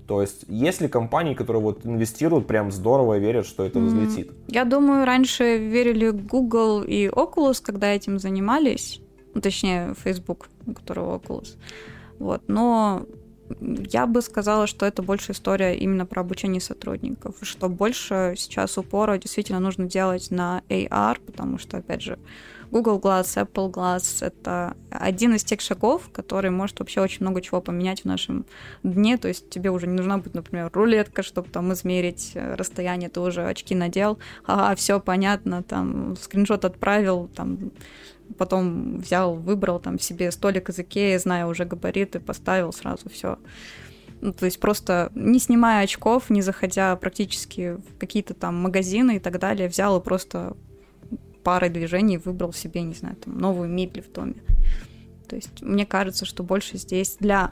То 0.07 0.21
есть, 0.21 0.43
есть 0.49 0.81
ли 0.81 0.89
компании, 0.89 1.33
которые 1.33 1.63
вот 1.63 1.85
инвестируют 1.85 2.45
прям 2.45 2.71
здорово 2.71 3.17
и 3.17 3.19
верят, 3.21 3.45
что 3.45 3.63
это 3.63 3.79
взлетит? 3.79 4.31
Я 4.47 4.65
думаю, 4.65 5.05
раньше 5.05 5.57
верили 5.57 6.09
Google 6.09 6.83
и 6.83 7.07
Oculus, 7.07 7.61
когда 7.63 7.87
этим 7.87 8.19
занимались, 8.19 8.99
ну, 9.33 9.39
точнее, 9.39 9.95
Facebook, 10.03 10.49
у 10.67 10.73
которого 10.73 11.17
Oculus. 11.17 11.55
Вот. 12.19 12.41
Но 12.47 13.05
я 13.59 14.05
бы 14.07 14.21
сказала, 14.21 14.67
что 14.67 14.85
это 14.85 15.01
больше 15.01 15.31
история 15.31 15.75
именно 15.75 16.05
про 16.05 16.21
обучение 16.21 16.61
сотрудников, 16.61 17.35
что 17.41 17.69
больше 17.69 18.33
сейчас 18.37 18.77
упора 18.77 19.17
действительно 19.17 19.59
нужно 19.59 19.85
делать 19.85 20.31
на 20.31 20.63
AR, 20.69 21.19
потому 21.25 21.57
что, 21.57 21.77
опять 21.77 22.01
же, 22.01 22.17
Google 22.71 22.99
Glass, 22.99 23.35
Apple 23.35 23.69
Glass— 23.69 24.17
это 24.25 24.75
один 24.89 25.35
из 25.35 25.43
тех 25.43 25.59
шагов, 25.59 26.09
который 26.11 26.51
может 26.51 26.79
вообще 26.79 27.01
очень 27.01 27.21
много 27.21 27.41
чего 27.41 27.59
поменять 27.59 28.01
в 28.01 28.05
нашем 28.05 28.45
дне. 28.81 29.17
То 29.17 29.27
есть 29.27 29.49
тебе 29.49 29.69
уже 29.69 29.87
не 29.87 29.93
нужна 29.93 30.17
будет, 30.17 30.33
например, 30.33 30.71
рулетка, 30.73 31.21
чтобы 31.21 31.49
там 31.49 31.73
измерить 31.73 32.31
э, 32.33 32.55
расстояние, 32.55 33.09
ты 33.09 33.19
уже 33.19 33.45
очки 33.45 33.75
надел, 33.75 34.19
а 34.45 34.73
все 34.75 35.01
понятно, 35.01 35.63
там 35.63 36.15
скриншот 36.15 36.63
отправил, 36.63 37.29
там 37.35 37.71
потом 38.37 38.97
взял, 38.97 39.35
выбрал 39.35 39.79
там 39.79 39.99
себе 39.99 40.31
столик 40.31 40.69
из 40.69 40.79
Икеи, 40.79 41.17
зная 41.17 41.45
уже 41.45 41.65
габариты, 41.65 42.19
поставил 42.19 42.73
сразу 42.73 43.09
все. 43.09 43.37
Ну, 44.21 44.33
то 44.33 44.45
есть 44.45 44.59
просто 44.59 45.11
не 45.15 45.39
снимая 45.39 45.83
очков, 45.83 46.29
не 46.29 46.41
заходя 46.41 46.95
практически 46.95 47.77
в 47.77 47.97
какие-то 47.97 48.33
там 48.33 48.55
магазины 48.55 49.15
и 49.15 49.19
так 49.19 49.39
далее, 49.39 49.67
взял 49.67 49.99
и 49.99 50.03
просто 50.03 50.55
парой 51.43 51.69
движений 51.69 52.17
выбрал 52.17 52.53
себе, 52.53 52.81
не 52.83 52.93
знаю, 52.93 53.15
там, 53.15 53.37
новую 53.37 53.69
мебель 53.69 54.03
в 54.03 54.11
доме. 54.11 54.35
То 55.27 55.35
есть 55.35 55.61
мне 55.61 55.85
кажется, 55.85 56.25
что 56.25 56.43
больше 56.43 56.77
здесь 56.77 57.17
для 57.19 57.51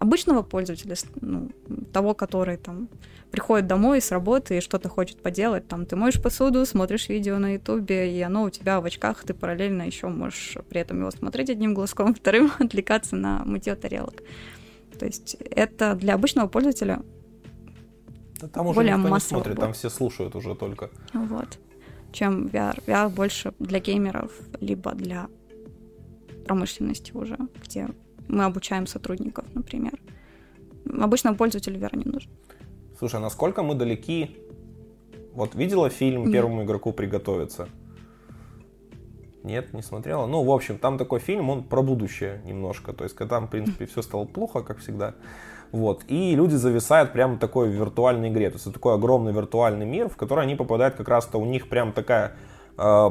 обычного 0.00 0.42
пользователя, 0.42 0.96
ну, 1.20 1.50
того, 1.92 2.14
который 2.14 2.56
там 2.56 2.88
приходит 3.30 3.68
домой 3.68 4.00
с 4.00 4.10
работы 4.10 4.58
и 4.58 4.60
что-то 4.60 4.88
хочет 4.88 5.22
поделать, 5.22 5.68
там 5.68 5.86
ты 5.86 5.94
моешь 5.94 6.20
посуду, 6.20 6.66
смотришь 6.66 7.08
видео 7.08 7.38
на 7.38 7.54
ютубе, 7.54 8.12
и 8.12 8.20
оно 8.22 8.44
у 8.44 8.50
тебя 8.50 8.80
в 8.80 8.86
очках, 8.86 9.22
ты 9.22 9.34
параллельно 9.34 9.82
еще 9.82 10.08
можешь 10.08 10.56
при 10.68 10.80
этом 10.80 10.98
его 10.98 11.10
смотреть 11.10 11.50
одним 11.50 11.74
глазком, 11.74 12.14
вторым 12.20 12.50
отвлекаться 12.58 13.14
на 13.14 13.44
мытье 13.44 13.76
тарелок. 13.76 14.22
То 14.98 15.06
есть 15.06 15.36
это 15.50 15.94
для 15.94 16.14
обычного 16.14 16.48
пользователя 16.48 17.02
да 18.40 18.48
там 18.48 18.66
уже 18.66 18.76
более 18.76 18.96
никто 18.96 19.14
не 19.14 19.20
смотрит, 19.20 19.56
там 19.56 19.74
все 19.74 19.90
слушают 19.90 20.34
уже 20.34 20.54
только. 20.54 20.90
Вот. 21.12 21.58
Чем 22.12 22.46
VR. 22.46 22.82
VR 22.86 23.10
больше 23.10 23.52
для 23.58 23.80
геймеров, 23.80 24.32
либо 24.60 24.92
для 24.92 25.28
промышленности 26.46 27.12
уже, 27.12 27.36
где 27.62 27.88
мы 28.30 28.44
обучаем 28.44 28.86
сотрудников, 28.86 29.44
например. 29.54 29.92
Обычно 31.00 31.34
пользователю 31.34 31.78
VR 31.80 31.96
не 31.96 32.10
нужен. 32.10 32.30
Слушай, 32.98 33.16
а 33.16 33.20
насколько 33.20 33.62
мы 33.62 33.74
далеки? 33.74 34.36
Вот 35.32 35.54
видела 35.54 35.90
фильм 35.90 36.24
Нет. 36.24 36.32
«Первому 36.32 36.64
игроку 36.64 36.92
приготовиться»? 36.92 37.68
Нет, 39.42 39.72
не 39.72 39.82
смотрела. 39.82 40.26
Ну, 40.26 40.42
в 40.42 40.50
общем, 40.50 40.78
там 40.78 40.98
такой 40.98 41.18
фильм, 41.18 41.48
он 41.48 41.64
про 41.64 41.82
будущее 41.82 42.42
немножко. 42.44 42.92
То 42.92 43.04
есть, 43.04 43.16
когда 43.16 43.36
там, 43.36 43.46
в 43.46 43.50
принципе, 43.50 43.86
все 43.86 44.02
стало 44.02 44.26
плохо, 44.26 44.62
как 44.62 44.78
всегда. 44.78 45.14
Вот. 45.72 46.04
И 46.08 46.34
люди 46.34 46.56
зависают 46.56 47.12
прямо 47.12 47.38
такой 47.38 47.70
в 47.70 47.72
виртуальной 47.72 48.28
игре. 48.28 48.50
То 48.50 48.56
есть, 48.56 48.66
это 48.66 48.74
такой 48.74 48.94
огромный 48.94 49.32
виртуальный 49.32 49.86
мир, 49.86 50.08
в 50.08 50.16
который 50.16 50.44
они 50.44 50.56
попадают 50.56 50.96
как 50.96 51.08
раз-то 51.08 51.38
у 51.38 51.46
них 51.46 51.68
прям 51.70 51.92
такая 51.92 52.36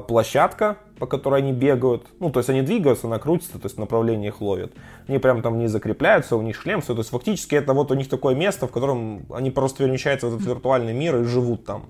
площадка, 0.08 0.78
по 1.00 1.06
которой 1.06 1.42
они 1.42 1.54
бегают. 1.54 2.08
Ну, 2.20 2.32
то 2.32 2.40
есть 2.40 2.50
они 2.50 2.62
двигаются, 2.62 3.08
она 3.08 3.20
крутится, 3.20 3.60
то 3.60 3.66
есть 3.66 3.78
направление 3.78 4.30
их 4.30 4.42
ловит. 4.42 4.74
Они 5.08 5.18
прям 5.20 5.42
там 5.42 5.58
не 5.60 5.68
закрепляются, 5.68 6.36
у 6.36 6.42
них 6.42 6.56
шлем, 6.56 6.82
все. 6.82 6.94
То 6.94 7.00
есть 7.00 7.10
фактически 7.10 7.56
это 7.56 7.74
вот 7.74 7.92
у 7.92 7.94
них 7.94 8.10
такое 8.10 8.36
место, 8.36 8.68
в 8.68 8.72
котором 8.72 9.26
они 9.32 9.52
просто 9.52 9.84
перемещаются 9.84 10.28
в 10.28 10.36
этот 10.36 10.48
виртуальный 10.48 10.94
мир 10.94 11.18
и 11.22 11.24
живут 11.24 11.66
там. 11.66 11.86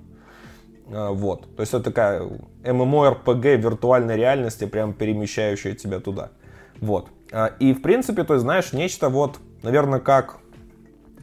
Э, 0.89 1.09
вот. 1.11 1.47
То 1.55 1.61
есть 1.61 1.73
это 1.73 1.85
такая 1.85 2.23
MMORPG 2.63 3.57
виртуальной 3.57 4.15
реальности, 4.15 4.65
прям 4.65 4.93
перемещающая 4.93 5.73
тебя 5.73 5.99
туда. 5.99 6.29
Вот. 6.79 7.07
Э, 7.31 7.49
и 7.59 7.73
в 7.73 7.81
принципе, 7.81 8.23
то 8.23 8.33
есть 8.33 8.43
знаешь, 8.43 8.73
нечто 8.73 9.09
вот, 9.09 9.39
наверное, 9.63 9.99
как 9.99 10.39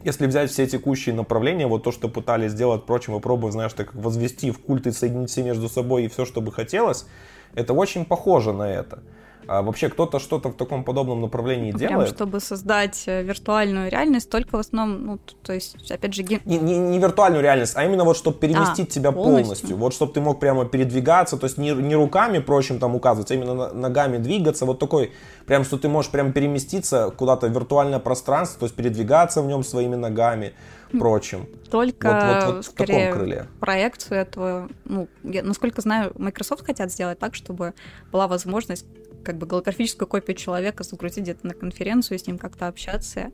если 0.07 0.25
взять 0.25 0.49
все 0.49 0.65
текущие 0.65 1.13
направления, 1.13 1.67
вот 1.67 1.83
то, 1.83 1.91
что 1.91 2.07
пытались 2.07 2.51
сделать, 2.51 2.83
впрочем, 2.83 3.13
попробуй, 3.13 3.51
знаешь, 3.51 3.73
так 3.73 3.93
возвести 3.93 4.51
в 4.51 4.59
культ 4.59 4.87
и 4.87 4.91
соединить 4.91 5.29
все 5.29 5.43
между 5.43 5.67
собой 5.67 6.05
и 6.05 6.07
все, 6.07 6.23
что 6.23 6.39
бы 6.39 6.53
хотелось, 6.53 7.05
это 7.53 7.73
очень 7.73 8.05
похоже 8.05 8.53
на 8.53 8.71
это. 8.71 9.03
А 9.47 9.61
вообще 9.61 9.89
кто-то 9.89 10.19
что-то 10.19 10.49
в 10.49 10.53
таком 10.55 10.83
подобном 10.83 11.21
направлении 11.21 11.71
ну, 11.71 11.79
делает? 11.79 12.07
Прям, 12.07 12.15
чтобы 12.15 12.39
создать 12.39 13.03
э, 13.05 13.23
виртуальную 13.23 13.89
реальность, 13.89 14.29
только 14.29 14.57
в 14.57 14.59
основном, 14.59 15.05
ну, 15.05 15.19
то 15.41 15.53
есть, 15.53 15.89
опять 15.89 16.13
же... 16.13 16.23
Ген... 16.23 16.41
Не, 16.45 16.57
не, 16.57 16.77
не 16.77 16.99
виртуальную 16.99 17.41
реальность, 17.41 17.73
а 17.75 17.85
именно 17.85 18.03
вот, 18.03 18.17
чтобы 18.17 18.37
переместить 18.37 18.89
а, 18.89 18.91
тебя 18.91 19.11
полностью. 19.11 19.43
полностью. 19.43 19.77
Вот, 19.77 19.93
чтобы 19.93 20.13
ты 20.13 20.21
мог 20.21 20.39
прямо 20.39 20.65
передвигаться, 20.65 21.37
то 21.37 21.45
есть 21.45 21.57
не, 21.57 21.71
не 21.71 21.95
руками, 21.95 22.39
прочим, 22.39 22.79
там 22.79 22.95
указывать, 22.95 23.31
а 23.31 23.35
именно 23.35 23.73
ногами 23.73 24.17
двигаться. 24.17 24.65
Вот 24.65 24.79
такой, 24.79 25.11
прям, 25.45 25.63
что 25.63 25.77
ты 25.77 25.87
можешь 25.87 26.11
прям 26.11 26.33
переместиться 26.33 27.11
куда-то 27.15 27.47
в 27.47 27.51
виртуальное 27.51 27.99
пространство, 27.99 28.59
то 28.59 28.65
есть 28.65 28.75
передвигаться 28.75 29.41
в 29.41 29.47
нем 29.47 29.63
своими 29.63 29.95
ногами 29.95 30.53
прочим. 30.91 31.47
Только 31.69 32.07
вот, 32.07 32.45
вот, 32.45 32.55
вот 32.55 32.65
в 32.65 32.73
таком 32.73 33.13
крыле. 33.13 33.47
проекцию 33.59 34.19
этого, 34.19 34.69
ну, 34.85 35.07
я, 35.23 35.43
насколько 35.43 35.81
знаю, 35.81 36.13
Microsoft 36.17 36.65
хотят 36.65 36.91
сделать 36.91 37.19
так, 37.19 37.35
чтобы 37.35 37.73
была 38.11 38.27
возможность 38.27 38.85
как 39.27 39.37
бы 39.37 39.45
голографическую 39.45 40.07
копию 40.07 40.37
человека 40.37 40.85
загрузить 40.85 41.23
где-то 41.23 41.45
на 41.45 41.53
конференцию 41.53 42.17
с 42.17 42.25
ним 42.25 42.37
как-то 42.37 42.69
общаться. 42.69 43.33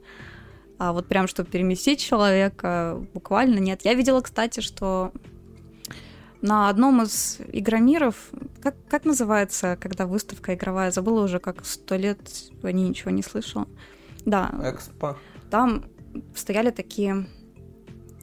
А 0.80 0.91
вот 0.91 1.08
прям, 1.08 1.28
чтобы 1.28 1.52
переместить 1.52 2.00
человека, 2.00 3.06
буквально 3.14 3.60
нет. 3.60 3.82
Я 3.84 3.94
видела, 3.94 4.22
кстати, 4.22 4.60
что 4.60 5.12
на 6.41 6.68
одном 6.70 7.04
из 7.04 7.39
игромиров, 7.52 8.32
как, 8.60 8.74
как 8.89 9.06
называется, 9.06 9.78
когда 9.80 10.08
выставка 10.08 10.56
игровая, 10.56 10.89
забыла 10.89 11.26
уже, 11.26 11.38
как 11.38 11.64
сто 11.64 11.96
лет 11.96 12.20
о 12.64 12.72
ней 12.72 12.89
ничего 12.89 13.12
не 13.12 13.22
слышала. 13.22 13.68
Да. 14.26 14.50
Экспо. 14.64 15.20
Там 15.52 15.86
стояли 16.34 16.72
такие 16.72 17.28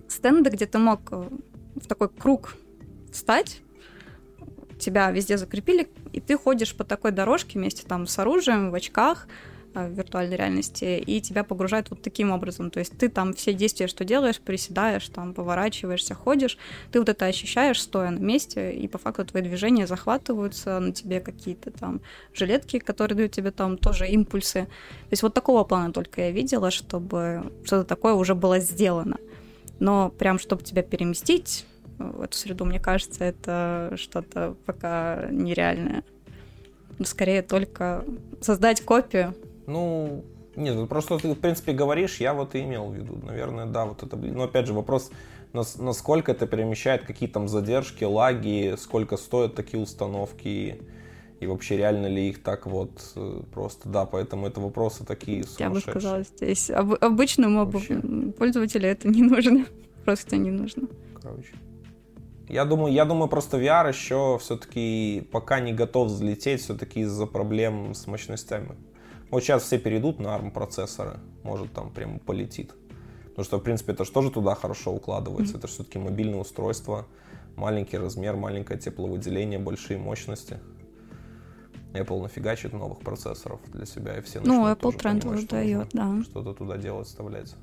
стенды, 0.08 0.50
где 0.50 0.66
ты 0.66 0.78
мог 0.78 1.08
в 1.12 1.86
такой 1.86 2.08
круг 2.08 2.56
встать, 3.12 3.62
тебя 4.80 5.10
везде 5.10 5.36
закрепили, 5.36 5.88
и 6.12 6.20
ты 6.20 6.36
ходишь 6.36 6.74
по 6.74 6.84
такой 6.84 7.12
дорожке 7.12 7.58
вместе 7.58 7.84
там 7.86 8.06
с 8.06 8.18
оружием, 8.18 8.70
в 8.70 8.74
очках, 8.74 9.28
э, 9.74 9.86
в 9.86 9.92
виртуальной 9.92 10.36
реальности, 10.36 10.98
и 10.98 11.20
тебя 11.20 11.44
погружают 11.44 11.90
вот 11.90 12.02
таким 12.02 12.32
образом. 12.32 12.70
То 12.70 12.80
есть 12.80 12.98
ты 12.98 13.08
там 13.08 13.34
все 13.34 13.52
действия, 13.52 13.86
что 13.86 14.04
делаешь, 14.04 14.40
приседаешь, 14.40 15.08
там 15.08 15.34
поворачиваешься, 15.34 16.14
ходишь, 16.14 16.58
ты 16.90 16.98
вот 16.98 17.08
это 17.08 17.26
ощущаешь, 17.26 17.80
стоя 17.80 18.10
на 18.10 18.18
месте, 18.18 18.72
и 18.72 18.88
по 18.88 18.98
факту 18.98 19.24
твои 19.26 19.42
движения 19.42 19.86
захватываются, 19.86 20.80
на 20.80 20.92
тебе 20.92 21.20
какие-то 21.20 21.70
там 21.70 22.00
жилетки, 22.34 22.78
которые 22.78 23.16
дают 23.16 23.32
тебе 23.32 23.50
там 23.52 23.78
тоже 23.78 24.08
импульсы. 24.08 24.62
То 24.62 25.12
есть 25.12 25.22
вот 25.22 25.34
такого 25.34 25.64
плана 25.64 25.92
только 25.92 26.22
я 26.22 26.30
видела, 26.32 26.70
чтобы 26.70 27.52
что-то 27.64 27.84
такое 27.84 28.14
уже 28.14 28.34
было 28.34 28.58
сделано. 28.58 29.18
Но 29.78 30.10
прям, 30.10 30.38
чтобы 30.38 30.62
тебя 30.62 30.82
переместить 30.82 31.64
в 32.00 32.22
эту 32.22 32.36
среду, 32.36 32.64
мне 32.64 32.80
кажется, 32.80 33.24
это 33.24 33.92
что-то 33.96 34.56
пока 34.66 35.28
нереальное. 35.30 36.02
Скорее 37.04 37.42
только 37.42 38.04
создать 38.40 38.82
копию. 38.82 39.34
Ну, 39.66 40.24
нет, 40.56 40.74
ну, 40.74 40.86
просто 40.86 41.18
ты, 41.18 41.32
в 41.32 41.38
принципе, 41.38 41.72
говоришь, 41.72 42.20
я 42.20 42.34
вот 42.34 42.54
и 42.54 42.60
имел 42.60 42.90
в 42.90 42.94
виду. 42.94 43.18
Наверное, 43.22 43.66
да, 43.66 43.86
вот 43.86 44.02
это... 44.02 44.16
Но 44.16 44.44
опять 44.44 44.66
же, 44.66 44.74
вопрос, 44.74 45.10
насколько 45.52 46.32
это 46.32 46.46
перемещает, 46.46 47.04
какие 47.04 47.28
там 47.28 47.48
задержки, 47.48 48.04
лаги, 48.04 48.74
сколько 48.78 49.16
стоят 49.16 49.54
такие 49.54 49.82
установки, 49.82 50.80
и 51.40 51.46
вообще 51.46 51.78
реально 51.78 52.06
ли 52.06 52.28
их 52.28 52.42
так 52.42 52.66
вот 52.66 53.12
э, 53.16 53.40
просто, 53.52 53.88
да, 53.88 54.04
поэтому 54.04 54.46
это 54.46 54.60
вопросы 54.60 55.06
такие. 55.06 55.44
Я 55.58 55.70
бы 55.70 55.80
сказала, 55.80 56.22
здесь 56.22 56.68
об, 56.70 56.92
обычному 57.00 57.64
вообще. 57.64 57.98
пользователю 58.32 58.88
это 58.88 59.08
не 59.08 59.22
нужно, 59.22 59.64
просто 60.04 60.36
не 60.36 60.50
нужно. 60.50 60.88
Короче. 61.22 61.54
Я 62.50 62.64
думаю, 62.64 62.92
я 62.92 63.04
думаю, 63.04 63.28
просто 63.28 63.58
VR 63.58 63.88
еще 63.88 64.38
все-таки 64.40 65.28
пока 65.30 65.60
не 65.60 65.72
готов 65.72 66.08
взлететь, 66.08 66.60
все-таки 66.60 67.00
из-за 67.00 67.26
проблем 67.26 67.94
с 67.94 68.08
мощностями. 68.08 68.74
Вот 69.30 69.44
сейчас 69.44 69.62
все 69.62 69.78
перейдут 69.78 70.18
на 70.18 70.36
ARM 70.36 70.50
процессоры, 70.50 71.20
может 71.44 71.72
там 71.72 71.90
прямо 71.92 72.18
полетит. 72.18 72.74
Потому 73.28 73.44
что, 73.44 73.58
в 73.58 73.62
принципе, 73.62 73.92
это 73.92 74.04
же 74.04 74.10
тоже 74.10 74.30
туда 74.30 74.56
хорошо 74.56 74.92
укладывается. 74.92 75.54
Mm-hmm. 75.54 75.58
Это 75.58 75.66
все-таки 75.68 75.98
мобильное 76.00 76.40
устройство, 76.40 77.06
маленький 77.54 77.98
размер, 77.98 78.34
маленькое 78.34 78.80
тепловыделение, 78.80 79.60
большие 79.60 79.98
мощности. 79.98 80.58
Apple 81.92 82.20
нафигачит 82.20 82.72
новых 82.72 82.98
процессоров 82.98 83.60
для 83.72 83.86
себя, 83.86 84.18
и 84.18 84.22
все 84.22 84.40
Ну, 84.40 84.66
Apple 84.66 84.96
тренд 84.96 85.24
уже 85.24 85.46
дает, 85.46 85.90
да. 85.92 86.20
Что-то 86.22 86.52
туда 86.52 86.76
делать, 86.76 87.06
вставлять. 87.06 87.54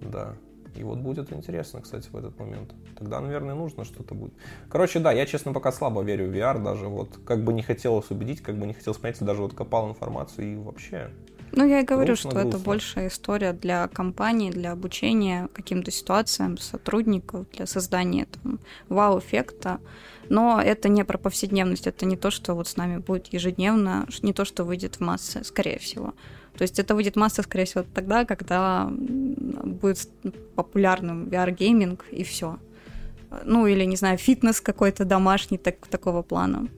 Да. 0.00 0.36
И 0.76 0.84
вот 0.84 0.98
будет 0.98 1.32
интересно, 1.32 1.80
кстати, 1.80 2.08
в 2.10 2.16
этот 2.16 2.38
момент. 2.38 2.72
Тогда, 2.98 3.20
наверное, 3.20 3.54
нужно 3.54 3.84
что-то 3.84 4.14
будет. 4.14 4.32
Короче, 4.68 5.00
да, 5.00 5.12
я, 5.12 5.26
честно, 5.26 5.52
пока 5.52 5.72
слабо 5.72 6.02
верю 6.02 6.28
в 6.28 6.34
VR, 6.34 6.62
даже 6.62 6.86
вот 6.86 7.18
как 7.24 7.44
бы 7.44 7.52
не 7.52 7.62
хотелось 7.62 8.10
убедить, 8.10 8.40
как 8.40 8.56
бы 8.56 8.66
не 8.66 8.74
хотелось 8.74 8.98
понять, 8.98 9.20
даже 9.20 9.42
вот 9.42 9.54
копал 9.54 9.88
информацию 9.88 10.52
и 10.52 10.56
вообще 10.56 11.10
ну, 11.52 11.66
я 11.66 11.80
и 11.80 11.84
говорю, 11.84 12.08
грустно, 12.08 12.30
что 12.30 12.40
грустно. 12.40 12.56
это 12.56 12.64
большая 12.64 13.08
история 13.08 13.52
для 13.52 13.88
компании, 13.88 14.50
для 14.50 14.72
обучения 14.72 15.48
каким-то 15.52 15.90
ситуациям 15.90 16.58
сотрудников, 16.58 17.50
для 17.50 17.66
создания 17.66 18.26
там, 18.26 18.60
вау-эффекта. 18.88 19.80
Но 20.28 20.60
это 20.60 20.88
не 20.88 21.04
про 21.04 21.18
повседневность, 21.18 21.88
это 21.88 22.06
не 22.06 22.16
то, 22.16 22.30
что 22.30 22.54
вот 22.54 22.68
с 22.68 22.76
нами 22.76 22.98
будет 22.98 23.32
ежедневно, 23.32 24.06
не 24.22 24.32
то, 24.32 24.44
что 24.44 24.64
выйдет 24.64 24.96
в 24.96 25.00
массы, 25.00 25.42
скорее 25.42 25.78
всего. 25.80 26.14
То 26.56 26.62
есть 26.62 26.78
это 26.78 26.94
выйдет 26.94 27.16
масса, 27.16 27.42
скорее 27.42 27.64
всего, 27.64 27.84
тогда, 27.94 28.24
когда 28.24 28.88
будет 28.90 30.08
популярным 30.54 31.28
VR-гейминг 31.28 32.04
и 32.10 32.22
все. 32.22 32.58
Ну, 33.44 33.66
или, 33.66 33.84
не 33.84 33.96
знаю, 33.96 34.18
фитнес 34.18 34.60
какой-то 34.60 35.04
домашний 35.04 35.58
так, 35.58 35.86
такого 35.86 36.22
плана. 36.22 36.68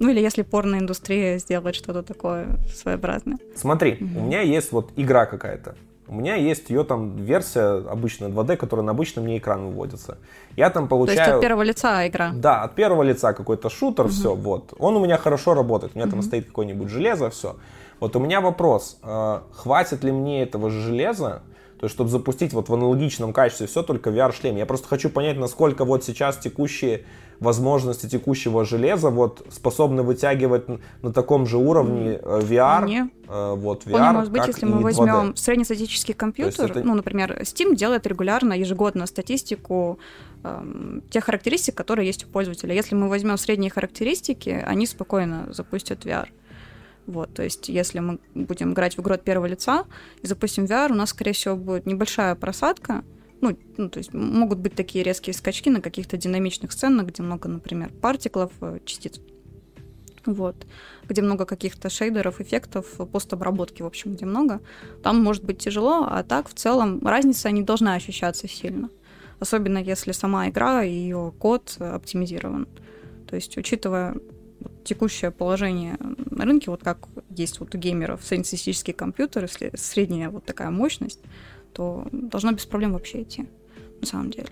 Ну 0.00 0.10
или 0.10 0.20
если 0.20 0.42
порноиндустрия 0.42 1.38
сделает 1.38 1.74
что-то 1.74 2.02
такое 2.02 2.58
своеобразное. 2.72 3.38
Смотри, 3.56 3.92
mm-hmm. 3.92 4.18
у 4.18 4.24
меня 4.24 4.42
есть 4.42 4.72
вот 4.72 4.92
игра 4.96 5.26
какая-то. 5.26 5.74
У 6.08 6.14
меня 6.14 6.36
есть 6.36 6.70
ее 6.70 6.84
там 6.84 7.16
версия 7.16 7.86
обычная 7.86 8.28
2D, 8.28 8.56
которая 8.56 8.86
на 8.86 8.92
обычном 8.92 9.24
мне 9.24 9.36
экран 9.36 9.66
выводится. 9.66 10.16
Я 10.56 10.70
там 10.70 10.88
получаю... 10.88 11.16
То 11.16 11.22
есть 11.22 11.34
от 11.34 11.40
первого 11.40 11.62
лица 11.62 12.08
игра? 12.08 12.32
Да, 12.34 12.62
от 12.62 12.74
первого 12.74 13.02
лица 13.02 13.34
какой-то 13.34 13.68
шутер, 13.68 14.06
угу. 14.06 14.12
все, 14.12 14.34
вот. 14.34 14.72
Он 14.78 14.96
у 14.96 15.04
меня 15.04 15.18
хорошо 15.18 15.54
работает. 15.54 15.92
У 15.94 15.98
меня 15.98 16.06
угу. 16.06 16.12
там 16.12 16.22
стоит 16.22 16.46
какое-нибудь 16.46 16.88
железо, 16.88 17.28
все. 17.28 17.56
Вот 18.00 18.16
у 18.16 18.18
меня 18.18 18.40
вопрос, 18.40 18.98
э, 19.02 19.40
хватит 19.52 20.04
ли 20.04 20.12
мне 20.12 20.42
этого 20.42 20.70
же 20.70 20.80
железа, 20.80 21.42
то 21.78 21.84
есть, 21.84 21.94
чтобы 21.94 22.10
запустить 22.10 22.52
вот 22.52 22.68
в 22.68 22.74
аналогичном 22.74 23.32
качестве 23.32 23.68
все 23.68 23.82
только 23.82 24.10
VR-шлем. 24.10 24.56
Я 24.56 24.66
просто 24.66 24.88
хочу 24.88 25.10
понять, 25.10 25.36
насколько 25.36 25.84
вот 25.84 26.02
сейчас 26.04 26.36
текущие 26.36 27.04
возможности 27.38 28.08
текущего 28.08 28.64
железа 28.64 29.10
вот 29.10 29.46
способны 29.50 30.02
вытягивать 30.02 30.64
на 31.02 31.12
таком 31.12 31.46
же 31.46 31.56
уровне 31.56 32.18
э, 32.20 32.40
VR. 32.42 32.84
Не. 32.84 33.10
Э, 33.28 33.54
вот 33.56 33.84
VR, 33.84 33.90
Вполне 33.90 34.10
может 34.10 34.32
быть, 34.32 34.46
если 34.46 34.66
мы 34.66 34.80
возьмем 34.80 35.30
2D. 35.30 35.36
среднестатический 35.36 36.14
компьютер, 36.14 36.70
это... 36.70 36.82
ну, 36.82 36.94
например, 36.94 37.38
Steam 37.42 37.76
делает 37.76 38.08
регулярно, 38.08 38.54
ежегодно 38.54 39.06
статистику 39.06 40.00
э, 40.42 41.00
тех 41.10 41.24
характеристик, 41.24 41.76
которые 41.76 42.08
есть 42.08 42.24
у 42.24 42.28
пользователя. 42.28 42.74
Если 42.74 42.96
мы 42.96 43.08
возьмем 43.08 43.38
средние 43.38 43.70
характеристики, 43.70 44.50
они 44.66 44.86
спокойно 44.86 45.46
запустят 45.52 46.04
VR. 46.04 46.28
Вот, 47.08 47.32
то 47.32 47.42
есть, 47.42 47.70
если 47.70 48.00
мы 48.00 48.18
будем 48.34 48.74
играть 48.74 48.98
в 48.98 49.00
игру 49.00 49.14
от 49.14 49.24
первого 49.24 49.46
лица 49.46 49.86
и 50.20 50.26
запустим 50.26 50.66
VR, 50.66 50.92
у 50.92 50.94
нас, 50.94 51.08
скорее 51.08 51.32
всего, 51.32 51.56
будет 51.56 51.86
небольшая 51.86 52.34
просадка. 52.34 53.02
Ну, 53.40 53.56
ну, 53.78 53.88
то 53.88 53.96
есть 53.96 54.12
могут 54.12 54.58
быть 54.58 54.74
такие 54.74 55.02
резкие 55.02 55.32
скачки 55.32 55.70
на 55.70 55.80
каких-то 55.80 56.18
динамичных 56.18 56.70
сценах, 56.70 57.06
где 57.06 57.22
много, 57.22 57.48
например, 57.48 57.90
партиклов, 58.02 58.52
э, 58.60 58.80
частиц. 58.84 59.20
Вот. 60.26 60.66
Где 61.08 61.22
много 61.22 61.46
каких-то 61.46 61.88
шейдеров, 61.88 62.42
эффектов, 62.42 62.84
постобработки, 63.10 63.80
в 63.80 63.86
общем, 63.86 64.12
где 64.12 64.26
много. 64.26 64.60
Там 65.02 65.22
может 65.22 65.44
быть 65.44 65.56
тяжело, 65.56 66.06
а 66.10 66.22
так 66.24 66.50
в 66.50 66.52
целом 66.52 67.00
разница 67.06 67.50
не 67.50 67.62
должна 67.62 67.94
ощущаться 67.94 68.48
сильно. 68.48 68.90
Особенно 69.40 69.78
если 69.78 70.12
сама 70.12 70.50
игра 70.50 70.84
и 70.84 70.92
ее 70.92 71.32
код 71.38 71.74
оптимизирован. 71.78 72.68
То 73.26 73.34
есть, 73.34 73.56
учитывая 73.56 74.16
текущее 74.88 75.30
положение 75.30 75.96
на 76.30 76.44
рынке, 76.44 76.70
вот 76.70 76.82
как 76.82 77.08
есть 77.30 77.60
вот 77.60 77.74
у 77.74 77.78
геймеров 77.78 78.24
среднестатистический 78.24 78.92
компьютер, 78.92 79.44
если 79.44 79.70
средняя 79.76 80.30
вот 80.30 80.44
такая 80.44 80.70
мощность, 80.70 81.20
то 81.72 82.06
должно 82.12 82.52
без 82.52 82.66
проблем 82.66 82.92
вообще 82.92 83.22
идти, 83.22 83.46
на 84.00 84.06
самом 84.06 84.30
деле. 84.30 84.48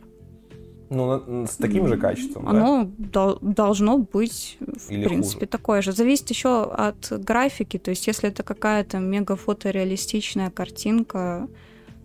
Ну, 0.89 1.47
с 1.47 1.57
таким 1.57 1.89
же 1.89 1.97
качеством, 1.97 2.49
Оно 2.49 2.89
да? 2.97 3.35
должно 3.41 3.99
быть, 3.99 4.57
в 4.61 4.91
Или 4.91 5.05
принципе, 5.05 5.41
хуже. 5.41 5.49
такое 5.49 5.83
же. 5.83 5.93
Зависит 5.93 6.31
еще 6.31 6.63
от 6.63 7.11
графики, 7.11 7.77
то 7.79 7.91
есть 7.91 8.07
если 8.07 8.29
это 8.29 8.45
какая-то 8.45 8.99
мега 8.99 9.35
фотореалистичная 9.35 10.51
картинка, 10.51 11.49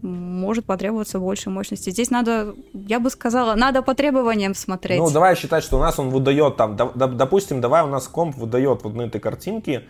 может 0.01 0.65
потребоваться 0.65 1.19
больше 1.19 1.49
мощности. 1.49 1.89
Здесь 1.89 2.09
надо, 2.09 2.55
я 2.73 2.99
бы 2.99 3.09
сказала, 3.09 3.55
надо 3.55 3.81
по 3.81 3.95
требованиям 3.95 4.55
смотреть. 4.55 4.99
Ну, 4.99 5.09
давай 5.09 5.35
считать, 5.35 5.63
что 5.63 5.77
у 5.77 5.81
нас 5.81 5.99
он 5.99 6.09
выдает 6.09 6.57
там, 6.57 6.75
допустим, 6.95 7.61
давай 7.61 7.83
у 7.83 7.87
нас 7.87 8.07
комп 8.07 8.35
выдает 8.35 8.83
вот 8.83 8.95
на 8.95 9.03
этой 9.03 9.21
картинке 9.21 9.83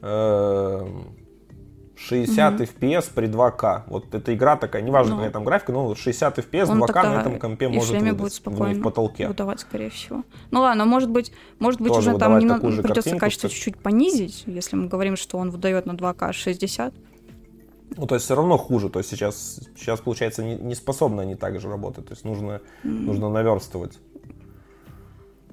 60 0.00 2.54
угу. 2.54 2.62
FPS 2.62 3.10
при 3.12 3.28
2К. 3.28 3.82
Вот 3.88 4.14
эта 4.14 4.32
игра 4.32 4.56
такая, 4.56 4.82
неважно, 4.82 5.12
ну, 5.12 5.16
какая 5.16 5.32
там 5.32 5.44
графика, 5.44 5.72
но 5.72 5.94
60 5.94 6.38
FPS, 6.38 6.66
2К 6.66 7.02
на 7.02 7.20
этом 7.20 7.38
компе 7.38 7.68
может 7.68 7.90
выдать 7.90 8.16
будет 8.16 8.32
спокойно 8.32 8.80
в 8.80 8.82
потолке. 8.82 9.28
выдавать, 9.28 9.60
скорее 9.60 9.90
всего. 9.90 10.22
Ну 10.50 10.60
ладно, 10.60 10.84
может 10.84 11.10
быть, 11.10 11.32
может 11.58 11.80
быть 11.80 11.92
уже 11.92 12.16
там 12.16 12.38
не 12.38 12.82
придется 12.82 13.16
качество 13.16 13.48
чуть-чуть 13.48 13.78
понизить, 13.78 14.44
если 14.46 14.76
мы 14.76 14.86
говорим, 14.86 15.16
что 15.16 15.38
он 15.38 15.50
выдает 15.50 15.86
на 15.86 15.92
2К 15.92 16.32
60. 16.32 16.94
Ну, 17.96 18.06
то 18.06 18.14
есть 18.14 18.24
все 18.24 18.34
равно 18.34 18.56
хуже. 18.58 18.88
То 18.88 18.98
есть 18.98 19.10
сейчас, 19.10 19.60
сейчас 19.76 20.00
получается, 20.00 20.44
не, 20.44 20.56
не 20.56 20.74
способны 20.74 21.22
они 21.22 21.34
так 21.34 21.60
же 21.60 21.68
работать. 21.68 22.06
То 22.06 22.12
есть 22.12 22.24
нужно, 22.24 22.60
mm. 22.84 22.88
нужно 22.88 23.30
наверстывать. 23.30 23.98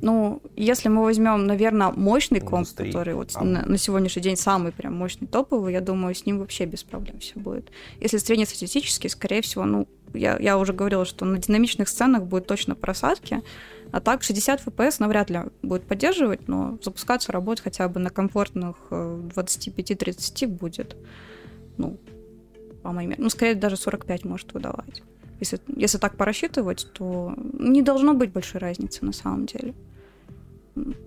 Ну, 0.02 0.42
если 0.56 0.90
мы 0.90 1.04
возьмем, 1.04 1.48
наверное, 1.48 1.92
мощный 1.92 2.40
комп, 2.40 2.68
который 2.76 3.14
вот 3.14 3.32
а. 3.36 3.44
на, 3.44 3.66
на 3.66 3.78
сегодняшний 3.78 4.22
день 4.22 4.36
самый 4.36 4.72
прям 4.72 4.94
мощный 4.96 5.28
топовый, 5.28 5.74
я 5.74 5.82
думаю, 5.82 6.14
с 6.14 6.26
ним 6.26 6.40
вообще 6.40 6.66
без 6.66 6.84
проблем 6.84 7.20
все 7.20 7.40
будет. 7.40 7.72
Если 8.00 8.18
среднестатистический, 8.18 9.10
скорее 9.10 9.42
всего, 9.42 9.64
ну, 9.66 9.88
я, 10.14 10.38
я 10.40 10.58
уже 10.58 10.74
говорила, 10.74 11.06
что 11.06 11.26
на 11.26 11.38
динамичных 11.38 11.88
сценах 11.88 12.24
будет 12.24 12.46
точно 12.48 12.76
просадки, 12.76 13.42
а 13.92 14.02
так 14.02 14.24
60 14.24 14.68
FPS 14.68 14.98
навряд 15.00 15.30
ли 15.30 15.40
будет 15.62 15.84
поддерживать, 15.84 16.48
но 16.48 16.78
запускаться, 16.82 17.32
работать 17.32 17.64
хотя 17.64 17.88
бы 17.88 18.00
на 18.00 18.10
комфортных 18.10 18.76
25-30 18.90 20.46
э, 20.46 20.48
будет. 20.48 20.96
Ну, 21.78 21.98
по 22.86 22.92
моим 22.92 23.10
меркам. 23.10 23.24
Ну, 23.24 23.30
скорее, 23.30 23.56
даже 23.56 23.78
45 23.78 24.26
может 24.26 24.54
выдавать. 24.54 25.02
Если, 25.40 25.60
если 25.76 25.98
так 25.98 26.16
порасчитывать, 26.16 26.88
то 26.94 27.34
не 27.60 27.82
должно 27.82 28.14
быть 28.14 28.32
большой 28.32 28.62
разницы 28.62 29.04
на 29.06 29.12
самом 29.12 29.48
деле. 29.48 29.74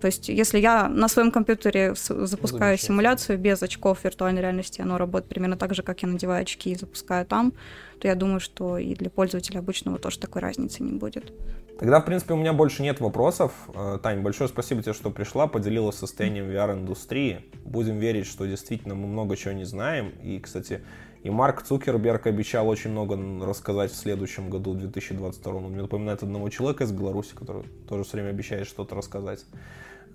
То 0.00 0.06
есть, 0.06 0.28
если 0.28 0.58
я 0.58 0.88
на 0.88 1.08
своем 1.08 1.30
компьютере 1.30 1.94
запускаю 1.94 2.78
симуляцию 2.78 3.38
без 3.38 3.62
очков 3.62 4.04
виртуальной 4.04 4.40
реальности, 4.40 4.80
оно 4.80 4.98
работает 4.98 5.28
примерно 5.28 5.56
так 5.56 5.74
же, 5.74 5.82
как 5.82 6.02
я 6.02 6.08
надеваю 6.08 6.42
очки 6.42 6.72
и 6.72 6.74
запускаю 6.74 7.26
там, 7.26 7.52
то 8.00 8.08
я 8.08 8.14
думаю, 8.14 8.40
что 8.40 8.78
и 8.78 8.94
для 8.94 9.10
пользователя 9.10 9.60
обычного 9.60 9.98
тоже 9.98 10.18
такой 10.18 10.42
разницы 10.42 10.82
не 10.82 10.98
будет. 10.98 11.32
Тогда, 11.78 12.00
в 12.00 12.04
принципе, 12.04 12.34
у 12.34 12.36
меня 12.36 12.52
больше 12.52 12.82
нет 12.82 12.98
вопросов. 12.98 13.52
Э, 13.72 13.98
Тань, 14.02 14.20
большое 14.20 14.48
спасибо 14.48 14.82
тебе, 14.82 14.94
что 14.94 15.10
пришла, 15.10 15.46
поделилась 15.46 15.96
состоянием 15.96 16.46
VR-индустрии. 16.46 17.44
Будем 17.64 17.98
верить, 17.98 18.26
что 18.26 18.46
действительно 18.46 18.96
мы 18.96 19.06
много 19.06 19.36
чего 19.36 19.52
не 19.52 19.64
знаем. 19.64 20.12
И, 20.24 20.40
кстати, 20.40 20.82
и 21.22 21.30
Марк 21.30 21.62
Цукерберг 21.62 22.26
обещал 22.26 22.68
очень 22.68 22.90
много 22.90 23.18
рассказать 23.44 23.90
в 23.90 23.96
следующем 23.96 24.50
году, 24.50 24.72
в 24.72 24.78
2022. 24.78 25.52
Он 25.52 25.72
мне 25.72 25.82
напоминает 25.82 26.22
одного 26.22 26.48
человека 26.48 26.84
из 26.84 26.92
Беларуси, 26.92 27.34
который 27.34 27.64
тоже 27.88 28.04
все 28.04 28.18
время 28.18 28.30
обещает 28.30 28.66
что-то 28.66 28.94
рассказать. 28.94 29.44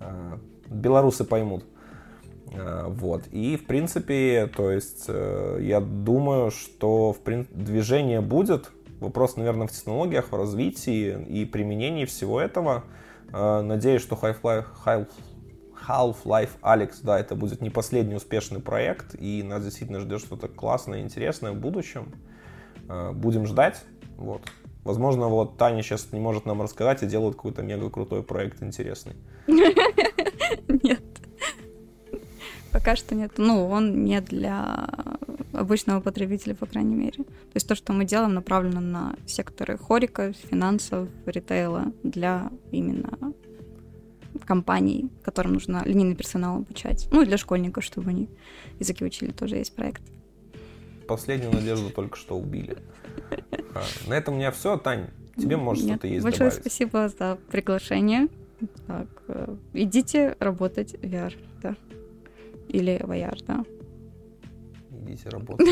А, 0.00 0.38
белорусы 0.68 1.24
поймут. 1.24 1.64
А, 2.52 2.88
вот. 2.88 3.24
И, 3.32 3.56
в 3.56 3.66
принципе, 3.66 4.50
то 4.56 4.70
есть, 4.70 5.04
э, 5.08 5.58
я 5.62 5.80
думаю, 5.80 6.50
что 6.50 7.12
в 7.12 7.20
прин... 7.20 7.46
движение 7.50 8.20
будет. 8.20 8.70
Вопрос, 9.00 9.36
наверное, 9.36 9.66
в 9.66 9.72
технологиях, 9.72 10.32
в 10.32 10.36
развитии 10.36 11.22
и 11.28 11.44
применении 11.44 12.06
всего 12.06 12.40
этого. 12.40 12.84
А, 13.32 13.62
надеюсь, 13.62 14.00
что 14.00 14.16
Half-Life 14.16 15.08
Half-Life 15.86 16.60
Alex, 16.62 16.96
да, 17.02 17.18
это 17.18 17.34
будет 17.34 17.60
не 17.60 17.70
последний 17.70 18.14
успешный 18.14 18.60
проект, 18.60 19.14
и 19.20 19.42
нас 19.42 19.62
действительно 19.64 20.00
ждет 20.00 20.20
что-то 20.20 20.48
классное, 20.48 21.00
интересное 21.00 21.52
в 21.52 21.56
будущем. 21.56 22.14
Э, 22.88 23.12
будем 23.12 23.46
ждать, 23.46 23.82
вот. 24.16 24.42
Возможно, 24.84 25.28
вот 25.28 25.56
Таня 25.56 25.82
сейчас 25.82 26.12
не 26.12 26.20
может 26.20 26.44
нам 26.44 26.60
рассказать 26.60 27.02
и 27.02 27.06
делает 27.06 27.36
какой-то 27.36 27.62
мега 27.62 27.88
крутой 27.88 28.22
проект 28.22 28.62
интересный. 28.62 29.14
Нет. 29.46 31.02
Пока 32.70 32.96
что 32.96 33.14
нет. 33.14 33.32
Ну, 33.38 33.68
он 33.68 34.04
не 34.04 34.20
для 34.20 34.88
обычного 35.52 36.00
потребителя, 36.00 36.54
по 36.54 36.66
крайней 36.66 36.96
мере. 36.96 37.24
То 37.24 37.54
есть 37.54 37.68
то, 37.68 37.74
что 37.74 37.92
мы 37.92 38.04
делаем, 38.04 38.34
направлено 38.34 38.80
на 38.80 39.16
секторы 39.26 39.78
хорика, 39.78 40.32
финансов, 40.32 41.08
ритейла 41.24 41.92
для 42.02 42.50
именно 42.72 43.32
компаний, 44.44 45.10
которым 45.22 45.54
нужно 45.54 45.82
линейный 45.84 46.14
персонал 46.14 46.58
обучать. 46.58 47.08
Ну 47.10 47.22
и 47.22 47.26
для 47.26 47.38
школьников, 47.38 47.84
чтобы 47.84 48.10
они 48.10 48.28
языки 48.78 49.04
учили, 49.04 49.30
тоже 49.32 49.56
есть 49.56 49.74
проект. 49.74 50.02
Последнюю 51.06 51.52
надежду 51.52 51.90
только 51.90 52.16
что 52.16 52.36
убили. 52.36 52.78
А, 53.74 53.82
на 54.06 54.14
этом 54.14 54.34
у 54.34 54.36
меня 54.38 54.50
все. 54.50 54.76
Тань, 54.78 55.08
тебе 55.36 55.56
может 55.56 55.84
что-то 55.84 56.06
есть 56.06 56.22
Большое 56.22 56.50
добавить. 56.50 56.60
спасибо 56.60 57.08
за 57.08 57.38
приглашение. 57.50 58.28
Так, 58.86 59.08
э, 59.28 59.56
идите 59.74 60.36
работать 60.38 60.92
в 60.92 61.02
VR, 61.02 61.34
да. 61.62 61.76
Или 62.68 63.00
в 63.02 63.10
AR, 63.10 63.44
да. 63.46 63.64
Идите 65.02 65.28
работать. 65.28 65.68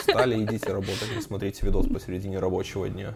Встали, 0.00 0.44
идите 0.44 0.70
работать, 0.70 1.08
не 1.14 1.22
смотрите 1.22 1.64
видос 1.64 1.86
посередине 1.86 2.38
рабочего 2.38 2.88
дня. 2.88 3.14